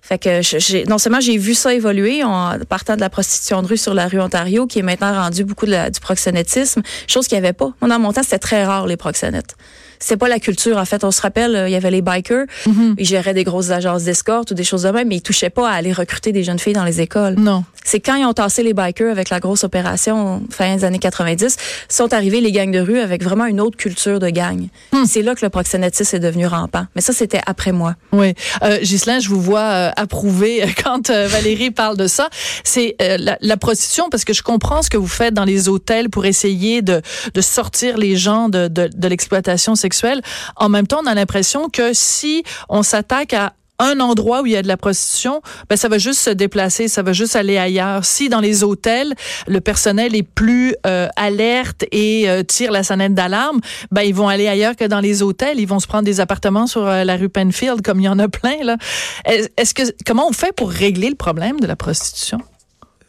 Fait 0.03 0.19
que 0.19 0.41
j'ai, 0.43 0.85
non 0.87 0.99
seulement 0.99 1.21
j'ai 1.21 1.37
vu 1.37 1.55
ça 1.55 1.75
évoluer 1.75 2.25
en 2.25 2.59
partant 2.69 2.97
de 2.97 3.01
la 3.01 3.11
prostitution 3.11 3.63
de 3.63 3.69
rue 3.69 3.77
sur 3.77 3.95
la 3.95 4.09
rue 4.09 4.21
Ontario, 4.21 4.67
qui 4.67 4.79
est 4.79 4.83
maintenant 4.83 5.13
rendu 5.13 5.45
beaucoup 5.45 5.67
de 5.67 5.91
du 5.91 6.01
proxénétisme, 6.01 6.83
chose 7.07 7.29
qu'il 7.29 7.39
n'y 7.39 7.45
avait 7.45 7.53
pas. 7.53 7.73
Moi, 7.81 7.89
dans 7.89 7.99
mon 7.99 8.13
temps, 8.13 8.23
c'était 8.23 8.39
très 8.39 8.65
rare 8.65 8.87
les 8.87 8.97
proxénètes 8.97 9.57
c'est 10.01 10.17
pas 10.17 10.29
la 10.29 10.41
culture 10.41 10.79
en 10.79 10.85
fait. 10.85 11.05
On 11.05 11.11
se 11.11 11.21
rappelle, 11.21 11.55
euh, 11.55 11.69
il 11.69 11.73
y 11.73 11.77
avait 11.77 11.91
les 11.91 12.03
bikers, 12.03 12.47
mm-hmm. 12.67 12.95
ils 12.99 13.05
géraient 13.05 13.35
des 13.35 13.45
grosses 13.45 13.71
agences 13.71 14.05
d'escorte 14.05 14.51
ou 14.51 14.55
des 14.55 14.65
choses 14.65 14.83
de 14.83 14.91
même, 14.91 15.09
mais 15.09 15.17
ils 15.17 15.23
touchaient 15.23 15.51
pas 15.51 15.71
à 15.71 15.75
aller 15.75 15.93
recruter 15.93 16.33
des 16.33 16.43
jeunes 16.43 16.59
filles 16.59 16.73
dans 16.73 16.85
les 16.85 17.01
écoles. 17.01 17.35
Non. 17.35 17.65
C'est 17.85 18.01
quand 18.01 18.17
ils 18.17 18.25
ont 18.25 18.33
tassé 18.33 18.63
les 18.63 18.75
bikers 18.75 19.11
avec 19.11 19.31
la 19.31 19.41
grosse 19.41 19.65
opération 19.65 20.43
fin 20.51 20.77
des 20.77 20.85
années 20.85 20.99
90, 20.99 21.57
sont 21.89 22.13
arrivés 22.13 22.41
les 22.41 22.53
gangs 22.53 22.71
de 22.71 22.81
rue 22.81 22.99
avec 22.99 23.23
vraiment 23.23 23.47
une 23.47 23.61
autre 23.61 23.77
culture 23.77 24.19
de 24.19 24.29
gang. 24.29 24.69
Hmm. 24.93 25.05
C'est 25.07 25.23
là 25.23 25.35
que 25.35 25.45
le 25.45 25.51
proxénétisme 25.51 26.17
est 26.17 26.21
devenu 26.21 26.47
rampant. 26.47 26.87
Mais 26.95 27.01
ça, 27.01 27.13
c'était 27.13 27.41
après 27.47 27.73
moi. 27.73 27.95
Oui. 28.13 28.35
Euh, 28.63 28.79
Ghislain, 28.81 29.21
je 29.21 29.29
vous 29.29 29.41
vois 29.41 29.61
euh, 29.61 29.91
approuver 29.97 30.65
quand 30.85 31.11
euh, 31.11 31.27
Valérie 31.27 31.71
parle 31.71 31.97
de 31.97 32.07
ça. 32.07 32.29
C'est 32.65 32.97
euh, 33.01 33.17
la, 33.19 33.39
la, 33.41 33.57
prostitution, 33.57 34.09
parce 34.11 34.25
que 34.25 34.33
je 34.33 34.43
comprends 34.43 34.83
ce 34.83 34.91
que 34.91 34.97
vous 34.97 35.09
faites 35.09 35.35
dans 35.35 35.45
les 35.45 35.69
hôtels 35.69 36.11
pour 36.11 36.27
essayer 36.27 36.83
de, 36.83 37.03
de 37.35 37.41
sortir 37.41 37.99
les 37.99 38.17
gens 38.17 38.49
de, 38.49 38.69
de, 38.69 38.89
de 38.93 39.09
l'exploitation 39.09 39.75
sexuelle. 39.75 40.23
En 40.57 40.69
même 40.69 40.87
temps, 40.87 41.01
on 41.03 41.07
a 41.07 41.15
l'impression 41.15 41.69
que 41.69 41.93
si 41.93 42.43
on 42.69 42.83
s'attaque 42.83 43.35
à 43.35 43.53
un 43.81 43.99
endroit 44.01 44.43
où 44.43 44.47
il 44.47 44.53
y 44.53 44.57
a 44.57 44.63
de 44.63 44.69
la 44.69 44.77
prostitution, 44.77 45.43
ben 45.69 45.77
ça 45.77 45.89
va 45.89 45.99
juste 45.99 46.21
se 46.21 46.31
déplacer, 46.31 46.89
ça 46.89 47.03
va 47.03 47.13
juste 47.13 47.35
aller 47.35 47.59
ailleurs. 47.59 48.05
Si 48.05 48.29
dans 48.29 48.41
les 48.41 48.63
hôtels, 48.63 49.15
le 49.49 49.61
personnel 49.61 50.15
est 50.15 50.23
plus 50.23 50.75
euh, 50.87 51.09
alerte 51.17 51.85
et 51.91 52.29
euh, 52.29 52.43
tire 52.43 52.71
la 52.71 52.83
sonnette 52.83 53.15
d'alarme, 53.15 53.61
ben 53.91 54.03
ils 54.03 54.15
vont 54.15 54.29
aller 54.29 54.47
ailleurs 54.49 54.77
que 54.77 54.85
dans 54.85 55.01
les 55.01 55.23
hôtels. 55.23 55.59
Ils 55.59 55.67
vont 55.67 55.81
se 55.81 55.87
prendre 55.87 56.05
des 56.05 56.21
appartements 56.21 56.67
sur 56.67 56.87
euh, 56.87 57.05
la 57.05 57.17
rue 57.17 57.29
Penfield, 57.29 57.83
comme 57.83 58.01
il 58.01 58.05
y 58.05 58.09
en 58.09 58.19
a 58.19 58.29
plein 58.29 58.63
là. 58.63 58.77
Est-ce 59.25 59.75
que 59.75 59.83
comment 60.07 60.29
on 60.29 60.33
fait 60.33 60.55
pour 60.55 60.71
régler 60.71 61.09
le 61.09 61.17
problème 61.17 61.59
de 61.61 61.67
la 61.67 61.77
prostitution? 61.77 62.41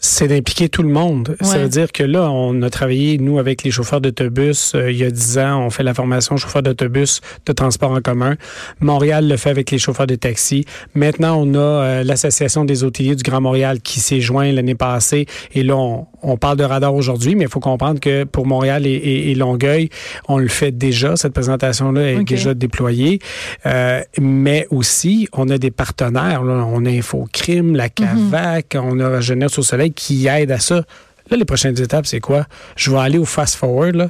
C'est 0.02 0.28
d'impliquer 0.28 0.68
tout 0.68 0.82
le 0.82 0.90
monde. 0.90 1.38
Ça 1.42 1.60
veut 1.60 1.70
dire 1.70 1.92
que 1.92 2.04
là, 2.04 2.30
on 2.32 2.60
a 2.64 2.70
travaillé, 2.72 3.20
nous, 3.20 3.38
avec 3.38 3.64
les 3.64 3.70
chauffeurs 3.70 4.02
d'autobus, 4.02 4.74
euh, 4.74 4.92
il 4.92 4.98
y 4.98 5.04
a 5.04 5.12
dix 5.12 5.38
ans, 5.38 5.64
on 5.64 5.70
fait 5.70 5.84
la 5.84 5.94
formation 5.94 6.38
chauffeur 6.38 6.64
d'autobus 6.64 7.22
de 7.46 7.54
transport 7.54 7.92
en 7.92 8.02
commun. 8.02 8.36
Montréal 8.80 9.28
le 9.28 9.38
fait 9.38 9.52
avec 9.52 9.70
les 9.70 9.78
chauffeurs 9.78 10.08
de 10.08 10.16
taxi. 10.16 10.66
Maintenant, 10.96 11.38
on 11.40 11.54
a 11.54 11.60
euh, 11.60 12.04
l'Association 12.04 12.66
des 12.66 12.84
hôteliers 12.84 13.16
du 13.16 13.22
Grand 13.22 13.42
Montréal 13.42 13.80
qui 13.80 14.00
s'est 14.00 14.22
joint 14.22 14.52
l'année 14.52 14.74
passée. 14.74 15.28
Et 15.54 15.62
là, 15.62 15.76
on, 15.76 16.38
parle 16.38 16.58
de 16.58 16.64
radar 16.64 16.96
aujourd'hui, 16.96 17.36
mais 17.36 17.44
il 17.44 17.50
faut 17.50 17.60
comprendre 17.60 18.00
que 18.00 18.24
pour 18.24 18.48
Montréal 18.48 18.88
et, 18.88 19.36
Longueuil, 19.36 19.90
on 20.28 20.40
le 20.40 20.48
fait 20.48 20.72
déjà. 20.72 21.16
Cette 21.16 21.34
présentation-là 21.34 22.14
est 22.14 22.24
déjà 22.24 22.56
déployée. 22.56 23.20
Euh, 23.68 24.02
mais 24.20 24.66
aussi, 24.72 25.28
on 25.34 25.48
a 25.50 25.60
des 25.60 25.72
partenaires. 25.72 26.44
Là. 26.44 26.66
On 26.68 26.86
a 26.86 26.90
Infocrime, 26.90 27.76
la 27.76 27.86
mhm. 27.86 27.90
CAVAC, 27.92 28.78
on 28.82 29.00
a 29.00 29.22
Jeunesse 29.22 29.60
au 29.60 29.62
Soleil 29.62 29.91
qui 29.92 30.28
aide 30.28 30.52
à 30.52 30.60
ça. 30.60 30.84
Là, 31.30 31.38
les 31.38 31.46
prochaines 31.46 31.80
étapes, 31.80 32.06
c'est 32.06 32.20
quoi? 32.20 32.46
Je 32.76 32.92
vais 32.92 32.98
aller 32.98 33.18
au 33.18 33.26
fast-forward. 33.26 33.96
Là. 33.96 34.10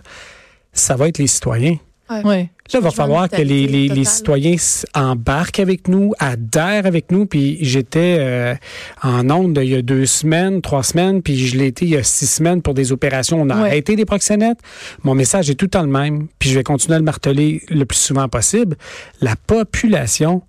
Ça 0.73 0.95
va 0.95 1.07
être 1.07 1.17
les 1.17 1.27
citoyens. 1.27 1.77
Ouais. 2.23 2.49
Là, 2.73 2.79
il 2.79 2.83
va 2.83 2.91
falloir 2.91 3.29
que 3.29 3.41
les, 3.41 3.67
les, 3.67 4.05
citoyens 4.05 4.55
embarquent 4.93 5.59
avec 5.59 5.87
nous, 5.87 6.13
adhèrent 6.19 6.85
avec 6.85 7.11
nous. 7.11 7.25
Puis 7.25 7.57
j'étais 7.61 8.17
euh, 8.19 8.55
en 9.01 9.29
onde 9.29 9.59
il 9.61 9.69
y 9.69 9.75
a 9.75 9.81
deux 9.81 10.05
semaines, 10.05 10.61
trois 10.61 10.83
semaines, 10.83 11.21
puis 11.21 11.37
je 11.37 11.57
l'ai 11.57 11.67
été 11.67 11.85
il 11.85 11.91
y 11.91 11.97
a 11.97 12.03
six 12.03 12.27
semaines 12.27 12.61
pour 12.61 12.73
des 12.73 12.91
opérations. 12.91 13.41
On 13.41 13.49
a 13.49 13.55
arrêté 13.55 13.95
des 13.95 14.05
proxénètes. 14.05 14.59
Mon 15.03 15.15
message 15.15 15.49
est 15.49 15.55
tout 15.55 15.65
le 15.65 15.71
temps 15.71 15.83
le 15.83 15.87
même, 15.87 16.27
puis 16.39 16.49
je 16.49 16.55
vais 16.55 16.63
continuer 16.63 16.95
à 16.95 16.99
le 16.99 17.05
marteler 17.05 17.61
le 17.69 17.85
plus 17.85 17.99
souvent 17.99 18.27
possible. 18.29 18.77
La 19.21 19.35
population 19.35 20.43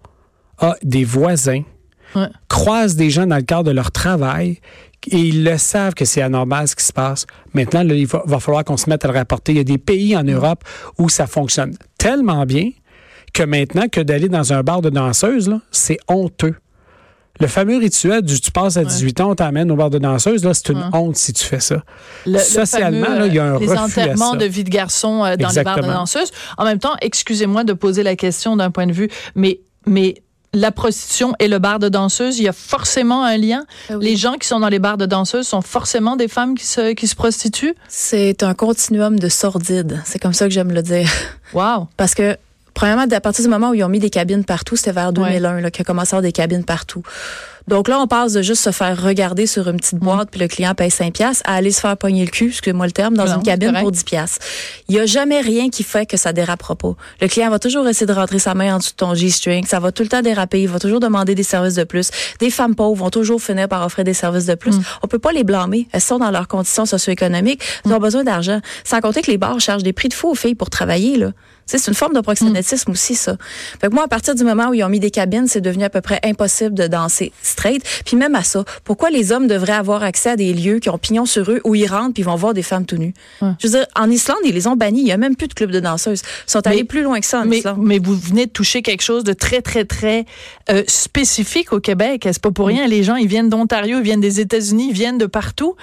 a 0.59 0.77
des 0.83 1.05
voisins, 1.05 1.63
croisent 2.49 2.97
des 2.97 3.11
gens 3.11 3.27
dans 3.27 3.37
le 3.37 3.43
cadre 3.43 3.65
de 3.65 3.73
leur 3.73 3.91
travail 3.91 4.59
et 5.11 5.19
ils 5.19 5.45
le 5.45 5.59
savent 5.59 5.95
que 5.95 6.05
c'est 6.05 6.23
anormal 6.23 6.69
ce 6.69 6.77
qui 6.77 6.85
se 6.85 6.93
passe. 6.93 7.27
Maintenant, 7.55 7.83
il 7.83 8.07
va, 8.07 8.41
falloir 8.41 8.65
qu'on 8.65 8.77
se 8.77 8.89
mette 8.89 9.05
à 9.05 9.09
le 9.09 9.15
rapporter. 9.15 9.53
Il 9.53 9.59
y 9.59 9.61
a 9.61 9.65
des 9.65 9.79
pays 9.79 10.17
en 10.17 10.23
Europe 10.23 10.65
où 10.99 11.09
ça 11.09 11.27
fonctionne 11.27 11.75
tellement 11.99 12.47
bien 12.47 12.71
que 13.33 13.43
maintenant 13.43 13.89
que 13.91 14.01
d'aller 14.01 14.29
dans 14.29 14.53
un 14.53 14.63
bar 14.63 14.83
de 14.83 14.91
danseuses, 14.91 15.59
c'est 15.71 15.99
honteux. 16.09 16.55
Le 17.41 17.47
fameux 17.47 17.79
rituel 17.79 18.23
du 18.23 18.41
tu 18.41 18.53
passes 18.53 18.77
à 18.77 18.85
18 18.85 19.21
ans, 19.23 19.31
on 19.31 19.35
t'amène 19.35 19.71
au 19.73 19.77
bar 19.77 19.89
de 19.89 19.99
danseuses, 19.99 20.47
c'est 20.53 20.69
une 20.69 20.85
honte 20.93 21.17
si 21.17 21.33
tu 21.33 21.45
fais 21.45 21.61
ça. 21.61 21.83
Socialement, 22.27 23.25
il 23.25 23.35
y 23.35 23.39
a 23.39 23.45
un 23.45 23.59
les 23.59 23.73
enterrements 23.73 24.37
de 24.37 24.45
vie 24.45 24.65
de 24.65 24.71
garçon 24.71 25.25
euh, 25.25 25.37
dans 25.37 25.49
les 25.49 25.63
bars 25.65 25.81
de 25.81 25.87
danseuses. 25.87 26.31
En 26.59 26.65
même 26.65 26.79
temps, 26.79 26.95
excusez-moi 27.01 27.65
de 27.65 27.73
poser 27.73 28.03
la 28.03 28.17
question 28.17 28.57
d'un 28.57 28.71
point 28.71 28.87
de 28.87 28.93
vue, 28.93 29.09
mais 29.35 29.61
mais 29.87 30.22
la 30.55 30.71
prostitution 30.71 31.35
et 31.39 31.49
le 31.49 31.59
bar 31.59 31.79
de 31.79 31.89
danseuses, 31.89 32.39
il 32.39 32.45
y 32.45 32.49
a 32.49 32.53
forcément 32.53 33.25
un 33.25 33.37
lien. 33.37 33.65
Ah 33.89 33.95
les 34.01 34.17
gens 34.17 34.35
qui 34.35 34.47
sont 34.47 34.61
dans 34.61 34.69
les 34.69 34.79
bars 34.79 34.99
de 34.99 35.07
danseuses 35.07 35.49
sont 35.49 35.63
forcément 35.63 36.17
des 36.17 36.29
femmes 36.29 36.57
qui 36.57 36.67
se, 36.67 36.93
qui 36.93 37.07
se 37.07 37.15
prostituent. 37.15 37.75
C'est 37.89 38.43
un 38.43 38.55
continuum 38.55 39.19
de 39.19 39.29
sordide. 39.29 40.03
C'est 40.05 40.19
comme 40.19 40.35
ça 40.35 40.47
que 40.47 40.55
j'aime 40.55 40.73
le 40.73 40.83
dire. 40.83 41.09
Wow. 41.55 41.89
Parce 41.97 42.15
que 42.15 42.37
Premièrement, 42.75 43.07
à 43.11 43.21
partir 43.21 43.45
du 43.45 43.51
moment 43.51 43.71
où 43.71 43.75
ils 43.75 43.85
ont 43.85 43.89
mis 43.89 43.99
des 43.99 44.11
cabines 44.11 44.45
partout, 44.45 44.77
c'était 44.77 44.93
vers 44.93 45.13
2001 45.13 45.61
là, 45.61 45.71
qu'il 45.71 45.83
a 45.83 45.85
commencé 45.85 46.15
à 46.15 46.19
avoir 46.19 46.23
des 46.23 46.33
cabines 46.33 46.65
partout. 46.65 47.03
Donc 47.69 47.89
là, 47.89 48.01
on 48.01 48.07
passe 48.07 48.33
de 48.33 48.43
juste 48.43 48.63
se 48.63 48.71
faire 48.71 49.01
regarder 49.01 49.47
sur 49.47 49.69
une 49.69 49.77
petite 49.77 49.99
boîte, 49.99 50.31
puis 50.31 50.41
le 50.41 50.49
client 50.49 50.75
paye 50.75 50.91
5 50.91 51.13
pièces, 51.13 51.43
à 51.45 51.55
aller 51.55 51.71
se 51.71 51.81
faire 51.81 51.97
pogner 51.97 52.25
le 52.25 52.31
cul, 52.31 52.49
excusez-moi 52.49 52.87
le 52.87 52.93
terme, 52.93 53.15
dans 53.15 53.27
une 53.27 53.43
cabine 53.43 53.73
pour 53.81 53.93
10 53.93 54.05
pièces. 54.05 54.39
Il 54.89 54.97
y 54.97 54.99
a 54.99 55.07
jamais 55.07 55.41
rien 55.41 55.71
qui 55.71 55.83
fait 55.83 56.07
que 56.07 56.17
ça 56.17 56.33
dérapera 56.33 56.75
pas. 56.75 56.95
Le 57.21 57.29
client 57.29 57.51
va 57.51 57.59
toujours 57.59 57.87
essayer 57.89 58.07
de 58.07 58.13
rentrer 58.13 58.39
sa 58.39 58.55
main 58.55 58.75
en 58.75 58.79
dessous 58.79 58.93
de 58.93 58.97
ton 58.97 59.15
G-string, 59.15 59.65
ça 59.67 59.81
va 59.81 59.93
tout 59.93 60.03
le 60.03 60.09
temps 60.09 60.23
déraper, 60.23 60.63
il 60.63 60.69
va 60.69 60.79
toujours 60.79 61.01
demander 61.01 61.35
des 61.35 61.43
services 61.43 61.75
de 61.75 61.85
plus. 61.85 62.11
Des 62.41 62.51
femmes 62.51 62.75
pauvres 62.75 62.97
vont 62.97 63.11
toujours 63.11 63.41
finir 63.41 63.69
par 63.69 63.85
offrir 63.85 64.05
des 64.05 64.15
services 64.15 64.47
de 64.47 64.55
plus. 64.55 64.77
Mm. 64.77 64.83
On 65.03 65.07
peut 65.07 65.19
pas 65.19 65.33
les 65.33 65.45
blâmer, 65.45 65.89
elles 65.93 66.01
sont 66.01 66.19
dans 66.19 66.31
leurs 66.31 66.49
conditions 66.49 66.87
socio-économiques, 66.87 67.63
elles 67.85 67.93
ont 67.93 67.99
mm. 67.99 68.03
besoin 68.03 68.25
d'argent. 68.25 68.61
Sans 68.85 69.01
compter 69.01 69.23
que 69.23 69.31
les 69.31 69.39
bars 69.39 69.61
chargent 69.61 69.85
des 69.85 69.93
prix 69.93 70.09
de 70.09 70.15
fou 70.15 70.31
aux 70.31 70.35
filles 70.35 70.55
pour 70.55 70.71
travailler 70.71 71.17
là. 71.17 71.33
C'est 71.67 71.87
une 71.87 71.95
forme 71.95 72.15
de 72.15 72.21
proxénétisme 72.21 72.91
mm. 72.91 72.93
aussi, 72.93 73.15
ça. 73.15 73.37
Fait 73.81 73.89
que 73.89 73.95
moi, 73.95 74.05
à 74.05 74.09
partir 74.09 74.35
du 74.35 74.45
moment 74.45 74.69
où 74.69 74.75
ils 74.75 74.85
ont 74.85 74.89
mis 74.89 75.01
des 75.01 75.11
cabines, 75.11 75.47
c'est 75.47 75.61
devenu 75.61 75.85
à 75.85 75.91
peu 75.91 76.01
près 76.01 76.21
impossible 76.25 76.75
de 76.75 76.87
danser 76.87 77.33
straight. 77.43 77.83
Puis 78.05 78.17
même 78.17 78.35
à 78.35 78.43
ça, 78.43 78.65
pourquoi 78.85 79.11
les 79.11 79.33
hommes 79.33 79.47
devraient 79.47 79.73
avoir 79.73 80.03
accès 80.03 80.31
à 80.31 80.37
des 80.37 80.53
lieux 80.53 80.79
qui 80.79 80.91
ont 80.91 80.99
pignon 80.99 81.27
sur 81.27 81.51
eux 81.51 81.61
où 81.65 81.75
ils 81.75 81.87
rentrent 81.87 82.15
puis 82.15 82.23
ils 82.23 82.27
vont 82.27 82.35
voir 82.35 82.55
des 82.55 82.63
femmes 82.63 82.87
tout 82.87 82.97
nues? 82.97 83.15
Je 83.41 83.67
veux 83.67 83.79
dire, 83.79 83.87
en 83.97 84.11
Islande, 84.11 84.39
ils 84.45 84.55
les 84.55 84.67
ont 84.67 84.77
bannis. 84.77 85.01
Il 85.01 85.05
n'y 85.05 85.13
a 85.13 85.17
même 85.17 85.37
plus 85.37 85.49
de 85.49 85.55
club 85.55 85.71
de 85.71 85.81
danseuses. 85.81 86.23
Ils 86.47 86.51
sont 86.51 86.67
allés 86.67 86.85
plus 86.85 87.03
loin 87.03 87.21
que 87.21 87.27
ça 87.27 87.41
en 87.41 87.45
mais, 87.45 87.59
Islande. 87.59 87.79
Mais 87.81 87.99
vous 87.99 88.17
venez 88.17 88.47
de 88.47 88.51
toucher 88.51 88.83
quelque 88.83 89.03
chose 89.03 89.25
de 89.25 89.33
très, 89.33 89.63
très, 89.63 89.85
très 89.85 90.27
euh, 90.71 90.83
spécifique 90.87 91.73
au 91.73 91.81
Québec. 91.81 92.23
C'est 92.25 92.43
pas 92.43 92.51
pour 92.51 92.67
rien. 92.67 92.87
Les 92.87 93.03
gens, 93.03 93.17
ils 93.17 93.29
viennent 93.29 93.49
d'Ontario, 93.49 93.99
ils 93.99 94.05
viennent 94.05 94.21
des 94.21 94.41
États-Unis, 94.41 94.89
ils 94.91 94.95
viennent 94.95 95.19
de 95.19 95.27
partout 95.27 95.77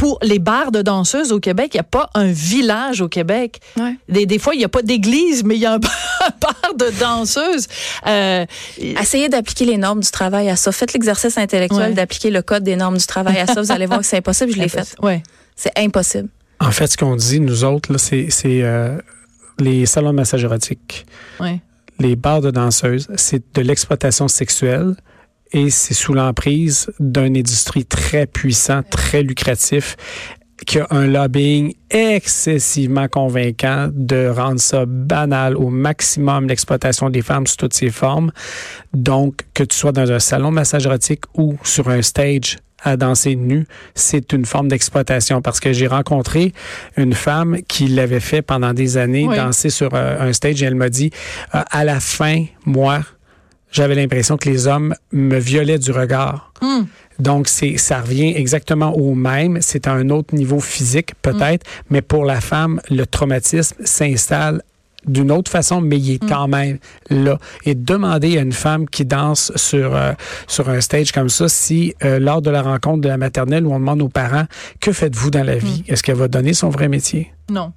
pour 0.00 0.18
les 0.22 0.38
bars 0.38 0.72
de 0.72 0.80
danseuses 0.80 1.30
au 1.30 1.40
Québec, 1.40 1.72
il 1.74 1.76
n'y 1.76 1.80
a 1.80 1.82
pas 1.82 2.08
un 2.14 2.32
village 2.32 3.02
au 3.02 3.08
Québec. 3.10 3.60
Des, 4.08 4.38
fois, 4.38 4.54
il 4.54 4.58
n'y 4.58 4.64
a 4.64 4.68
pas 4.70 4.80
d'église, 4.80 5.44
mais 5.44 5.56
il 5.56 5.60
y 5.60 5.66
a 5.66 5.74
un 5.74 5.78
bar 5.78 6.74
de 6.74 6.98
danseuses. 6.98 7.68
Euh, 8.06 8.46
Essayez 8.78 9.28
d'appliquer 9.28 9.66
les 9.66 9.76
normes 9.76 10.00
du 10.00 10.10
travail 10.10 10.48
à 10.48 10.56
ça. 10.56 10.72
Faites 10.72 10.94
l'exercice 10.94 11.36
intellectuel 11.36 11.92
d'appliquer 11.92 12.30
le 12.30 12.40
code 12.40 12.62
des 12.62 12.76
normes 12.76 12.96
du 12.96 13.04
travail 13.04 13.40
à 13.40 13.46
ça. 13.46 13.60
Vous 13.60 13.72
allez 13.72 13.84
voir 13.84 13.98
que 13.98 14.06
c'est 14.06 14.16
impossible. 14.16 14.52
Je 14.52 14.58
l'ai 14.58 14.68
fait. 14.68 14.96
Ouais. 15.02 15.22
C'est 15.54 15.78
impossible. 15.78 16.30
En 16.60 16.70
fait, 16.70 16.86
ce 16.86 16.96
qu'on 16.96 17.16
dit, 17.16 17.38
nous 17.38 17.64
autres, 17.64 17.94
c'est 17.98 18.30
euh, 18.46 18.96
les 19.58 19.84
salons 19.84 20.12
de 20.12 20.16
massage 20.16 20.44
érotique. 20.44 21.04
Les 21.98 22.16
bars 22.16 22.40
de 22.40 22.50
danseuses, 22.50 23.06
c'est 23.16 23.42
de 23.54 23.60
l'exploitation 23.60 24.28
sexuelle 24.28 24.94
et 25.52 25.70
c'est 25.70 25.94
sous 25.94 26.14
l'emprise 26.14 26.90
d'une 27.00 27.36
industrie 27.36 27.84
très 27.84 28.26
puissant, 28.26 28.82
très 28.82 29.22
lucratif 29.22 29.96
qui 30.66 30.78
a 30.78 30.86
un 30.90 31.06
lobbying 31.06 31.74
excessivement 31.90 33.08
convaincant 33.08 33.88
de 33.92 34.28
rendre 34.28 34.60
ça 34.60 34.84
banal 34.86 35.56
au 35.56 35.70
maximum 35.70 36.48
l'exploitation 36.48 37.10
des 37.10 37.22
femmes 37.22 37.46
sous 37.46 37.56
toutes 37.56 37.74
ses 37.74 37.90
formes. 37.90 38.30
Donc, 38.92 39.42
que 39.54 39.64
tu 39.64 39.76
sois 39.76 39.92
dans 39.92 40.10
un 40.10 40.18
salon 40.18 40.50
de 40.50 40.56
massage 40.56 40.86
érotique 40.86 41.24
ou 41.34 41.56
sur 41.64 41.88
un 41.88 42.02
stage 42.02 42.58
à 42.82 42.96
danser 42.96 43.36
nu, 43.36 43.66
c'est 43.94 44.32
une 44.32 44.46
forme 44.46 44.68
d'exploitation 44.68 45.42
parce 45.42 45.60
que 45.60 45.72
j'ai 45.72 45.86
rencontré 45.86 46.52
une 46.96 47.12
femme 47.12 47.58
qui 47.68 47.88
l'avait 47.88 48.20
fait 48.20 48.40
pendant 48.40 48.72
des 48.72 48.96
années, 48.96 49.26
danser 49.26 49.68
sur 49.68 49.90
euh, 49.94 50.28
un 50.28 50.32
stage 50.32 50.62
et 50.62 50.66
elle 50.66 50.76
m'a 50.76 50.88
dit, 50.88 51.10
euh, 51.54 51.62
à 51.70 51.84
la 51.84 52.00
fin, 52.00 52.46
moi, 52.64 53.00
j'avais 53.70 53.94
l'impression 53.94 54.36
que 54.36 54.48
les 54.48 54.66
hommes 54.66 54.94
me 55.12 55.38
violaient 55.38 55.78
du 55.78 55.92
regard. 55.92 56.52
Hmm. 56.60 56.84
Donc, 57.18 57.48
c'est, 57.48 57.76
ça 57.76 58.00
revient 58.00 58.32
exactement 58.34 58.96
au 58.96 59.14
même. 59.14 59.58
C'est 59.60 59.86
à 59.86 59.92
un 59.92 60.10
autre 60.10 60.34
niveau 60.34 60.60
physique, 60.60 61.12
peut-être, 61.22 61.66
hmm. 61.66 61.84
mais 61.90 62.02
pour 62.02 62.24
la 62.24 62.40
femme, 62.40 62.80
le 62.90 63.06
traumatisme 63.06 63.76
s'installe 63.84 64.62
d'une 65.06 65.32
autre 65.32 65.50
façon, 65.50 65.80
mais 65.80 65.98
il 65.98 66.14
est 66.14 66.22
hmm. 66.22 66.28
quand 66.28 66.48
même 66.48 66.78
là. 67.08 67.38
Et 67.64 67.74
demander 67.74 68.38
à 68.38 68.42
une 68.42 68.52
femme 68.52 68.88
qui 68.88 69.04
danse 69.04 69.52
sur, 69.56 69.94
euh, 69.94 70.12
sur 70.46 70.68
un 70.68 70.80
stage 70.80 71.12
comme 71.12 71.28
ça, 71.28 71.48
si 71.48 71.94
euh, 72.04 72.18
lors 72.18 72.42
de 72.42 72.50
la 72.50 72.62
rencontre 72.62 73.00
de 73.00 73.08
la 73.08 73.16
maternelle 73.16 73.66
où 73.66 73.72
on 73.72 73.78
demande 73.78 74.02
aux 74.02 74.08
parents, 74.08 74.46
que 74.80 74.92
faites-vous 74.92 75.30
dans 75.30 75.44
la 75.44 75.56
vie? 75.56 75.84
Est-ce 75.88 76.02
qu'elle 76.02 76.16
va 76.16 76.28
donner 76.28 76.52
son 76.52 76.68
vrai 76.68 76.88
métier? 76.88 77.32
Non. 77.50 77.72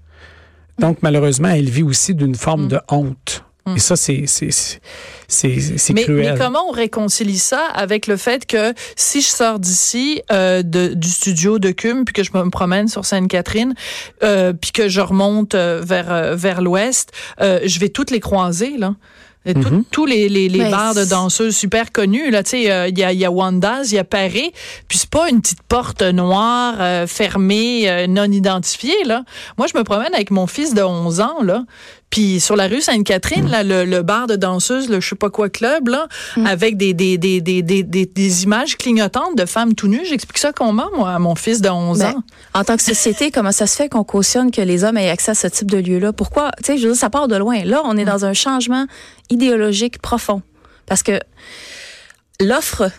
Donc, 0.79 0.97
malheureusement, 1.01 1.49
elle 1.49 1.69
vit 1.69 1.83
aussi 1.83 2.15
d'une 2.15 2.35
forme 2.35 2.67
de 2.67 2.79
honte. 2.89 3.45
Et 3.75 3.79
ça, 3.79 3.95
c'est 3.95 4.25
c'est 4.27 5.93
cruel. 5.93 6.33
Mais 6.33 6.37
comment 6.37 6.67
on 6.67 6.71
réconcilie 6.71 7.37
ça 7.37 7.65
avec 7.73 8.07
le 8.07 8.17
fait 8.17 8.45
que 8.45 8.73
si 8.95 9.21
je 9.21 9.27
sors 9.27 9.59
d'ici 9.59 10.21
euh, 10.31 10.61
du 10.63 11.09
studio 11.09 11.59
de 11.59 11.71
Cum 11.71 12.03
puis 12.03 12.13
que 12.13 12.23
je 12.23 12.31
me 12.33 12.49
promène 12.49 12.87
sur 12.87 13.05
Sainte-Catherine 13.05 13.73
euh, 14.21 14.53
puis 14.53 14.71
que 14.71 14.89
je 14.89 15.01
remonte 15.01 15.55
euh, 15.55 15.81
vers 15.83 16.11
euh, 16.11 16.35
vers 16.35 16.61
l'ouest, 16.61 17.11
euh, 17.41 17.61
je 17.63 17.79
vais 17.79 17.89
toutes 17.89 18.11
les 18.11 18.19
croiser 18.19 18.77
là. 18.77 18.95
Mhm. 19.45 19.83
Tous 19.91 20.05
les, 20.05 20.29
les, 20.29 20.49
les 20.49 20.69
bars 20.69 20.95
de 20.95 21.03
danseuses 21.03 21.55
super 21.55 21.91
connus, 21.91 22.31
là, 22.31 22.43
tu 22.43 22.51
sais, 22.51 22.71
euh, 22.71 22.87
il 22.87 22.97
y, 22.97 23.03
a, 23.03 23.11
y 23.11 23.25
a 23.25 23.31
Wanda's, 23.31 23.91
il 23.91 23.95
y 23.95 23.99
a 23.99 24.03
Paris, 24.03 24.53
puis 24.87 24.97
c'est 24.97 25.09
pas 25.09 25.29
une 25.29 25.41
petite 25.41 25.63
porte 25.63 26.01
noire 26.01 27.07
fermée, 27.07 28.07
non 28.07 28.25
identifiée, 28.25 29.03
là. 29.05 29.23
Moi, 29.57 29.67
je 29.71 29.77
me 29.77 29.83
promène 29.83 30.13
avec 30.13 30.31
mon 30.31 30.47
fils 30.47 30.73
de 30.73 30.81
11 30.81 31.19
ans, 31.19 31.43
là, 31.43 31.63
puis 32.13 32.39
sur 32.39 32.55
la 32.55 32.67
rue 32.67 32.79
Sainte-Catherine, 32.79 33.49
là, 33.49 33.63
le, 33.63 34.01
bar 34.03 34.27
de 34.27 34.35
danseuse, 34.35 34.87
le 34.87 34.99
je 34.99 35.09
sais 35.09 35.15
pas 35.15 35.31
quoi 35.31 35.49
club, 35.49 35.87
là, 35.87 36.07
mm. 36.37 36.45
avec 36.45 36.77
des, 36.77 36.93
des, 36.93 37.17
des, 37.17 37.41
des, 37.41 37.63
des, 37.63 37.83
des 37.83 38.43
images 38.43 38.77
clignotantes 38.77 39.35
de 39.35 39.47
femmes 39.47 39.73
tout 39.73 39.87
nues. 39.87 40.05
J'explique 40.07 40.37
ça 40.37 40.53
comment, 40.53 40.89
moi, 40.95 41.09
à 41.09 41.17
mon 41.17 41.33
fils 41.33 41.59
de 41.59 41.69
11 41.69 41.97
ben, 41.97 42.05
ans. 42.09 42.23
En 42.53 42.63
tant 42.63 42.77
que 42.77 42.83
société, 42.83 43.31
comment 43.31 43.51
ça 43.51 43.65
se 43.65 43.75
fait 43.75 43.89
qu'on 43.89 44.03
cautionne 44.03 44.51
que 44.51 44.61
les 44.61 44.83
hommes 44.83 44.97
aient 44.97 45.09
accès 45.09 45.31
à 45.31 45.33
ce 45.33 45.47
type 45.47 45.71
de 45.71 45.79
lieu-là? 45.79 46.13
Pourquoi? 46.13 46.51
Tu 46.57 46.65
sais, 46.65 46.77
je 46.77 46.83
veux 46.83 46.93
dire, 46.93 46.99
ça 46.99 47.09
part 47.09 47.27
de 47.27 47.35
loin. 47.35 47.63
Là, 47.63 47.81
on 47.83 47.97
est 47.97 48.03
mm. 48.03 48.09
dans 48.09 48.25
un 48.25 48.33
changement 48.33 48.85
idéologique 49.29 49.99
profond. 50.01 50.41
Parce 50.85 51.03
que 51.03 51.19
l'offre 52.39 52.91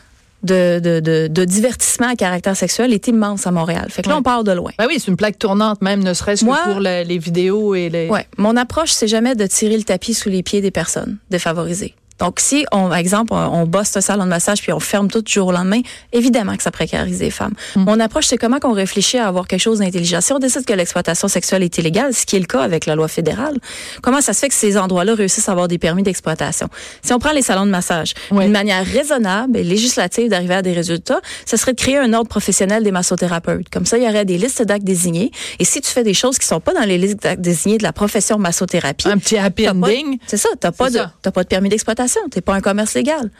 de, 0.45 0.79
de, 0.79 1.29
de, 1.29 1.45
divertissement 1.45 2.09
à 2.09 2.17
caractère 2.17 2.57
sexuel 2.57 2.93
est 2.93 3.09
immense 3.09 3.47
à 3.47 3.51
Montréal. 3.51 3.87
Fait 3.91 4.03
que 4.03 4.11
là, 4.11 4.19
on 4.19 4.23
part 4.23 4.45
de 4.45 4.53
loin. 4.53 4.73
Ben 4.79 4.87
oui, 4.87 4.97
c'est 4.99 5.11
une 5.11 5.17
plaque 5.17 5.39
tournante 5.39 5.81
même, 5.81 6.03
ne 6.03 6.13
serait-ce 6.13 6.45
que 6.45 6.73
pour 6.73 6.81
les 6.81 7.19
vidéos 7.19 7.75
et 7.75 7.89
les... 7.89 8.09
Ouais. 8.09 8.27
Mon 8.37 8.57
approche, 8.57 8.91
c'est 8.91 9.09
jamais 9.09 9.35
de 9.35 9.47
tirer 9.47 9.77
le 9.77 9.85
tapis 9.85 10.13
sous 10.13 10.29
les 10.29 10.43
pieds 10.43 10.61
des 10.61 10.71
personnes 10.71 11.17
défavorisées. 11.31 11.95
Donc, 12.19 12.41
si, 12.41 12.65
on, 12.73 12.89
par 12.89 12.99
exemple, 12.99 13.33
on, 13.33 13.67
bosse 13.67 13.97
un 13.97 14.01
salon 14.01 14.25
de 14.25 14.29
massage 14.29 14.63
puis 14.63 14.73
on 14.73 14.81
ferme 14.81 15.09
tout 15.09 15.23
du 15.23 15.33
jour 15.33 15.49
au 15.49 15.53
lendemain, 15.53 15.81
évidemment 16.13 16.57
que 16.57 16.63
ça 16.63 16.71
précarise 16.71 17.21
les 17.21 17.31
femmes. 17.31 17.55
Mm. 17.75 17.85
Mon 17.85 18.01
approche, 18.01 18.27
c'est 18.27 18.37
comment 18.37 18.61
qu'on 18.61 18.73
réfléchit 18.73 19.19
à 19.19 19.27
avoir 19.27 19.49
quelque 19.49 19.61
chose 19.61 19.81
d'intelligent. 19.81 20.21
Si 20.21 20.33
on 20.33 20.39
décide 20.39 20.65
que 20.65 20.73
l'exploitation 20.73 21.29
sexuelle 21.29 21.63
est 21.63 21.77
illégale, 21.79 22.15
ce 22.15 22.25
qui 22.25 22.37
est 22.37 22.41
le 22.41 22.47
cas 22.47 22.63
avec 22.63 22.87
la 22.87 22.95
loi 22.95 23.09
fédérale, 23.09 23.59
comment 24.03 24.21
ça 24.21 24.33
se 24.33 24.41
fait 24.41 24.49
que 24.49 24.55
ces 24.55 24.77
endroits-là 24.79 25.15
réussissent 25.15 25.49
à 25.49 25.53
avoir 25.53 25.69
des 25.69 25.79
permis 25.79 26.03
d'exploitation? 26.03 26.69
Si 27.03 27.13
on 27.13 27.19
prend 27.19 27.33
les 27.33 27.43
salons 27.43 27.67
de 27.67 27.71
massage, 27.71 28.15
une 28.31 28.53
manière 28.53 28.85
raisonnable 28.85 29.59
et 29.59 29.65
législative 29.65 30.29
d'arriver 30.29 30.55
à 30.55 30.63
des 30.63 30.73
résultats, 30.73 31.21
ce 31.47 31.57
serait 31.57 31.73
de 31.73 31.81
créer 31.81 31.99
un 31.99 32.13
ordre 32.13 32.29
professionnel 32.29 32.85
des 32.85 32.93
massothérapeutes. 32.93 33.69
Comme 33.71 33.87
ça, 33.87 33.99
il 33.99 34.05
y 34.05 34.09
aurait 34.09 34.25
des 34.25 34.39
listes 34.39 34.63
d'actes 34.63 34.85
désignés. 34.85 35.33
Et 35.59 35.65
si 35.65 35.81
tu 35.81 35.91
fais 35.91 36.05
des 36.05 36.15
choses 36.15 36.39
qui 36.39 36.47
sont 36.47 36.61
pas 36.61 36.75
dans 36.75 36.85
les 36.85 36.99
listes 36.99 37.23
d'actes 37.23 37.41
désignés 37.41 37.79
de 37.79 37.83
la 37.83 37.93
profession 37.93 38.39
massothérapie, 38.39 39.09
un 39.09 39.19
petit 39.19 39.37
happy 39.37 39.69
ending. 39.69 40.19
C'est 40.27 40.37
ça, 40.37 40.49
t'as 40.61 40.73
pas 40.73 40.91
de, 40.91 41.01
pas 41.23 41.43
de 41.43 41.49
permis 41.49 41.69
d'exploitation 41.69 42.04
tu 42.07 42.31
T'es 42.31 42.41
pas 42.41 42.55
un 42.55 42.61
commerce 42.61 42.95
légal. 42.95 43.31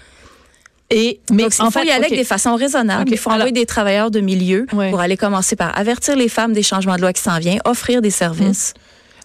Et, 0.91 1.21
mais 1.31 1.45
Donc, 1.45 1.55
il 1.59 1.71
faut 1.71 1.83
y 1.83 1.91
aller 1.91 2.09
des 2.09 2.25
façons 2.25 2.57
raisonnables. 2.57 3.11
Il 3.11 3.19
faut 3.19 3.31
envoyer 3.31 3.53
des 3.53 3.67
travailleurs 3.67 4.11
de 4.11 4.21
milieu 4.21 4.67
pour 4.67 5.01
aller 5.01 5.17
commencer 5.17 5.57
par 5.57 5.77
avertir 5.79 6.17
les 6.17 6.29
femmes 6.29 6.53
des 6.53 6.63
changements 6.63 6.97
de 6.97 7.01
loi 7.01 7.13
qui 7.13 7.23
s'en 7.23 7.39
viennent, 7.39 7.61
offrir 7.65 8.03
des 8.03 8.11
services. 8.11 8.75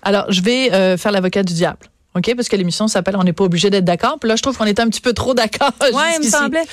Alors, 0.01 0.31
je 0.31 0.41
vais 0.41 0.73
euh, 0.73 0.97
faire 0.97 1.11
l'avocat 1.11 1.43
du 1.43 1.53
diable. 1.53 1.79
OK? 2.15 2.33
Parce 2.35 2.49
que 2.49 2.55
l'émission 2.55 2.87
s'appelle 2.87 3.15
On 3.17 3.23
n'est 3.23 3.33
pas 3.33 3.43
obligé 3.43 3.69
d'être 3.69 3.85
d'accord. 3.85 4.17
Puis 4.19 4.27
là, 4.27 4.35
je 4.35 4.41
trouve 4.41 4.57
qu'on 4.57 4.65
est 4.65 4.79
un 4.79 4.87
petit 4.87 5.01
peu 5.01 5.13
trop 5.13 5.33
d'accord. 5.33 5.71
Oui, 5.93 6.03
il 6.19 6.25
me 6.25 6.29
semblait. 6.29 6.63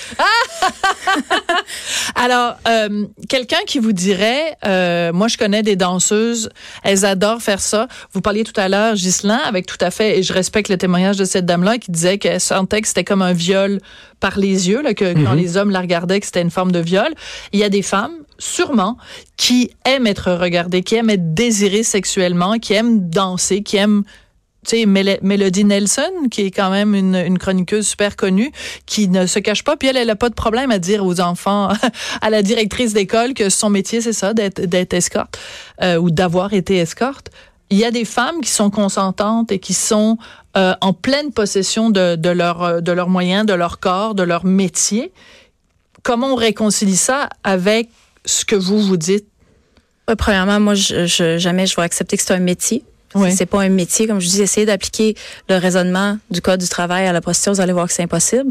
Alors, 2.14 2.56
euh, 2.68 3.06
quelqu'un 3.28 3.60
qui 3.66 3.78
vous 3.78 3.92
dirait, 3.92 4.56
euh, 4.64 5.12
moi, 5.12 5.28
je 5.28 5.36
connais 5.38 5.62
des 5.62 5.76
danseuses, 5.76 6.50
elles 6.82 7.04
adorent 7.04 7.40
faire 7.40 7.60
ça. 7.60 7.88
Vous 8.12 8.20
parliez 8.20 8.44
tout 8.44 8.58
à 8.58 8.68
l'heure, 8.68 8.94
Ghislain, 8.94 9.40
avec 9.44 9.66
tout 9.66 9.78
à 9.80 9.90
fait, 9.90 10.18
et 10.18 10.22
je 10.22 10.32
respecte 10.32 10.68
le 10.68 10.76
témoignage 10.76 11.16
de 11.16 11.24
cette 11.24 11.46
dame-là, 11.46 11.78
qui 11.78 11.90
disait 11.90 12.18
qu'elle 12.18 12.40
sentait 12.40 12.82
que 12.82 12.88
c'était 12.88 13.04
comme 13.04 13.22
un 13.22 13.32
viol 13.32 13.80
par 14.20 14.38
les 14.38 14.68
yeux, 14.68 14.82
là, 14.82 14.94
que 14.94 15.12
quand 15.14 15.32
mhm. 15.32 15.36
les 15.36 15.56
hommes 15.56 15.70
la 15.70 15.80
regardaient, 15.80 16.20
que 16.20 16.26
c'était 16.26 16.42
une 16.42 16.50
forme 16.50 16.72
de 16.72 16.80
viol. 16.80 17.12
Il 17.52 17.60
y 17.60 17.64
a 17.64 17.68
des 17.68 17.82
femmes, 17.82 18.14
sûrement, 18.38 18.96
qui 19.36 19.70
aiment 19.84 20.06
être 20.06 20.32
regardées, 20.32 20.82
qui 20.82 20.94
aiment 20.96 21.10
être 21.10 21.34
désirées 21.34 21.82
sexuellement, 21.82 22.58
qui 22.58 22.74
aiment 22.74 23.08
danser, 23.08 23.62
qui 23.62 23.76
aiment 23.76 24.04
tu 24.66 24.78
sais, 24.78 24.86
Mélodie 24.86 25.64
Nelson, 25.64 26.28
qui 26.30 26.42
est 26.42 26.50
quand 26.50 26.70
même 26.70 26.94
une, 26.94 27.38
chroniqueuse 27.38 27.86
super 27.86 28.16
connue, 28.16 28.50
qui 28.84 29.08
ne 29.08 29.26
se 29.26 29.38
cache 29.38 29.62
pas, 29.62 29.76
puis 29.76 29.88
elle, 29.88 29.96
elle 29.96 30.10
a 30.10 30.16
pas 30.16 30.28
de 30.28 30.34
problème 30.34 30.70
à 30.70 30.78
dire 30.78 31.04
aux 31.04 31.20
enfants, 31.20 31.68
à 32.20 32.30
la 32.30 32.42
directrice 32.42 32.92
d'école, 32.92 33.34
que 33.34 33.48
son 33.48 33.70
métier, 33.70 34.00
c'est 34.00 34.12
ça, 34.12 34.34
d'être 34.34 34.94
escorte, 34.94 35.38
euh, 35.82 35.96
ou 35.96 36.10
d'avoir 36.10 36.52
été 36.52 36.76
escorte. 36.78 37.30
Il 37.70 37.78
y 37.78 37.84
a 37.84 37.90
des 37.90 38.04
femmes 38.04 38.40
qui 38.42 38.50
sont 38.50 38.70
consentantes 38.70 39.50
et 39.52 39.58
qui 39.58 39.74
sont 39.74 40.18
euh, 40.56 40.74
en 40.80 40.92
pleine 40.92 41.32
possession 41.32 41.90
de 41.90 42.30
leurs 42.30 43.08
moyens, 43.08 43.46
de 43.46 43.54
leur 43.54 43.80
corps, 43.80 44.14
de 44.14 44.22
leur 44.22 44.44
métier. 44.44 45.12
Comment 46.02 46.28
on 46.28 46.36
réconcilie 46.36 46.96
ça 46.96 47.28
avec 47.42 47.88
ce 48.24 48.44
que 48.44 48.56
vous 48.56 48.80
vous 48.80 48.96
dites? 48.96 49.26
premièrement, 50.14 50.60
moi, 50.60 50.74
je, 50.74 51.06
je, 51.06 51.38
jamais 51.38 51.66
je 51.66 51.74
vais 51.74 51.82
accepter 51.82 52.16
que 52.16 52.22
c'est 52.22 52.34
un 52.34 52.38
métier. 52.38 52.84
C'est 53.30 53.46
pas 53.46 53.62
un 53.62 53.68
métier, 53.68 54.06
comme 54.06 54.20
je 54.20 54.28
dis, 54.28 54.42
essayer 54.42 54.66
d'appliquer 54.66 55.14
le 55.48 55.56
raisonnement 55.56 56.18
du 56.30 56.40
code 56.40 56.60
du 56.60 56.68
travail 56.68 57.06
à 57.06 57.12
la 57.12 57.20
prostitution, 57.20 57.52
vous 57.52 57.60
allez 57.60 57.72
voir 57.72 57.86
que 57.86 57.92
c'est 57.92 58.02
impossible. 58.02 58.50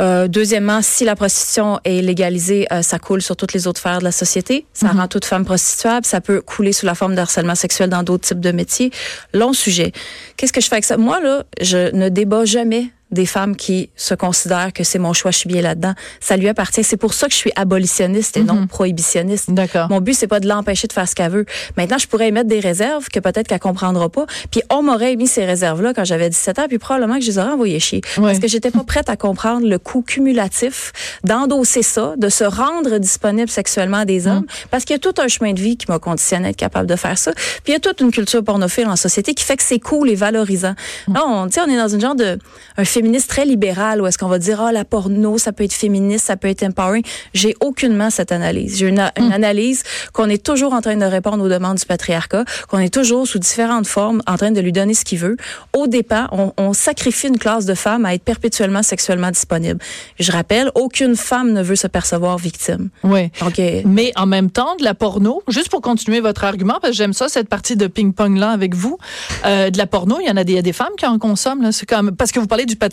Euh, 0.00 0.28
deuxièmement, 0.28 0.80
si 0.82 1.04
la 1.04 1.16
prostitution 1.16 1.80
est 1.84 2.02
légalisée, 2.02 2.66
euh, 2.72 2.82
ça 2.82 2.98
coule 2.98 3.20
sur 3.20 3.36
toutes 3.36 3.52
les 3.52 3.66
autres 3.66 3.80
sphères 3.80 3.98
de 3.98 4.04
la 4.04 4.12
société. 4.12 4.66
Ça 4.72 4.92
mhm. 4.92 5.00
rend 5.00 5.08
toute 5.08 5.24
femme 5.24 5.44
prostituable. 5.44 6.06
Ça 6.06 6.20
peut 6.20 6.40
couler 6.40 6.72
sous 6.72 6.86
la 6.86 6.94
forme 6.94 7.14
de 7.14 7.20
harcèlement 7.20 7.54
sexuel 7.54 7.90
dans 7.90 8.02
d'autres 8.02 8.26
types 8.26 8.40
de 8.40 8.52
métiers. 8.52 8.90
Long 9.34 9.52
sujet. 9.52 9.92
Qu'est-ce 10.36 10.52
que 10.52 10.60
je 10.60 10.68
fais 10.68 10.76
avec 10.76 10.84
ça? 10.84 10.96
Moi, 10.96 11.20
là, 11.20 11.44
je 11.60 11.94
ne 11.94 12.08
débat 12.08 12.44
jamais 12.44 12.90
des 13.10 13.26
femmes 13.26 13.56
qui 13.56 13.90
se 13.96 14.14
considèrent 14.14 14.72
que 14.72 14.84
c'est 14.84 14.98
mon 14.98 15.12
choix, 15.12 15.30
je 15.30 15.38
suis 15.38 15.48
bien 15.48 15.62
là-dedans. 15.62 15.94
Ça 16.20 16.36
lui 16.36 16.48
appartient. 16.48 16.84
C'est 16.84 16.96
pour 16.96 17.14
ça 17.14 17.26
que 17.26 17.32
je 17.32 17.38
suis 17.38 17.52
abolitionniste 17.56 18.36
et 18.36 18.42
non 18.42 18.54
mhm. 18.54 18.68
prohibitionniste. 18.68 19.50
D'accord. 19.50 19.88
Mon 19.88 20.00
but, 20.00 20.14
c'est 20.14 20.26
pas 20.26 20.40
de 20.40 20.48
l'empêcher 20.48 20.88
de 20.88 20.92
faire 20.92 21.08
ce 21.08 21.14
qu'elle 21.14 21.30
veut. 21.30 21.46
Maintenant, 21.76 21.98
je 21.98 22.06
pourrais 22.06 22.28
émettre 22.28 22.48
des 22.48 22.60
réserves 22.60 23.08
que 23.08 23.20
peut-être 23.20 23.48
qu'elle 23.48 23.58
comprendra 23.60 24.08
pas. 24.08 24.26
Puis 24.50 24.62
on 24.70 24.82
m'aurait 24.82 25.12
émis 25.12 25.26
ces 25.26 25.44
réserves-là 25.44 25.94
quand 25.94 26.04
j'avais 26.04 26.28
17 26.28 26.58
ans, 26.58 26.66
puis 26.68 26.78
probablement 26.78 27.14
que 27.16 27.22
je 27.22 27.30
les 27.30 27.38
aurais 27.38 27.52
envoyées 27.52 27.80
chier. 27.80 28.00
Parce 28.16 28.38
que 28.38 28.48
j'étais 28.48 28.70
pas 28.70 28.84
prête 28.86 29.08
à 29.08 29.16
comprendre 29.16 29.66
le 29.66 29.78
coût 29.78 30.02
cumulatif 30.02 30.92
d'endosser 31.24 31.82
ça, 31.82 32.14
de 32.16 32.28
se 32.28 32.44
rendre 32.44 32.98
disponible 32.98 33.48
sexuellement 33.48 33.98
à 33.98 34.04
des 34.04 34.22
mhm. 34.22 34.32
hommes. 34.32 34.46
Parce 34.70 34.84
qu'il 34.84 34.94
y 34.94 34.96
a 34.96 35.00
tout 35.00 35.14
un 35.20 35.28
chemin 35.28 35.52
de 35.52 35.60
vie 35.60 35.76
qui 35.76 35.86
m'a 35.88 35.98
conditionné 35.98 36.48
à 36.48 36.50
être 36.50 36.56
capable 36.56 36.86
de 36.86 36.96
faire 36.96 37.16
ça. 37.16 37.32
Puis 37.32 37.68
il 37.68 37.72
y 37.72 37.76
a 37.76 37.80
toute 37.80 38.00
une 38.00 38.10
culture 38.10 38.44
pornophile 38.44 38.86
en 38.88 38.96
société 38.96 39.34
qui 39.34 39.44
fait 39.44 39.56
que 39.56 39.62
c'est 39.62 39.78
cool 39.78 40.10
et 40.10 40.14
valorisant. 40.14 40.74
Mm. 41.08 41.14
Là, 41.14 41.24
on, 41.26 41.48
on 41.48 41.70
est 41.70 41.76
dans 41.76 41.88
une 41.88 42.00
genre 42.00 42.14
de 42.14 42.38
un 42.76 42.84
féministe 42.98 43.30
très 43.30 43.44
libéral 43.44 44.02
où 44.02 44.08
est-ce 44.08 44.18
qu'on 44.18 44.26
va 44.26 44.40
dire 44.40 44.60
ah 44.60 44.72
la 44.72 44.84
porno 44.84 45.38
ça 45.38 45.52
peut 45.52 45.62
être 45.62 45.72
féministe 45.72 46.26
ça 46.26 46.36
peut 46.36 46.48
être 46.48 46.64
empowering. 46.64 47.04
J'ai 47.32 47.54
aucunement 47.60 48.10
cette 48.10 48.32
analyse. 48.32 48.76
J'ai 48.76 48.88
une, 48.88 49.00
une, 49.16 49.28
hmm. 49.28 49.32
analyse 49.32 49.84
qu'on 50.12 50.28
est 50.28 50.44
toujours 50.44 50.72
en 50.72 50.80
train 50.80 50.96
de 50.96 51.04
répondre 51.04 51.44
aux 51.44 51.48
demandes 51.48 51.76
du 51.76 51.86
patriarcat 51.86 52.44
qu'on 52.66 52.80
est 52.80 52.92
toujours 52.92 53.28
sous 53.28 53.38
différentes 53.38 53.86
formes 53.86 54.20
en 54.26 54.36
train 54.36 54.50
de 54.50 54.60
lui 54.60 54.72
donner 54.72 54.94
ce 54.94 55.04
qu'il 55.04 55.20
veut. 55.20 55.36
Au 55.76 55.86
départ 55.86 56.30
on, 56.32 56.52
on, 56.56 56.72
sacrifie 56.72 57.28
une 57.28 57.38
classe 57.38 57.66
de 57.66 57.74
femmes 57.74 58.04
à 58.04 58.14
être 58.14 58.24
perpétuellement 58.24 58.82
sexuellement 58.82 59.30
disponible. 59.30 59.78
Je 60.18 60.32
rappelle 60.32 60.72
aucune 60.74 61.14
femme 61.14 61.52
ne 61.52 61.62
veut 61.62 61.76
se 61.76 61.86
percevoir 61.86 62.36
victime. 62.36 62.88
Oui 63.04 63.30
okay. 63.46 63.84
mais 63.86 64.10
en 64.16 64.26
même 64.26 64.50
temps 64.50 64.74
de 64.74 64.82
la 64.82 64.94
porno 64.94 65.42
juste 65.46 65.68
pour 65.68 65.82
continuer 65.82 66.18
votre 66.18 66.42
argument 66.42 66.78
parce 66.82 66.94
que 66.94 66.96
j'aime 66.96 67.12
ça 67.12 67.28
cette 67.28 67.48
partie 67.48 67.76
de 67.76 67.86
ping 67.86 68.12
pong 68.12 68.36
là 68.36 68.50
avec 68.50 68.74
vous 68.74 68.98
euh, 69.46 69.70
de 69.70 69.78
la 69.78 69.86
porno 69.86 70.18
il 70.20 70.26
y 70.26 70.30
en 70.32 70.36
a 70.36 70.42
des, 70.42 70.54
y 70.54 70.58
a 70.58 70.62
des 70.62 70.72
femmes 70.72 70.96
qui 70.98 71.06
en 71.06 71.20
consomment 71.20 71.70
c'est 71.70 71.86
comme 71.86 72.16
parce 72.16 72.32
que 72.32 72.40
vous 72.40 72.48
parlez 72.48 72.66
du 72.66 72.74
patriarcat 72.74 72.87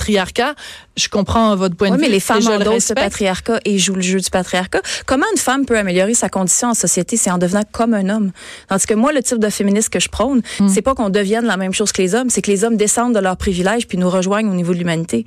je 0.97 1.09
comprends 1.09 1.55
votre 1.55 1.75
point 1.75 1.89
de 1.89 1.95
vue. 1.95 2.01
mais 2.01 2.09
les 2.09 2.19
femmes 2.19 2.47
endossent 2.47 2.85
ce 2.85 2.93
patriarcat 2.93 3.59
et 3.65 3.77
jouent 3.77 3.95
le 3.95 4.01
jeu 4.01 4.19
du 4.19 4.29
patriarcat. 4.29 4.81
Comment 5.05 5.25
une 5.33 5.39
femme 5.39 5.65
peut 5.65 5.77
améliorer 5.77 6.13
sa 6.13 6.29
condition 6.29 6.69
en 6.69 6.73
société, 6.73 7.17
c'est 7.17 7.31
en 7.31 7.37
devenant 7.37 7.63
comme 7.71 7.93
un 7.93 8.09
homme? 8.09 8.31
Tandis 8.69 8.85
que 8.85 8.93
moi, 8.93 9.11
le 9.11 9.21
type 9.21 9.39
de 9.39 9.49
féministe 9.49 9.89
que 9.89 9.99
je 9.99 10.09
prône, 10.09 10.41
hmm. 10.59 10.67
c'est 10.69 10.81
pas 10.81 10.95
qu'on 10.95 11.09
devienne 11.09 11.45
la 11.45 11.57
même 11.57 11.73
chose 11.73 11.91
que 11.91 12.01
les 12.01 12.15
hommes, 12.15 12.29
c'est 12.29 12.41
que 12.41 12.51
les 12.51 12.63
hommes 12.63 12.77
descendent 12.77 13.15
de 13.15 13.19
leurs 13.19 13.37
privilèges 13.37 13.87
puis 13.87 13.97
nous 13.97 14.09
rejoignent 14.09 14.49
au 14.49 14.55
niveau 14.55 14.73
de 14.73 14.79
l'humanité. 14.79 15.25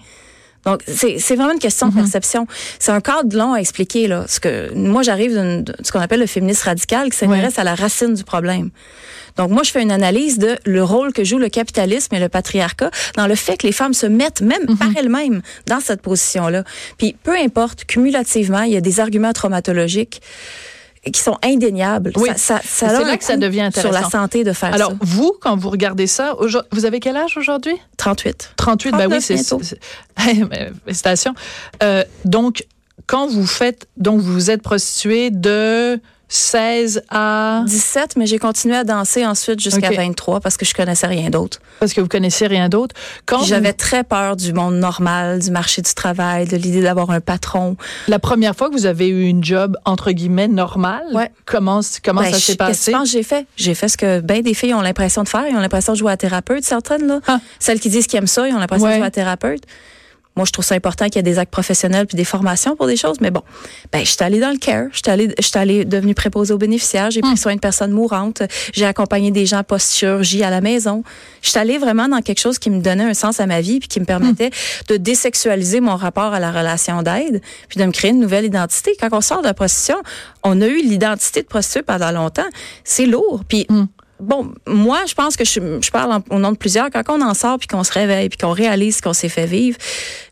Donc, 0.64 0.82
c'est 0.86 1.18
vraiment 1.36 1.52
une 1.52 1.58
question 1.58 1.88
de 1.88 1.92
hmm. 1.92 1.96
perception. 1.96 2.46
C'est 2.78 2.92
un 2.92 3.00
cadre 3.00 3.36
long 3.36 3.54
à 3.54 3.58
expliquer. 3.58 4.08
Là. 4.08 4.24
Ce 4.28 4.40
que, 4.40 4.72
moi, 4.74 5.02
j'arrive 5.02 5.34
de 5.34 5.64
ce 5.82 5.92
qu'on 5.92 6.00
appelle 6.00 6.20
le 6.20 6.26
féminisme 6.26 6.64
radical 6.64 7.10
qui 7.10 7.16
s'intéresse 7.16 7.58
à 7.58 7.64
la 7.64 7.74
racine 7.74 8.14
du 8.14 8.24
problème. 8.24 8.70
Donc 9.38 9.50
moi, 9.50 9.62
je 9.62 9.70
fais 9.70 9.82
une 9.82 9.92
analyse 9.92 10.38
de 10.38 10.58
le 10.66 10.82
rôle 10.82 11.12
que 11.12 11.22
joue 11.22 11.38
le 11.38 11.48
capitalisme 11.48 12.14
et 12.14 12.18
le 12.18 12.28
patriarcat 12.28 12.90
dans 13.16 13.28
le 13.28 13.36
fait 13.36 13.56
que 13.56 13.66
les 13.66 13.72
femmes 13.72 13.94
se 13.94 14.06
mettent 14.06 14.40
même 14.40 14.64
mhm. 14.68 14.76
par 14.76 14.88
elles-mêmes 14.96 15.42
dans 15.66 15.80
cette 15.80 16.02
position-là. 16.02 16.64
Puis 16.98 17.16
peu 17.22 17.36
importe, 17.36 17.84
cumulativement, 17.84 18.62
il 18.62 18.72
y 18.72 18.76
a 18.76 18.80
des 18.80 18.98
arguments 19.00 19.32
traumatologiques 19.32 20.20
qui 21.10 21.20
sont 21.20 21.36
indéniables. 21.42 22.12
Oui, 22.16 22.28
ça, 22.36 22.60
ça, 22.64 22.88
c'est 22.88 23.04
là 23.04 23.16
que 23.16 23.24
ça 23.24 23.36
devient 23.36 23.62
intéressant. 23.62 23.92
Sur 23.92 24.02
la 24.02 24.08
santé 24.08 24.44
de 24.44 24.52
faire 24.52 24.74
Alors, 24.74 24.92
vous, 25.00 25.34
quand 25.40 25.56
vous 25.56 25.70
regardez 25.70 26.06
ça, 26.06 26.36
vous 26.72 26.84
avez 26.84 27.00
quel 27.00 27.16
âge 27.16 27.36
aujourd'hui? 27.36 27.74
38. 27.96 28.52
38, 28.56 28.92
ben 28.92 29.10
oui, 29.10 29.20
c'est... 29.20 29.36
Félicitations. 30.84 31.34
Euh, 31.82 32.04
donc, 32.24 32.66
quand 33.06 33.28
vous 33.28 33.46
faites... 33.46 33.88
Donc, 33.96 34.20
vous 34.20 34.32
vous 34.32 34.50
êtes 34.50 34.62
prostituée 34.62 35.30
de... 35.30 36.00
16 36.28 37.02
à 37.08 37.62
17, 37.66 38.16
mais 38.16 38.26
j'ai 38.26 38.38
continué 38.38 38.76
à 38.76 38.84
danser 38.84 39.24
ensuite 39.26 39.60
jusqu'à 39.60 39.90
23 39.90 40.40
parce 40.40 40.56
que 40.56 40.66
je 40.66 40.74
connaissais 40.74 41.06
rien 41.06 41.30
d'autre. 41.30 41.60
Parce 41.80 41.94
que 41.94 42.00
vous 42.00 42.08
connaissiez 42.08 42.46
rien 42.46 42.68
d'autre. 42.68 42.94
Quand 43.24 43.44
j'avais 43.44 43.72
très 43.72 44.04
peur 44.04 44.36
du 44.36 44.52
monde 44.52 44.74
normal, 44.74 45.40
du 45.40 45.50
marché 45.50 45.80
du 45.82 45.94
travail, 45.94 46.46
de 46.46 46.56
l'idée 46.56 46.82
d'avoir 46.82 47.10
un 47.10 47.20
patron. 47.20 47.76
La 48.08 48.18
première 48.18 48.54
fois 48.54 48.68
que 48.68 48.74
vous 48.74 48.86
avez 48.86 49.08
eu 49.08 49.26
une 49.26 49.42
job 49.42 49.76
entre 49.84 50.10
guillemets 50.10 50.48
normale, 50.48 51.06
ouais. 51.14 51.30
comment 51.46 51.80
comment 52.04 52.20
ben, 52.20 52.32
ça 52.32 52.38
s'est 52.38 52.56
passé? 52.56 52.92
Qu'est-ce 52.92 53.02
que 53.02 53.08
j'ai 53.08 53.22
fait? 53.22 53.46
J'ai 53.56 53.74
fait 53.74 53.88
ce 53.88 53.96
que 53.96 54.20
ben 54.20 54.42
des 54.42 54.54
filles 54.54 54.74
ont 54.74 54.82
l'impression 54.82 55.22
de 55.22 55.28
faire, 55.28 55.46
ils 55.48 55.56
ont 55.56 55.60
l'impression 55.60 55.94
de 55.94 55.98
jouer 55.98 56.12
à 56.12 56.16
thérapeute 56.16 56.64
certaines 56.64 57.06
là. 57.06 57.20
Ah. 57.26 57.40
Celles 57.58 57.80
qui 57.80 57.88
disent 57.88 58.06
qu'ils 58.06 58.18
aiment 58.18 58.26
ça, 58.26 58.46
ils 58.46 58.54
ont 58.54 58.58
l'impression 58.58 58.88
de 58.88 58.92
jouer 58.94 59.02
à 59.06 59.10
thérapeute. 59.10 59.62
Moi, 60.38 60.44
je 60.44 60.52
trouve 60.52 60.64
ça 60.64 60.76
important 60.76 61.06
qu'il 61.06 61.16
y 61.16 61.18
ait 61.18 61.22
des 61.24 61.40
actes 61.40 61.50
professionnels 61.50 62.06
puis 62.06 62.16
des 62.16 62.22
formations 62.22 62.76
pour 62.76 62.86
des 62.86 62.96
choses. 62.96 63.20
Mais 63.20 63.32
bon, 63.32 63.42
ben, 63.90 64.04
je 64.04 64.10
suis 64.10 64.22
allée 64.22 64.38
dans 64.38 64.52
le 64.52 64.56
care. 64.56 64.86
Je 64.92 64.98
suis 64.98 65.10
allée, 65.10 65.34
je 65.36 65.44
suis 65.44 65.58
allée 65.58 65.84
devenue 65.84 66.14
préposée 66.14 66.54
aux 66.54 66.58
bénéficiaires. 66.58 67.10
J'ai 67.10 67.22
pris 67.22 67.32
hmm. 67.32 67.36
soin 67.36 67.54
de 67.56 67.60
personnes 67.60 67.90
mourantes. 67.90 68.44
J'ai 68.72 68.86
accompagné 68.86 69.32
des 69.32 69.46
gens 69.46 69.64
post-chirurgie 69.64 70.44
à 70.44 70.50
la 70.50 70.60
maison. 70.60 71.02
Je 71.42 71.50
suis 71.50 71.58
allée 71.58 71.76
vraiment 71.76 72.06
dans 72.06 72.22
quelque 72.22 72.38
chose 72.38 72.60
qui 72.60 72.70
me 72.70 72.80
donnait 72.80 73.02
un 73.02 73.14
sens 73.14 73.40
à 73.40 73.46
ma 73.46 73.60
vie 73.60 73.80
puis 73.80 73.88
qui 73.88 73.98
me 73.98 74.04
permettait 74.04 74.50
de 74.86 74.96
désexualiser 74.96 75.80
mon 75.80 75.96
rapport 75.96 76.32
à 76.32 76.38
la 76.38 76.52
relation 76.52 77.02
d'aide 77.02 77.42
puis 77.68 77.80
de 77.80 77.84
me 77.84 77.90
créer 77.90 78.12
une 78.12 78.20
nouvelle 78.20 78.44
identité. 78.44 78.92
Quand 79.00 79.08
on 79.10 79.20
sort 79.20 79.40
de 79.40 79.46
la 79.48 79.54
prostitution, 79.54 79.96
on 80.44 80.60
a 80.60 80.68
eu 80.68 80.82
l'identité 80.82 81.42
de 81.42 81.48
prostituée 81.48 81.82
pendant 81.82 82.12
longtemps. 82.12 82.48
C'est 82.84 83.06
lourd. 83.06 83.42
Puis, 83.48 83.66
hmm 83.68 83.86
bon, 84.20 84.52
moi, 84.66 85.00
je 85.06 85.14
pense 85.14 85.36
que 85.36 85.44
je, 85.44 85.60
je 85.80 85.90
parle 85.90 86.22
au 86.30 86.38
nom 86.38 86.52
de 86.52 86.56
plusieurs. 86.56 86.90
Quand 86.90 87.02
on 87.08 87.22
en 87.22 87.34
sort 87.34 87.58
puis 87.58 87.68
qu'on 87.68 87.84
se 87.84 87.92
réveille 87.92 88.28
puis 88.28 88.38
qu'on 88.38 88.52
réalise 88.52 89.00
qu'on 89.00 89.12
s'est 89.12 89.28
fait 89.28 89.46
vivre, 89.46 89.78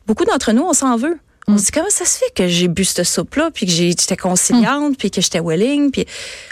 beaucoup 0.07 0.25
d'entre 0.25 0.53
nous, 0.53 0.63
on 0.63 0.73
s'en 0.73 0.97
veut. 0.97 1.19
On 1.49 1.59
se 1.59 1.67
dit 1.67 1.71
comment 1.71 1.91
ça 1.91 2.05
se 2.05 2.19
fait 2.19 2.33
que 2.35 2.49
j'ai 2.49 2.67
bu 2.67 2.85
cette 2.85 3.05
soupe-là, 3.05 3.51
puis 3.55 3.67
que 3.67 3.73
j'étais 3.73 4.17
conciliante, 4.17 4.99
puis 4.99 5.13
que 5.13 5.21
j'étais 5.21 5.39
willing, 5.39 5.93
puis 5.93 6.05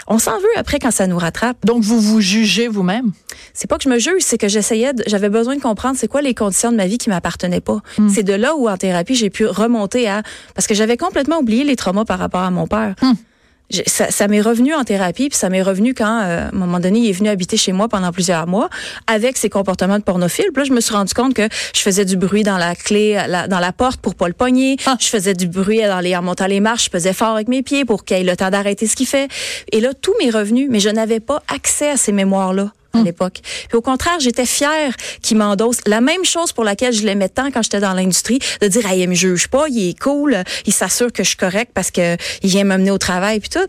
on 0.07 0.19
s'en 0.19 0.37
veut 0.37 0.47
après 0.55 0.79
quand 0.79 0.91
ça 0.91 1.05
nous 1.05 1.17
rattrape. 1.17 1.57
Donc 1.65 1.83
vous 1.83 1.99
vous 1.99 2.21
jugez 2.21 2.69
vous-même? 2.69 3.11
C'est 3.53 3.67
pas 3.67 3.77
que 3.77 3.83
je 3.83 3.89
me 3.89 3.99
juge, 3.99 4.21
c'est 4.21 4.37
que 4.37 4.47
j'essayais, 4.47 4.93
j'avais 5.05 5.27
besoin 5.27 5.57
de 5.57 5.61
comprendre 5.61 5.97
c'est 5.99 6.07
quoi 6.07 6.21
les 6.21 6.33
conditions 6.33 6.71
de 6.71 6.77
ma 6.77 6.87
vie 6.87 6.97
qui 6.97 7.09
m'appartenaient 7.09 7.59
pas. 7.59 7.81
Hmm. 7.97 8.07
C'est 8.07 8.23
de 8.23 8.33
là 8.33 8.55
où 8.55 8.69
en 8.69 8.77
thérapie 8.77 9.15
j'ai 9.15 9.29
pu 9.29 9.45
remonter 9.45 10.07
à 10.07 10.23
parce 10.53 10.65
que 10.65 10.73
j'avais 10.73 10.95
complètement 10.95 11.39
oublié 11.39 11.65
les 11.65 11.75
traumas 11.75 12.05
par 12.05 12.19
rapport 12.19 12.43
à 12.43 12.51
mon 12.51 12.65
père. 12.65 12.95
Ça, 13.87 14.11
ça 14.11 14.27
m'est 14.27 14.41
revenu 14.41 14.73
en 14.73 14.83
thérapie, 14.83 15.29
puis 15.29 15.37
ça 15.37 15.49
m'est 15.49 15.61
revenu 15.61 15.93
quand, 15.93 16.21
euh, 16.21 16.45
à 16.45 16.47
un 16.49 16.57
moment 16.57 16.79
donné, 16.79 16.99
il 16.99 17.09
est 17.09 17.13
venu 17.13 17.29
habiter 17.29 17.57
chez 17.57 17.71
moi 17.71 17.87
pendant 17.87 18.11
plusieurs 18.11 18.47
mois 18.47 18.69
avec 19.07 19.37
ses 19.37 19.49
comportements 19.49 19.97
de 19.97 20.03
pornophile. 20.03 20.45
Puis 20.53 20.63
là, 20.63 20.67
je 20.67 20.73
me 20.73 20.81
suis 20.81 20.93
rendu 20.93 21.13
compte 21.13 21.33
que 21.33 21.47
je 21.73 21.81
faisais 21.81 22.05
du 22.05 22.15
bruit 22.15 22.43
dans 22.43 22.57
la 22.57 22.75
clé, 22.75 23.19
dans 23.49 23.59
la 23.59 23.71
porte 23.71 24.01
pour 24.01 24.15
pas 24.15 24.27
le 24.27 24.33
pogner. 24.33 24.77
Ah. 24.85 24.97
Je 24.99 25.07
faisais 25.07 25.33
du 25.33 25.47
bruit 25.47 25.81
dans 25.81 25.99
les, 25.99 26.15
en 26.15 26.21
montant 26.21 26.47
les 26.47 26.59
marches. 26.59 26.85
Je 26.85 26.89
faisais 26.91 27.13
fort 27.13 27.35
avec 27.35 27.47
mes 27.47 27.63
pieds 27.63 27.85
pour 27.85 28.05
qu'il 28.05 28.17
ait 28.17 28.23
le 28.23 28.35
temps 28.35 28.49
d'arrêter 28.49 28.87
ce 28.87 28.95
qu'il 28.95 29.07
fait. 29.07 29.29
Et 29.71 29.79
là, 29.79 29.93
tout 29.93 30.13
m'est 30.21 30.29
revenu, 30.29 30.67
mais 30.69 30.79
je 30.79 30.89
n'avais 30.89 31.19
pas 31.19 31.41
accès 31.47 31.89
à 31.89 31.97
ces 31.97 32.11
mémoires-là 32.11 32.71
à 32.95 32.99
hum. 32.99 33.05
l'époque. 33.05 33.39
Puis 33.67 33.77
au 33.77 33.81
contraire, 33.81 34.19
j'étais 34.19 34.45
fière 34.45 34.95
qu'il 35.21 35.37
m'endosse 35.37 35.79
la 35.85 36.01
même 36.01 36.25
chose 36.25 36.51
pour 36.51 36.63
laquelle 36.63 36.93
je 36.93 37.05
l'aimais 37.05 37.29
tant 37.29 37.51
quand 37.51 37.61
j'étais 37.63 37.79
dans 37.79 37.93
l'industrie, 37.93 38.39
de 38.61 38.67
dire 38.67 38.83
ah, 38.87 38.95
il 38.95 39.07
me 39.09 39.15
juge 39.15 39.47
pas, 39.47 39.65
il 39.69 39.89
est 39.89 39.99
cool, 39.99 40.43
il 40.65 40.73
s'assure 40.73 41.11
que 41.11 41.23
je 41.23 41.29
suis 41.29 41.37
correct 41.37 41.71
parce 41.73 41.91
que 41.91 42.17
il 42.43 42.49
vient 42.49 42.63
m'amener 42.63 42.91
au 42.91 42.97
travail 42.97 43.39
puis 43.39 43.49
tout. 43.49 43.67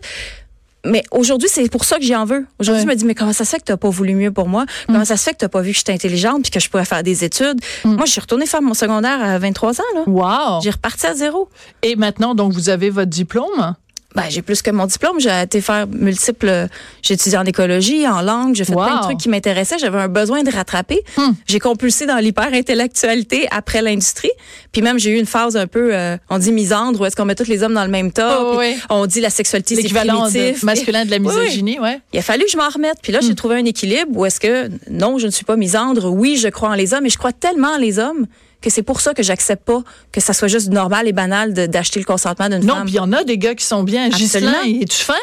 Mais 0.85 1.03
aujourd'hui, 1.11 1.49
c'est 1.51 1.69
pour 1.69 1.83
ça 1.83 1.97
que 1.97 2.03
j'y 2.03 2.15
en 2.15 2.25
veux. 2.25 2.45
Aujourd'hui, 2.59 2.83
je 2.83 2.87
me 2.87 2.95
dis, 2.95 3.03
mais 3.03 3.15
comment 3.15 3.33
ça 3.33 3.43
se 3.43 3.49
fait 3.49 3.59
que 3.59 3.65
tu 3.65 3.71
n'as 3.71 3.77
pas 3.77 3.89
voulu 3.89 4.13
mieux 4.15 4.31
pour 4.31 4.47
moi? 4.47 4.65
Comment 4.85 4.99
hum. 4.99 5.05
ça 5.05 5.17
se 5.17 5.23
fait 5.23 5.33
que 5.33 5.37
tu 5.37 5.45
n'as 5.45 5.49
pas 5.49 5.61
vu 5.61 5.71
que 5.71 5.77
j'étais 5.77 5.91
intelligente 5.91 6.43
puis 6.43 6.51
que 6.51 6.59
je 6.59 6.69
pourrais 6.69 6.85
faire 6.85 7.03
des 7.03 7.23
études? 7.23 7.59
Hum. 7.83 7.95
Moi, 7.95 8.05
je 8.05 8.11
suis 8.11 8.21
retournée 8.21 8.45
faire 8.45 8.61
mon 8.61 8.73
secondaire 8.73 9.21
à 9.21 9.37
23 9.37 9.81
ans. 9.81 9.83
Là. 9.95 10.03
Wow! 10.07 10.61
J'ai 10.61 10.69
reparti 10.69 11.05
à 11.07 11.13
zéro. 11.13 11.49
Et 11.83 11.95
maintenant, 11.95 12.35
donc, 12.35 12.53
vous 12.53 12.69
avez 12.69 12.89
votre 12.89 13.09
diplôme? 13.09 13.75
Ben, 14.17 14.29
j'ai 14.29 14.41
plus 14.41 14.63
que 14.63 14.71
mon 14.71 14.87
diplôme. 14.87 15.19
J'ai 15.19 15.43
été 15.43 15.61
faire 15.61 15.85
multiples. 15.87 16.67
J'ai 17.03 17.13
étudié 17.13 17.37
en 17.37 17.45
écologie, 17.45 18.07
en 18.07 18.21
langue. 18.21 18.55
J'ai 18.55 18.65
fait 18.65 18.73
plein 18.73 18.97
de 18.97 19.03
trucs 19.03 19.19
qui 19.19 19.29
m'intéressaient. 19.29 19.77
J'avais 19.77 19.99
un 19.99 20.07
besoin 20.07 20.41
de 20.41 20.51
rattraper. 20.51 21.01
Hmm. 21.17 21.33
J'ai 21.45 21.59
compulsé 21.59 22.07
dans 22.07 22.17
l'hyper-intellectualité 22.17 23.47
après 23.51 23.83
l'industrie. 23.83 24.31
Puis 24.71 24.81
même, 24.81 24.97
j'ai 24.97 25.11
eu 25.11 25.19
une 25.19 25.27
phase 25.27 25.55
un 25.55 25.67
peu, 25.67 25.93
euh, 25.93 26.17
on 26.31 26.39
dit 26.39 26.51
misandre, 26.51 26.99
où 26.99 27.05
est-ce 27.05 27.15
qu'on 27.15 27.25
met 27.25 27.35
tous 27.35 27.47
les 27.47 27.61
hommes 27.61 27.75
dans 27.75 27.85
le 27.85 27.91
même 27.91 28.11
tas. 28.11 28.39
Oh, 28.41 28.59
On 28.89 29.05
dit 29.05 29.21
la 29.21 29.29
sexualité, 29.29 29.75
c'est 29.75 29.93
primitif. 29.93 30.63
masculin 30.63 31.05
de 31.05 31.11
la 31.11 31.19
misogynie, 31.19 31.79
ouais. 31.79 32.01
Il 32.11 32.17
a 32.17 32.23
fallu 32.23 32.45
que 32.45 32.51
je 32.51 32.57
m'en 32.57 32.69
remette. 32.69 32.97
Puis 33.03 33.11
là, 33.11 33.19
j'ai 33.21 33.33
hmm. 33.33 33.35
trouvé 33.35 33.55
un 33.57 33.65
équilibre 33.65 34.17
où 34.17 34.25
est-ce 34.25 34.39
que, 34.39 34.69
non, 34.89 35.19
je 35.19 35.27
ne 35.27 35.31
suis 35.31 35.45
pas 35.45 35.55
misandre. 35.55 36.11
Oui, 36.11 36.37
je 36.37 36.47
crois 36.47 36.69
en 36.69 36.73
les 36.73 36.95
hommes, 36.95 37.05
et 37.05 37.09
je 37.09 37.19
crois 37.19 37.33
tellement 37.33 37.73
en 37.75 37.77
les 37.77 37.99
hommes 37.99 38.25
que 38.61 38.69
c'est 38.69 38.83
pour 38.83 39.01
ça 39.01 39.13
que 39.13 39.23
j'accepte 39.23 39.65
pas 39.65 39.83
que 40.11 40.19
ça 40.19 40.33
soit 40.33 40.47
juste 40.47 40.69
normal 40.69 41.07
et 41.07 41.13
banal 41.13 41.53
d'acheter 41.53 41.99
le 41.99 42.05
consentement 42.05 42.49
d'une 42.49 42.63
femme. 42.63 42.79
Non, 42.79 42.83
puis 42.83 42.93
il 42.93 42.97
y 42.97 42.99
en 42.99 43.13
a 43.13 43.23
des 43.23 43.37
gars 43.37 43.55
qui 43.55 43.65
sont 43.65 43.83
bien. 43.83 44.09
Gislain, 44.09 44.63
es-tu 44.63 45.03
fin? 45.03 45.13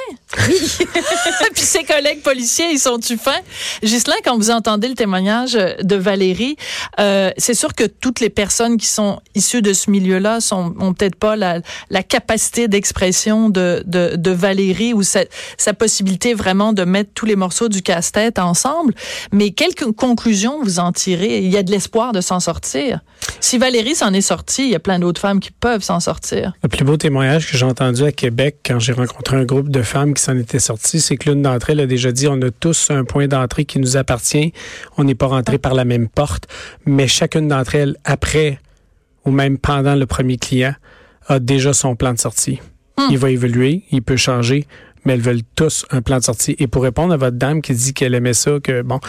Oui. 0.49 0.61
puis 1.55 1.62
ses 1.62 1.85
collègues 1.85 2.23
policiers, 2.23 2.70
ils 2.70 2.79
sont-tu 2.79 3.16
fins? 3.16 3.40
Gislain, 3.83 4.14
quand 4.25 4.37
vous 4.37 4.51
entendez 4.51 4.88
le 4.88 4.94
témoignage 4.94 5.53
de 5.55 5.97
Valérie, 5.97 6.57
euh, 7.01 7.31
c'est 7.37 7.55
sûr 7.55 7.75
que 7.75 7.85
toutes 7.85 8.20
les 8.20 8.31
personnes 8.31 8.77
qui 8.77 8.87
sont 8.87 9.20
issues 9.35 9.62
de 9.62 9.73
ce 9.73 9.90
milieu-là 9.90 10.40
sont 10.40 10.75
ont 10.79 10.94
peut-être 10.94 11.16
pas 11.16 11.37
la, 11.37 11.61
la 11.90 12.03
capacité 12.03 12.68
d'expression 12.68 13.49
de, 13.51 13.83
de, 13.87 14.16
de, 14.16 14.31
Valérie 14.31 14.92
ou 14.94 15.03
sa, 15.03 15.20
sa 15.59 15.75
possibilité 15.75 16.35
vraiment 16.35 16.73
de 16.73 16.85
mettre 16.85 17.11
tous 17.14 17.27
les 17.27 17.37
morceaux 17.37 17.68
du 17.68 17.83
casse-tête 17.83 18.38
ensemble. 18.38 18.94
Mais 19.33 19.51
quelles 19.51 19.75
conclusions 19.75 20.62
vous 20.62 20.79
en 20.79 20.92
tirez? 20.92 21.38
Il 21.38 21.51
y 21.51 21.57
a 21.57 21.62
de 21.62 21.70
l'espoir 21.70 22.12
de 22.12 22.20
s'en 22.20 22.40
sortir. 22.40 23.01
Si 23.41 23.59
Valérie 23.59 23.95
s'en 23.95 24.13
est 24.13 24.21
sortie, 24.21 24.65
il 24.65 24.71
y 24.71 24.75
a 24.75 24.81
plein 24.81 24.99
d'autres 24.99 25.21
femmes 25.21 25.41
qui 25.41 25.51
peuvent 25.51 25.83
s'en 25.83 26.01
sortir. 26.01 26.55
Le 26.63 26.69
plus 26.69 26.85
beau 26.85 26.97
témoignage 26.97 27.51
que 27.51 27.57
j'ai 27.57 27.67
entendu 27.67 28.03
à 28.05 28.13
Québec 28.13 28.57
quand 28.65 28.79
j'ai 28.79 28.93
rencontré 28.93 29.37
un 29.37 29.45
groupe 29.45 29.69
de 29.69 29.83
femmes 29.83 30.15
qui 30.15 30.23
s'en 30.23 30.37
étaient 30.37 30.59
sorties, 30.59 31.01
c'est 31.01 31.17
que 31.17 31.31
l'une 31.31 31.43
d'entre 31.43 31.71
elles 31.71 31.81
a 31.81 31.87
déjà 31.87 32.11
dit 32.11 32.27
on 32.27 32.41
a 32.43 32.51
tous 32.51 32.91
un 32.91 33.05
point 33.05 33.29
d'entrée 33.29 33.65
qui 33.65 33.79
nous 33.79 33.97
appartient. 33.97 34.53
On 34.97 35.05
n'est 35.05 35.15
pas 35.15 35.27
rentré 35.27 35.59
par 35.59 35.75
la 35.75 35.85
même 35.85 36.09
porte, 36.09 36.49
mais 36.87 37.07
chacune 37.07 37.49
d'entre 37.49 37.75
elles, 37.75 37.97
après 38.05 38.59
ou 39.25 39.31
même 39.31 39.59
pendant 39.59 39.95
le 39.95 40.07
premier 40.07 40.37
client, 40.37 40.75
a 41.27 41.39
déjà 41.39 41.73
son 41.73 41.97
plan 41.97 42.13
de 42.13 42.19
sortie. 42.19 42.61
Hmm. 42.99 43.09
Il 43.11 43.19
va 43.19 43.31
évoluer, 43.31 43.85
il 43.91 44.03
peut 44.03 44.17
changer, 44.17 44.67
mais 45.05 45.15
elles 45.15 45.21
veulent 45.21 45.43
tous 45.57 45.87
un 45.91 46.03
plan 46.03 46.19
de 46.19 46.25
sortie. 46.25 46.57
Et 46.59 46.67
pour 46.67 46.83
répondre 46.83 47.13
à 47.13 47.17
votre 47.17 47.37
dame 47.37 47.63
qui 47.63 47.75
dit 47.75 47.95
qu'elle 47.95 48.15
aimait 48.15 48.35
ça, 48.35 48.59
que 48.63 48.83
bon, 48.83 49.01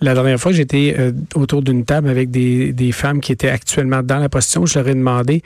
la 0.00 0.14
dernière 0.14 0.38
fois, 0.38 0.52
j'étais 0.52 0.94
euh, 0.98 1.12
autour 1.34 1.62
d'une 1.62 1.84
table 1.84 2.08
avec 2.08 2.30
des, 2.30 2.72
des, 2.72 2.92
femmes 2.92 3.20
qui 3.20 3.32
étaient 3.32 3.50
actuellement 3.50 4.02
dans 4.02 4.18
la 4.18 4.28
position. 4.28 4.64
Je 4.64 4.78
leur 4.78 4.88
ai 4.88 4.94
demandé, 4.94 5.42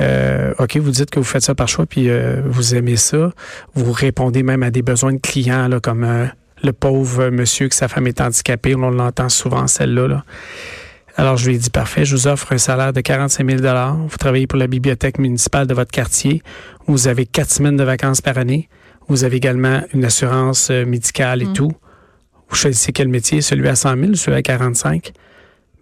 euh, 0.00 0.52
OK, 0.58 0.76
vous 0.76 0.90
dites 0.90 1.10
que 1.10 1.18
vous 1.18 1.24
faites 1.24 1.42
ça 1.42 1.54
par 1.54 1.68
choix, 1.68 1.86
puis 1.86 2.10
euh, 2.10 2.42
vous 2.44 2.74
aimez 2.74 2.96
ça. 2.96 3.32
Vous 3.74 3.92
répondez 3.92 4.42
même 4.42 4.62
à 4.62 4.70
des 4.70 4.82
besoins 4.82 5.14
de 5.14 5.20
clients, 5.20 5.68
là, 5.68 5.80
comme 5.80 6.04
euh, 6.04 6.26
le 6.62 6.72
pauvre 6.72 7.30
monsieur 7.30 7.68
que 7.68 7.74
sa 7.74 7.88
femme 7.88 8.06
est 8.06 8.20
handicapée. 8.20 8.74
On 8.74 8.90
l'entend 8.90 9.30
souvent, 9.30 9.66
celle-là. 9.66 10.06
Là. 10.06 10.24
Alors, 11.16 11.38
je 11.38 11.48
lui 11.48 11.56
ai 11.56 11.58
dit, 11.58 11.70
parfait, 11.70 12.04
je 12.04 12.14
vous 12.14 12.26
offre 12.26 12.52
un 12.52 12.58
salaire 12.58 12.92
de 12.92 13.00
45 13.00 13.58
000 13.58 13.62
Vous 14.08 14.16
travaillez 14.18 14.46
pour 14.46 14.58
la 14.58 14.66
bibliothèque 14.66 15.18
municipale 15.18 15.66
de 15.66 15.74
votre 15.74 15.92
quartier. 15.92 16.42
Vous 16.86 17.08
avez 17.08 17.24
quatre 17.24 17.50
semaines 17.50 17.76
de 17.76 17.84
vacances 17.84 18.20
par 18.20 18.36
année. 18.36 18.68
Vous 19.08 19.24
avez 19.24 19.36
également 19.36 19.82
une 19.94 20.04
assurance 20.04 20.70
médicale 20.70 21.42
et 21.42 21.46
mmh. 21.46 21.52
tout 21.52 21.72
vous 22.48 22.56
choisissez 22.56 22.92
quel 22.92 23.08
métier, 23.08 23.40
celui 23.40 23.68
à 23.68 23.74
100 23.74 23.96
000, 23.98 24.14
celui 24.14 24.36
à 24.36 24.42
45 24.42 25.12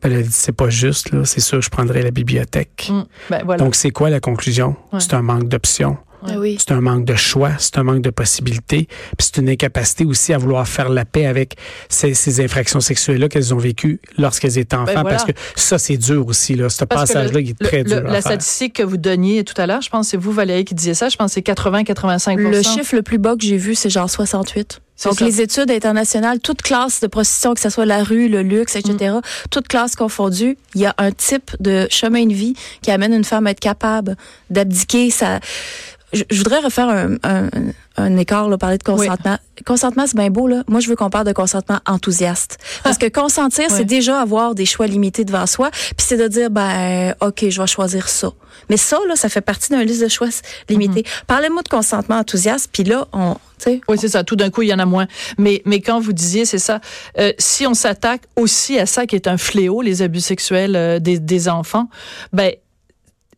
ben, 0.02 0.10
elle 0.10 0.18
a 0.18 0.22
dit, 0.22 0.32
c'est 0.32 0.50
pas 0.50 0.68
juste, 0.68 1.12
là. 1.12 1.24
C'est 1.24 1.40
sûr, 1.40 1.62
je 1.62 1.70
prendrais 1.70 2.02
la 2.02 2.10
bibliothèque. 2.10 2.90
Mm. 2.90 3.02
Ben, 3.30 3.56
Donc, 3.56 3.76
c'est 3.76 3.90
quoi 3.90 4.10
la 4.10 4.18
conclusion? 4.18 4.74
C'est 4.98 5.14
un 5.14 5.22
manque 5.22 5.48
d'options. 5.48 5.96
Ah 6.24 6.34
c'est 6.58 6.70
un 6.70 6.80
manque 6.80 7.04
de 7.04 7.16
choix, 7.16 7.50
c'est 7.58 7.78
un 7.78 7.82
manque 7.82 8.02
de 8.02 8.10
possibilités, 8.10 8.86
puis 8.86 9.26
c'est 9.32 9.38
une 9.38 9.48
incapacité 9.48 10.04
aussi 10.04 10.32
à 10.32 10.38
vouloir 10.38 10.68
faire 10.68 10.88
la 10.88 11.04
paix 11.04 11.26
avec 11.26 11.56
ces, 11.88 12.40
infractions 12.40 12.78
sexuelles-là 12.78 13.28
qu'elles 13.28 13.52
ont 13.52 13.58
vécues 13.58 14.00
lorsqu'elles 14.18 14.58
étaient 14.58 14.76
ben, 14.76 14.82
enfants, 14.84 15.02
parce 15.02 15.24
que 15.24 15.32
ça, 15.56 15.78
c'est 15.78 15.96
dur 15.96 16.24
aussi, 16.26 16.54
là. 16.54 16.68
Ce 16.68 16.84
passage-là, 16.84 17.40
il 17.40 17.50
est 17.50 17.58
très 17.58 17.82
dur. 17.82 18.02
la 18.02 18.20
statistique 18.20 18.74
que 18.74 18.82
vous 18.82 18.98
donniez 18.98 19.42
tout 19.42 19.60
à 19.60 19.66
l'heure, 19.66 19.82
je 19.82 19.90
pense 19.90 20.06
que 20.06 20.10
c'est 20.12 20.16
vous, 20.16 20.32
Valérie, 20.32 20.64
qui 20.64 20.74
disiez 20.74 20.94
ça, 20.94 21.08
je 21.08 21.16
pense 21.16 21.34
que 21.34 21.42
c'est 21.44 21.46
80-85 21.46 22.36
Le 22.36 22.62
chiffre 22.62 22.94
le 22.94 23.02
plus 23.02 23.18
bas 23.18 23.34
que 23.34 23.44
j'ai 23.44 23.56
vu, 23.56 23.74
c'est 23.74 23.90
genre 23.90 24.08
68. 24.08 24.80
Donc, 25.04 25.20
les 25.20 25.40
études 25.40 25.70
internationales, 25.70 26.40
toute 26.40 26.62
classe 26.62 27.00
de 27.00 27.06
prostitution, 27.06 27.54
que 27.54 27.60
ce 27.60 27.70
soit 27.70 27.86
la 27.86 28.02
rue, 28.02 28.28
le 28.28 28.42
luxe, 28.42 28.76
etc., 28.76 29.14
mm. 29.16 29.20
toute 29.50 29.68
classe 29.68 29.96
confondue, 29.96 30.56
il 30.74 30.80
y 30.80 30.86
a 30.86 30.94
un 30.98 31.10
type 31.10 31.50
de 31.60 31.86
chemin 31.90 32.26
de 32.26 32.34
vie 32.34 32.54
qui 32.82 32.90
amène 32.90 33.12
une 33.12 33.24
femme 33.24 33.46
à 33.46 33.50
être 33.50 33.60
capable 33.60 34.16
d'abdiquer 34.50 35.10
sa... 35.10 35.40
Je, 36.12 36.24
voudrais 36.36 36.60
refaire 36.60 36.88
un, 36.88 37.14
un, 37.22 37.48
un 37.96 38.16
écart, 38.16 38.48
là, 38.48 38.58
parler 38.58 38.78
de 38.78 38.82
consentement. 38.82 39.38
Consentement, 39.66 40.06
c'est 40.06 40.16
bien 40.16 40.30
beau, 40.30 40.46
là. 40.46 40.62
Moi, 40.68 40.80
je 40.80 40.88
veux 40.88 40.96
qu'on 40.96 41.10
parle 41.10 41.26
de 41.26 41.32
consentement 41.32 41.78
enthousiaste. 41.86 42.58
Parce 42.82 42.98
que 42.98 43.06
consentir, 43.06 43.70
c'est 43.70 43.84
déjà 43.84 44.20
avoir 44.20 44.54
des 44.54 44.66
choix 44.66 44.86
limités 44.86 45.24
devant 45.24 45.46
soi, 45.46 45.70
puis 45.70 46.06
c'est 46.06 46.16
de 46.16 46.28
dire, 46.28 46.50
ben, 46.50 47.14
OK, 47.20 47.48
je 47.48 47.60
vais 47.60 47.66
choisir 47.66 48.08
ça. 48.08 48.30
Mais 48.68 48.76
ça, 48.76 48.98
là, 49.08 49.16
ça 49.16 49.28
fait 49.28 49.40
partie 49.40 49.72
d'une 49.72 49.82
liste 49.82 50.02
de 50.02 50.08
choix 50.08 50.28
limités. 50.68 51.02
Mm-hmm. 51.02 51.24
Parlez-moi 51.26 51.62
de 51.62 51.68
consentement 51.68 52.16
enthousiaste, 52.16 52.70
puis 52.72 52.84
là, 52.84 53.06
on, 53.12 53.36
oui, 53.88 53.96
c'est 53.98 54.08
ça. 54.08 54.24
Tout 54.24 54.36
d'un 54.36 54.50
coup, 54.50 54.62
il 54.62 54.68
y 54.68 54.74
en 54.74 54.78
a 54.78 54.86
moins. 54.86 55.06
Mais, 55.38 55.62
mais 55.64 55.80
quand 55.80 56.00
vous 56.00 56.12
disiez, 56.12 56.44
c'est 56.44 56.58
ça, 56.58 56.80
euh, 57.18 57.32
si 57.38 57.66
on 57.66 57.74
s'attaque 57.74 58.22
aussi 58.36 58.78
à 58.78 58.86
ça 58.86 59.06
qui 59.06 59.16
est 59.16 59.28
un 59.28 59.36
fléau, 59.36 59.82
les 59.82 60.02
abus 60.02 60.20
sexuels 60.20 60.76
euh, 60.76 60.98
des, 60.98 61.18
des 61.18 61.48
enfants, 61.48 61.88
ben 62.32 62.52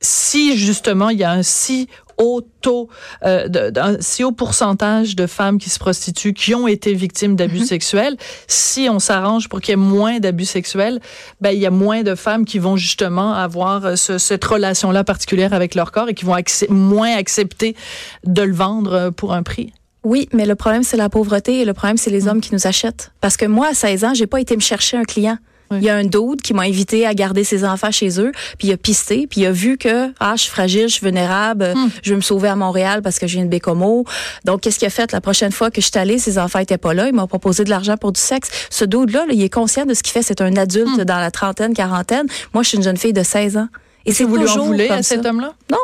si 0.00 0.56
justement 0.58 1.08
il 1.08 1.18
y 1.18 1.24
a 1.24 1.30
un 1.30 1.42
si 1.42 1.88
haut 2.18 2.42
taux, 2.60 2.88
euh, 3.24 3.48
d'un 3.48 3.96
si 4.00 4.24
haut 4.24 4.32
pourcentage 4.32 5.16
de 5.16 5.26
femmes 5.26 5.58
qui 5.58 5.70
se 5.70 5.78
prostituent, 5.78 6.34
qui 6.34 6.54
ont 6.54 6.66
été 6.66 6.94
victimes 6.94 7.36
d'abus 7.36 7.60
mm-hmm. 7.60 7.66
sexuels, 7.66 8.16
si 8.46 8.88
on 8.90 8.98
s'arrange 8.98 9.48
pour 9.48 9.60
qu'il 9.60 9.72
y 9.72 9.74
ait 9.74 9.76
moins 9.76 10.18
d'abus 10.20 10.44
sexuels, 10.44 11.00
ben 11.40 11.50
il 11.50 11.58
y 11.58 11.66
a 11.66 11.70
moins 11.70 12.02
de 12.02 12.14
femmes 12.14 12.44
qui 12.44 12.58
vont 12.58 12.76
justement 12.76 13.34
avoir 13.34 13.84
euh, 13.84 13.96
cette 13.96 14.44
relation-là 14.44 15.04
particulière 15.04 15.52
avec 15.52 15.74
leur 15.74 15.92
corps 15.92 16.08
et 16.08 16.14
qui 16.14 16.24
vont 16.24 16.36
moins 16.68 17.16
accepter 17.16 17.76
de 18.24 18.42
le 18.42 18.54
vendre 18.54 18.92
euh, 18.92 19.10
pour 19.10 19.32
un 19.32 19.42
prix. 19.42 19.72
Oui, 20.04 20.28
mais 20.32 20.44
le 20.44 20.54
problème, 20.54 20.82
c'est 20.82 20.98
la 20.98 21.08
pauvreté 21.08 21.60
et 21.60 21.64
le 21.64 21.72
problème, 21.72 21.96
c'est 21.96 22.10
les 22.10 22.22
mm. 22.22 22.28
hommes 22.28 22.40
qui 22.40 22.52
nous 22.52 22.66
achètent. 22.66 23.12
Parce 23.20 23.36
que 23.36 23.46
moi, 23.46 23.68
à 23.68 23.74
16 23.74 24.04
ans, 24.04 24.14
j'ai 24.14 24.26
pas 24.26 24.40
été 24.40 24.54
me 24.54 24.60
chercher 24.60 24.96
un 24.96 25.04
client. 25.04 25.38
Il 25.70 25.82
y 25.82 25.88
a 25.88 25.96
un 25.96 26.04
dude 26.04 26.42
qui 26.42 26.54
m'a 26.54 26.62
invité 26.62 27.06
à 27.06 27.14
garder 27.14 27.42
ses 27.42 27.64
enfants 27.64 27.90
chez 27.90 28.20
eux, 28.20 28.32
puis 28.58 28.68
il 28.68 28.72
a 28.72 28.76
pisté, 28.76 29.26
puis 29.26 29.42
il 29.42 29.46
a 29.46 29.52
vu 29.52 29.76
que 29.76 30.12
ah, 30.20 30.34
je 30.36 30.42
suis 30.42 30.50
fragile, 30.50 30.88
je 30.88 30.94
suis 30.94 31.04
vulnérable, 31.04 31.72
mm. 31.74 31.88
je 32.02 32.10
veux 32.10 32.16
me 32.16 32.22
sauver 32.22 32.48
à 32.48 32.56
Montréal 32.56 33.02
parce 33.02 33.18
que 33.18 33.26
viens 33.26 33.44
de 33.44 33.48
Bécomo. 33.48 34.04
Donc 34.44 34.60
qu'est-ce 34.60 34.78
qu'il 34.78 34.86
a 34.86 34.90
fait 34.90 35.12
la 35.12 35.20
prochaine 35.20 35.52
fois 35.52 35.70
que 35.70 35.80
je 35.80 35.86
suis 35.86 35.98
allée, 35.98 36.18
ses 36.18 36.38
enfants 36.38 36.60
étaient 36.60 36.78
pas 36.78 36.94
là, 36.94 37.08
il 37.08 37.14
m'a 37.14 37.26
proposé 37.26 37.64
de 37.64 37.70
l'argent 37.70 37.96
pour 37.96 38.12
du 38.12 38.20
sexe. 38.20 38.50
Ce 38.70 38.84
dude 38.84 39.10
là, 39.10 39.24
il 39.30 39.42
est 39.42 39.52
conscient 39.52 39.86
de 39.86 39.94
ce 39.94 40.02
qu'il 40.02 40.12
fait, 40.12 40.22
c'est 40.22 40.40
un 40.40 40.56
adulte 40.56 40.98
mm. 40.98 41.04
dans 41.04 41.18
la 41.18 41.30
trentaine, 41.30 41.74
quarantaine. 41.74 42.26
Moi, 42.52 42.62
je 42.62 42.68
suis 42.68 42.78
une 42.78 42.84
jeune 42.84 42.96
fille 42.96 43.12
de 43.12 43.22
16 43.22 43.56
ans. 43.56 43.68
Et 44.06 44.12
c'est 44.12 44.24
vous 44.24 44.36
lui 44.36 44.48
en 44.48 44.64
voulez 44.64 44.88
à 44.88 45.02
cet 45.02 45.24
homme-là? 45.24 45.54
Non. 45.70 45.78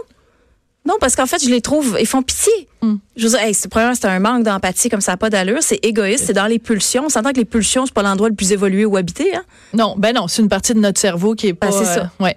Non, 0.86 0.94
parce 0.98 1.14
qu'en 1.14 1.26
fait, 1.26 1.42
je 1.44 1.50
les 1.50 1.60
trouve, 1.60 1.96
ils 2.00 2.06
font 2.06 2.22
pitié. 2.22 2.52
Hmm. 2.80 2.96
Je 3.16 3.24
veux 3.24 3.30
dire, 3.30 3.40
hey, 3.40 3.52
c'est 3.52 3.68
c'est 3.70 4.04
un 4.06 4.18
manque 4.18 4.44
d'empathie 4.44 4.88
comme 4.88 5.02
ça, 5.02 5.16
pas 5.16 5.28
d'allure. 5.28 5.58
C'est 5.60 5.84
égoïste, 5.84 6.24
c'est 6.26 6.32
dans 6.32 6.46
les 6.46 6.58
pulsions. 6.58 7.04
On 7.04 7.08
s'entend 7.10 7.32
que 7.32 7.36
les 7.36 7.44
pulsions, 7.44 7.84
c'est 7.84 7.94
pas 7.94 8.02
l'endroit 8.02 8.30
le 8.30 8.34
plus 8.34 8.52
évolué 8.52 8.86
où 8.86 8.96
habiter. 8.96 9.34
Hein? 9.34 9.42
Non, 9.74 9.94
ben 9.98 10.14
non, 10.14 10.26
c'est 10.26 10.40
une 10.40 10.48
partie 10.48 10.72
de 10.72 10.80
notre 10.80 10.98
cerveau 10.98 11.34
qui 11.34 11.48
est 11.48 11.52
ben, 11.52 11.68
pas. 11.68 11.72
c'est 11.72 11.84
ça. 11.84 12.10
Euh, 12.20 12.24
ouais. 12.24 12.36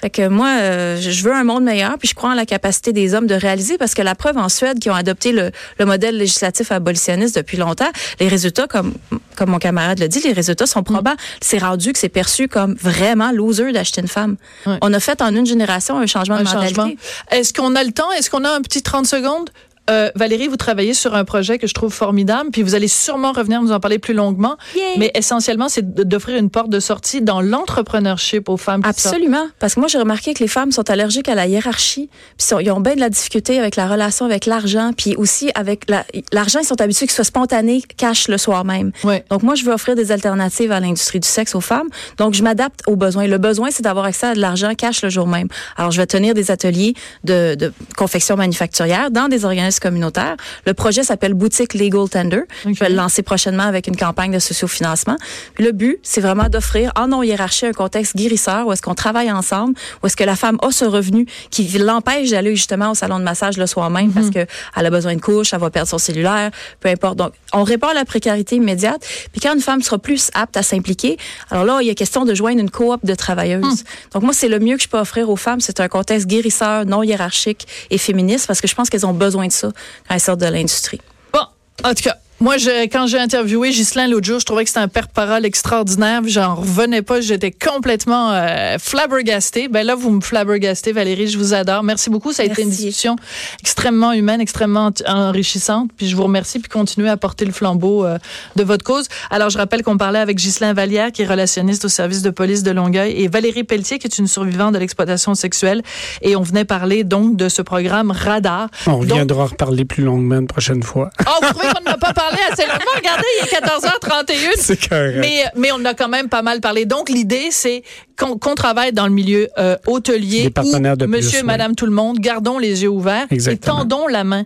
Fait 0.00 0.10
que 0.10 0.28
moi, 0.28 0.48
euh, 0.60 0.96
je 1.00 1.22
veux 1.22 1.32
un 1.32 1.44
monde 1.44 1.64
meilleur, 1.64 1.96
puis 1.98 2.08
je 2.08 2.14
crois 2.14 2.30
en 2.30 2.34
la 2.34 2.46
capacité 2.46 2.92
des 2.92 3.14
hommes 3.14 3.26
de 3.26 3.34
réaliser, 3.34 3.78
parce 3.78 3.94
que 3.94 4.02
la 4.02 4.14
preuve 4.14 4.36
en 4.36 4.48
Suède, 4.48 4.78
qui 4.78 4.90
ont 4.90 4.94
adopté 4.94 5.32
le, 5.32 5.50
le 5.78 5.84
modèle 5.86 6.16
législatif 6.16 6.72
abolitionniste 6.72 7.36
depuis 7.36 7.56
longtemps, 7.56 7.90
les 8.20 8.28
résultats, 8.28 8.66
comme 8.66 8.94
comme 9.34 9.50
mon 9.50 9.58
camarade 9.58 9.98
le 9.98 10.08
dit, 10.08 10.20
les 10.20 10.32
résultats 10.32 10.66
sont 10.66 10.82
probants. 10.82 11.16
C'est 11.40 11.58
rendu 11.58 11.92
que 11.92 11.98
c'est 11.98 12.08
perçu 12.08 12.48
comme 12.48 12.74
vraiment 12.74 13.32
loser 13.32 13.72
d'acheter 13.72 14.00
une 14.00 14.08
femme. 14.08 14.36
On 14.66 14.92
a 14.92 15.00
fait 15.00 15.20
en 15.22 15.34
une 15.34 15.46
génération 15.46 15.98
un 15.98 16.06
changement 16.06 16.38
de 16.38 16.44
mentalité. 16.44 16.98
Est-ce 17.30 17.52
qu'on 17.52 17.74
a 17.74 17.82
le 17.82 17.92
temps? 17.92 18.10
Est-ce 18.12 18.30
qu'on 18.30 18.44
a 18.44 18.50
un 18.50 18.60
petit 18.62 18.82
30 18.82 19.06
secondes? 19.06 19.50
Euh, 19.90 20.10
Valérie, 20.14 20.48
vous 20.48 20.56
travaillez 20.56 20.94
sur 20.94 21.14
un 21.14 21.24
projet 21.24 21.58
que 21.58 21.66
je 21.66 21.74
trouve 21.74 21.92
formidable, 21.92 22.50
puis 22.50 22.62
vous 22.62 22.74
allez 22.74 22.88
sûrement 22.88 23.32
revenir 23.32 23.62
nous 23.62 23.72
en 23.72 23.80
parler 23.80 23.98
plus 23.98 24.14
longuement. 24.14 24.56
Mais 24.98 25.10
essentiellement, 25.14 25.68
c'est 25.68 25.94
d'offrir 25.94 26.38
une 26.38 26.50
porte 26.50 26.70
de 26.70 26.80
sortie 26.80 27.20
dans 27.20 27.40
l'entrepreneurship 27.40 28.48
aux 28.48 28.56
femmes. 28.56 28.82
Absolument, 28.84 29.46
parce 29.58 29.74
que 29.74 29.80
moi 29.80 29.88
j'ai 29.88 29.98
remarqué 29.98 30.34
que 30.34 30.40
les 30.40 30.48
femmes 30.48 30.72
sont 30.72 30.88
allergiques 30.90 31.28
à 31.28 31.34
la 31.34 31.46
hiérarchie, 31.46 32.08
puis 32.38 32.56
ils 32.60 32.70
ont 32.70 32.80
bien 32.80 32.94
de 32.94 33.00
la 33.00 33.10
difficulté 33.10 33.58
avec 33.58 33.76
la 33.76 33.86
relation 33.86 34.24
avec 34.24 34.46
l'argent, 34.46 34.92
puis 34.96 35.16
aussi 35.16 35.50
avec 35.54 35.86
l'argent, 36.32 36.60
ils 36.60 36.66
sont 36.66 36.80
habitués 36.80 37.06
ce 37.06 37.16
soit 37.16 37.24
spontané, 37.24 37.82
cash 37.96 38.28
le 38.28 38.38
soir 38.38 38.64
même. 38.64 38.92
Donc 39.30 39.42
moi 39.42 39.54
je 39.54 39.64
veux 39.64 39.72
offrir 39.72 39.94
des 39.94 40.12
alternatives 40.12 40.72
à 40.72 40.80
l'industrie 40.80 41.20
du 41.20 41.28
sexe 41.28 41.54
aux 41.54 41.60
femmes. 41.60 41.88
Donc 42.18 42.34
je 42.34 42.42
m'adapte 42.42 42.80
aux 42.86 42.96
besoins. 42.96 43.26
Le 43.26 43.38
besoin 43.38 43.70
c'est 43.70 43.82
d'avoir 43.82 44.06
accès 44.06 44.26
à 44.28 44.34
de 44.34 44.40
l'argent 44.40 44.74
cash 44.74 45.02
le 45.02 45.10
jour 45.10 45.26
même. 45.26 45.48
Alors 45.76 45.90
je 45.90 46.00
vais 46.00 46.06
tenir 46.06 46.34
des 46.34 46.50
ateliers 46.50 46.94
de, 47.24 47.54
de 47.54 47.72
confection 47.96 48.36
manufacturière 48.36 49.10
dans 49.10 49.28
des 49.28 49.44
organismes 49.44 49.73
communautaire. 49.80 50.36
Le 50.66 50.74
projet 50.74 51.02
s'appelle 51.02 51.34
Boutique 51.34 51.74
Legal 51.74 52.08
Tender. 52.08 52.42
Je 52.64 52.78
vais 52.78 52.88
le 52.88 52.96
lancer 52.96 53.22
prochainement 53.22 53.64
avec 53.64 53.86
une 53.86 53.96
campagne 53.96 54.32
de 54.32 54.38
sociofinancement. 54.38 55.16
Le 55.58 55.72
but, 55.72 55.98
c'est 56.02 56.20
vraiment 56.20 56.48
d'offrir 56.48 56.92
en 56.96 57.08
non-hiérarchie 57.08 57.66
un 57.66 57.72
contexte 57.72 58.16
guérisseur 58.16 58.66
où 58.66 58.72
est-ce 58.72 58.82
qu'on 58.82 58.94
travaille 58.94 59.30
ensemble, 59.30 59.74
où 60.02 60.06
est-ce 60.06 60.16
que 60.16 60.24
la 60.24 60.36
femme 60.36 60.58
a 60.62 60.70
ce 60.70 60.84
revenu 60.84 61.26
qui 61.50 61.66
l'empêche 61.78 62.30
d'aller 62.30 62.54
justement 62.54 62.92
au 62.92 62.94
salon 62.94 63.18
de 63.18 63.24
massage 63.24 63.56
le 63.56 63.66
soir 63.66 63.90
même 63.90 64.12
parce 64.12 64.26
mhm. 64.26 64.32
qu'elle 64.32 64.46
a 64.86 64.90
besoin 64.90 65.14
de 65.14 65.20
couche, 65.20 65.52
elle 65.52 65.60
va 65.60 65.70
perdre 65.70 65.88
son 65.88 65.98
cellulaire, 65.98 66.50
peu 66.80 66.88
importe. 66.88 67.16
Donc, 67.16 67.32
on 67.52 67.64
répare 67.64 67.94
la 67.94 68.04
précarité 68.04 68.56
immédiate. 68.56 69.04
Puis 69.32 69.40
quand 69.40 69.54
une 69.54 69.60
femme 69.60 69.82
sera 69.82 69.98
plus 69.98 70.30
apte 70.34 70.56
à 70.56 70.62
s'impliquer, 70.62 71.16
alors 71.50 71.64
là, 71.64 71.78
il 71.80 71.86
y 71.86 71.90
a 71.90 71.94
question 71.94 72.24
de 72.24 72.34
joindre 72.34 72.60
une 72.60 72.70
coop 72.70 73.04
de 73.04 73.14
travailleuses. 73.14 73.62
Hmm. 73.62 74.12
Donc 74.14 74.22
moi, 74.22 74.32
c'est 74.32 74.48
le 74.48 74.58
mieux 74.58 74.76
que 74.76 74.82
je 74.82 74.88
peux 74.88 74.98
offrir 74.98 75.30
aux 75.30 75.36
femmes. 75.36 75.60
C'est 75.60 75.80
un 75.80 75.88
contexte 75.88 76.26
guérisseur, 76.26 76.86
non 76.86 77.02
hiérarchique 77.02 77.66
et 77.90 77.98
féministe 77.98 78.46
parce 78.46 78.60
que 78.60 78.68
je 78.68 78.74
pense 78.74 78.90
qu'elles 78.90 79.06
ont 79.06 79.12
besoin 79.12 79.46
de 79.46 79.52
ça 79.52 79.63
quand 79.72 80.14
elles 80.14 80.20
sortent 80.20 80.40
de 80.40 80.46
l'industrie. 80.46 81.00
Bon, 81.32 81.46
en 81.82 81.94
tout 81.94 82.02
cas, 82.02 82.16
moi, 82.40 82.56
je, 82.58 82.86
quand 82.88 83.06
j'ai 83.06 83.18
interviewé 83.18 83.70
Ghislain 83.70 84.08
l'autre 84.08 84.26
jour, 84.26 84.40
je 84.40 84.44
trouvais 84.44 84.64
que 84.64 84.68
c'était 84.68 84.80
un 84.80 84.88
père-parole 84.88 85.46
extraordinaire. 85.46 86.20
J'en 86.26 86.56
revenais 86.56 87.00
pas. 87.00 87.20
J'étais 87.20 87.52
complètement 87.52 88.32
euh, 88.32 88.76
flabbergastée. 88.78 89.68
Ben 89.68 89.86
là, 89.86 89.94
vous 89.94 90.10
me 90.10 90.20
flabbergastez, 90.20 90.92
Valérie. 90.92 91.28
Je 91.28 91.38
vous 91.38 91.54
adore. 91.54 91.84
Merci 91.84 92.10
beaucoup. 92.10 92.32
Ça 92.32 92.42
a 92.42 92.46
été 92.46 92.62
une 92.62 92.70
discussion 92.70 93.14
extrêmement 93.60 94.12
humaine, 94.12 94.40
extrêmement 94.40 94.90
enrichissante. 95.06 95.90
Puis 95.96 96.08
je 96.08 96.16
vous 96.16 96.24
remercie. 96.24 96.58
Puis 96.58 96.68
continuez 96.68 97.08
à 97.08 97.16
porter 97.16 97.44
le 97.44 97.52
flambeau 97.52 98.04
euh, 98.04 98.18
de 98.56 98.64
votre 98.64 98.84
cause. 98.84 99.06
Alors, 99.30 99.48
je 99.48 99.56
rappelle 99.56 99.84
qu'on 99.84 99.96
parlait 99.96 100.18
avec 100.18 100.36
Ghislain 100.36 100.72
Vallière, 100.72 101.12
qui 101.12 101.22
est 101.22 101.26
relationniste 101.26 101.84
au 101.84 101.88
service 101.88 102.22
de 102.22 102.30
police 102.30 102.64
de 102.64 102.72
Longueuil, 102.72 103.12
et 103.12 103.28
Valérie 103.28 103.64
Pelletier, 103.64 104.00
qui 104.00 104.08
est 104.08 104.18
une 104.18 104.28
survivante 104.28 104.74
de 104.74 104.78
l'exploitation 104.78 105.36
sexuelle. 105.36 105.82
Et 106.20 106.34
on 106.34 106.42
venait 106.42 106.64
parler 106.64 107.04
donc 107.04 107.36
de 107.36 107.48
ce 107.48 107.62
programme 107.62 108.10
Radar. 108.10 108.68
On 108.88 108.98
reviendra 108.98 109.46
reparler 109.46 109.84
plus 109.84 110.02
longuement 110.02 110.40
une 110.40 110.48
prochaine 110.48 110.82
fois. 110.82 111.10
Oh, 111.20 111.30
vous 111.40 111.48
trouvez 111.50 111.68
qu'on 111.72 111.84
n'a 111.84 111.96
pas 111.96 112.12
parlé 112.12 112.23
assez 112.50 112.62
longuement. 112.62 112.92
Regardez, 112.96 113.24
il 113.42 113.48
est 113.48 113.60
14h31. 113.60 114.50
C'est 114.56 114.88
correct. 114.88 115.18
Mais, 115.20 115.44
mais 115.56 115.72
on 115.72 115.84
a 115.84 115.94
quand 115.94 116.08
même 116.08 116.28
pas 116.28 116.42
mal 116.42 116.60
parlé. 116.60 116.84
Donc, 116.84 117.08
l'idée, 117.08 117.48
c'est 117.50 117.82
qu'on 118.16 118.54
travaille 118.54 118.92
dans 118.92 119.06
le 119.06 119.12
milieu 119.12 119.48
euh, 119.58 119.76
hôtelier. 119.86 120.50
partenaires 120.50 120.96
de 120.96 121.06
Monsieur, 121.06 121.42
Madame, 121.42 121.74
tout 121.74 121.86
le 121.86 121.92
monde, 121.92 122.18
gardons 122.18 122.58
les 122.58 122.82
yeux 122.82 122.88
ouverts 122.88 123.26
et 123.30 123.56
tendons 123.56 124.06
la 124.06 124.24
main. 124.24 124.44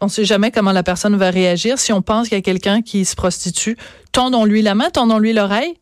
On 0.00 0.06
ne 0.06 0.10
sait 0.10 0.26
jamais 0.26 0.50
comment 0.50 0.72
la 0.72 0.82
personne 0.82 1.16
va 1.16 1.30
réagir. 1.30 1.78
Si 1.78 1.92
on 1.92 2.02
pense 2.02 2.28
qu'il 2.28 2.36
y 2.36 2.38
a 2.38 2.42
quelqu'un 2.42 2.82
qui 2.82 3.06
se 3.06 3.16
prostitue, 3.16 3.76
tendons-lui 4.12 4.60
la 4.60 4.74
main, 4.74 4.90
tendons-lui 4.90 5.32
l'oreille 5.32 5.74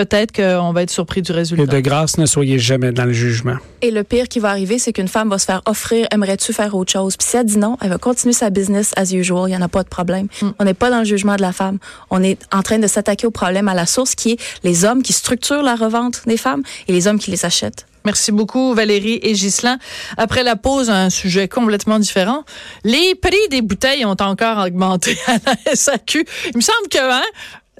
peut-être 0.00 0.32
qu'on 0.32 0.72
va 0.72 0.82
être 0.82 0.90
surpris 0.90 1.20
du 1.20 1.30
résultat. 1.30 1.62
Et 1.62 1.66
de 1.66 1.80
grâce, 1.80 2.16
ne 2.16 2.24
soyez 2.24 2.58
jamais 2.58 2.90
dans 2.90 3.04
le 3.04 3.12
jugement. 3.12 3.56
Et 3.82 3.90
le 3.90 4.02
pire 4.02 4.28
qui 4.28 4.40
va 4.40 4.48
arriver, 4.48 4.78
c'est 4.78 4.94
qu'une 4.94 5.08
femme 5.08 5.28
va 5.28 5.38
se 5.38 5.44
faire 5.44 5.60
offrir 5.66 6.06
aimerais-tu 6.10 6.54
faire 6.54 6.74
autre 6.74 6.90
chose? 6.90 7.18
Puis 7.18 7.28
si 7.28 7.36
elle 7.36 7.44
dit 7.44 7.58
non, 7.58 7.76
elle 7.82 7.90
va 7.90 7.98
continuer 7.98 8.32
sa 8.32 8.48
business 8.48 8.92
as 8.96 9.12
usual, 9.12 9.48
il 9.48 9.50
n'y 9.50 9.56
en 9.56 9.62
a 9.62 9.68
pas 9.68 9.82
de 9.82 9.88
problème. 9.88 10.28
Hmm. 10.40 10.52
On 10.58 10.64
n'est 10.64 10.74
pas 10.74 10.88
dans 10.88 11.00
le 11.00 11.04
jugement 11.04 11.36
de 11.36 11.42
la 11.42 11.52
femme. 11.52 11.78
On 12.08 12.22
est 12.22 12.38
en 12.50 12.62
train 12.62 12.78
de 12.78 12.86
s'attaquer 12.86 13.26
au 13.26 13.30
problème 13.30 13.68
à 13.68 13.74
la 13.74 13.84
source 13.84 14.14
qui 14.14 14.32
est 14.32 14.40
les 14.64 14.86
hommes 14.86 15.02
qui 15.02 15.12
structurent 15.12 15.62
la 15.62 15.74
revente 15.74 16.22
des 16.26 16.38
femmes 16.38 16.62
et 16.88 16.92
les 16.92 17.06
hommes 17.06 17.18
qui 17.18 17.30
les 17.30 17.44
achètent. 17.44 17.86
Merci 18.04 18.32
beaucoup, 18.32 18.72
Valérie 18.72 19.20
et 19.22 19.32
Ghislain. 19.32 19.78
Après 20.16 20.42
la 20.42 20.56
pause, 20.56 20.88
un 20.88 21.10
sujet 21.10 21.48
complètement 21.48 21.98
différent. 21.98 22.44
Les 22.82 23.14
prix 23.14 23.36
des 23.50 23.60
bouteilles 23.60 24.06
ont 24.06 24.16
encore 24.20 24.64
augmenté 24.64 25.18
à 25.26 25.36
la 25.44 25.76
SAQ. 25.76 26.24
Il 26.46 26.56
me 26.56 26.62
semble 26.62 26.88
que, 26.90 26.98
hein, 26.98 27.22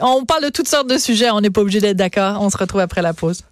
on 0.00 0.24
parle 0.24 0.44
de 0.44 0.48
toutes 0.48 0.68
sortes 0.68 0.88
de 0.88 0.98
sujets. 0.98 1.30
On 1.30 1.40
n'est 1.40 1.50
pas 1.50 1.60
obligé 1.60 1.80
d'être 1.80 1.96
d'accord. 1.96 2.40
On 2.40 2.50
se 2.50 2.56
retrouve 2.56 2.80
après 2.80 3.02
la 3.02 3.12
pause. 3.12 3.42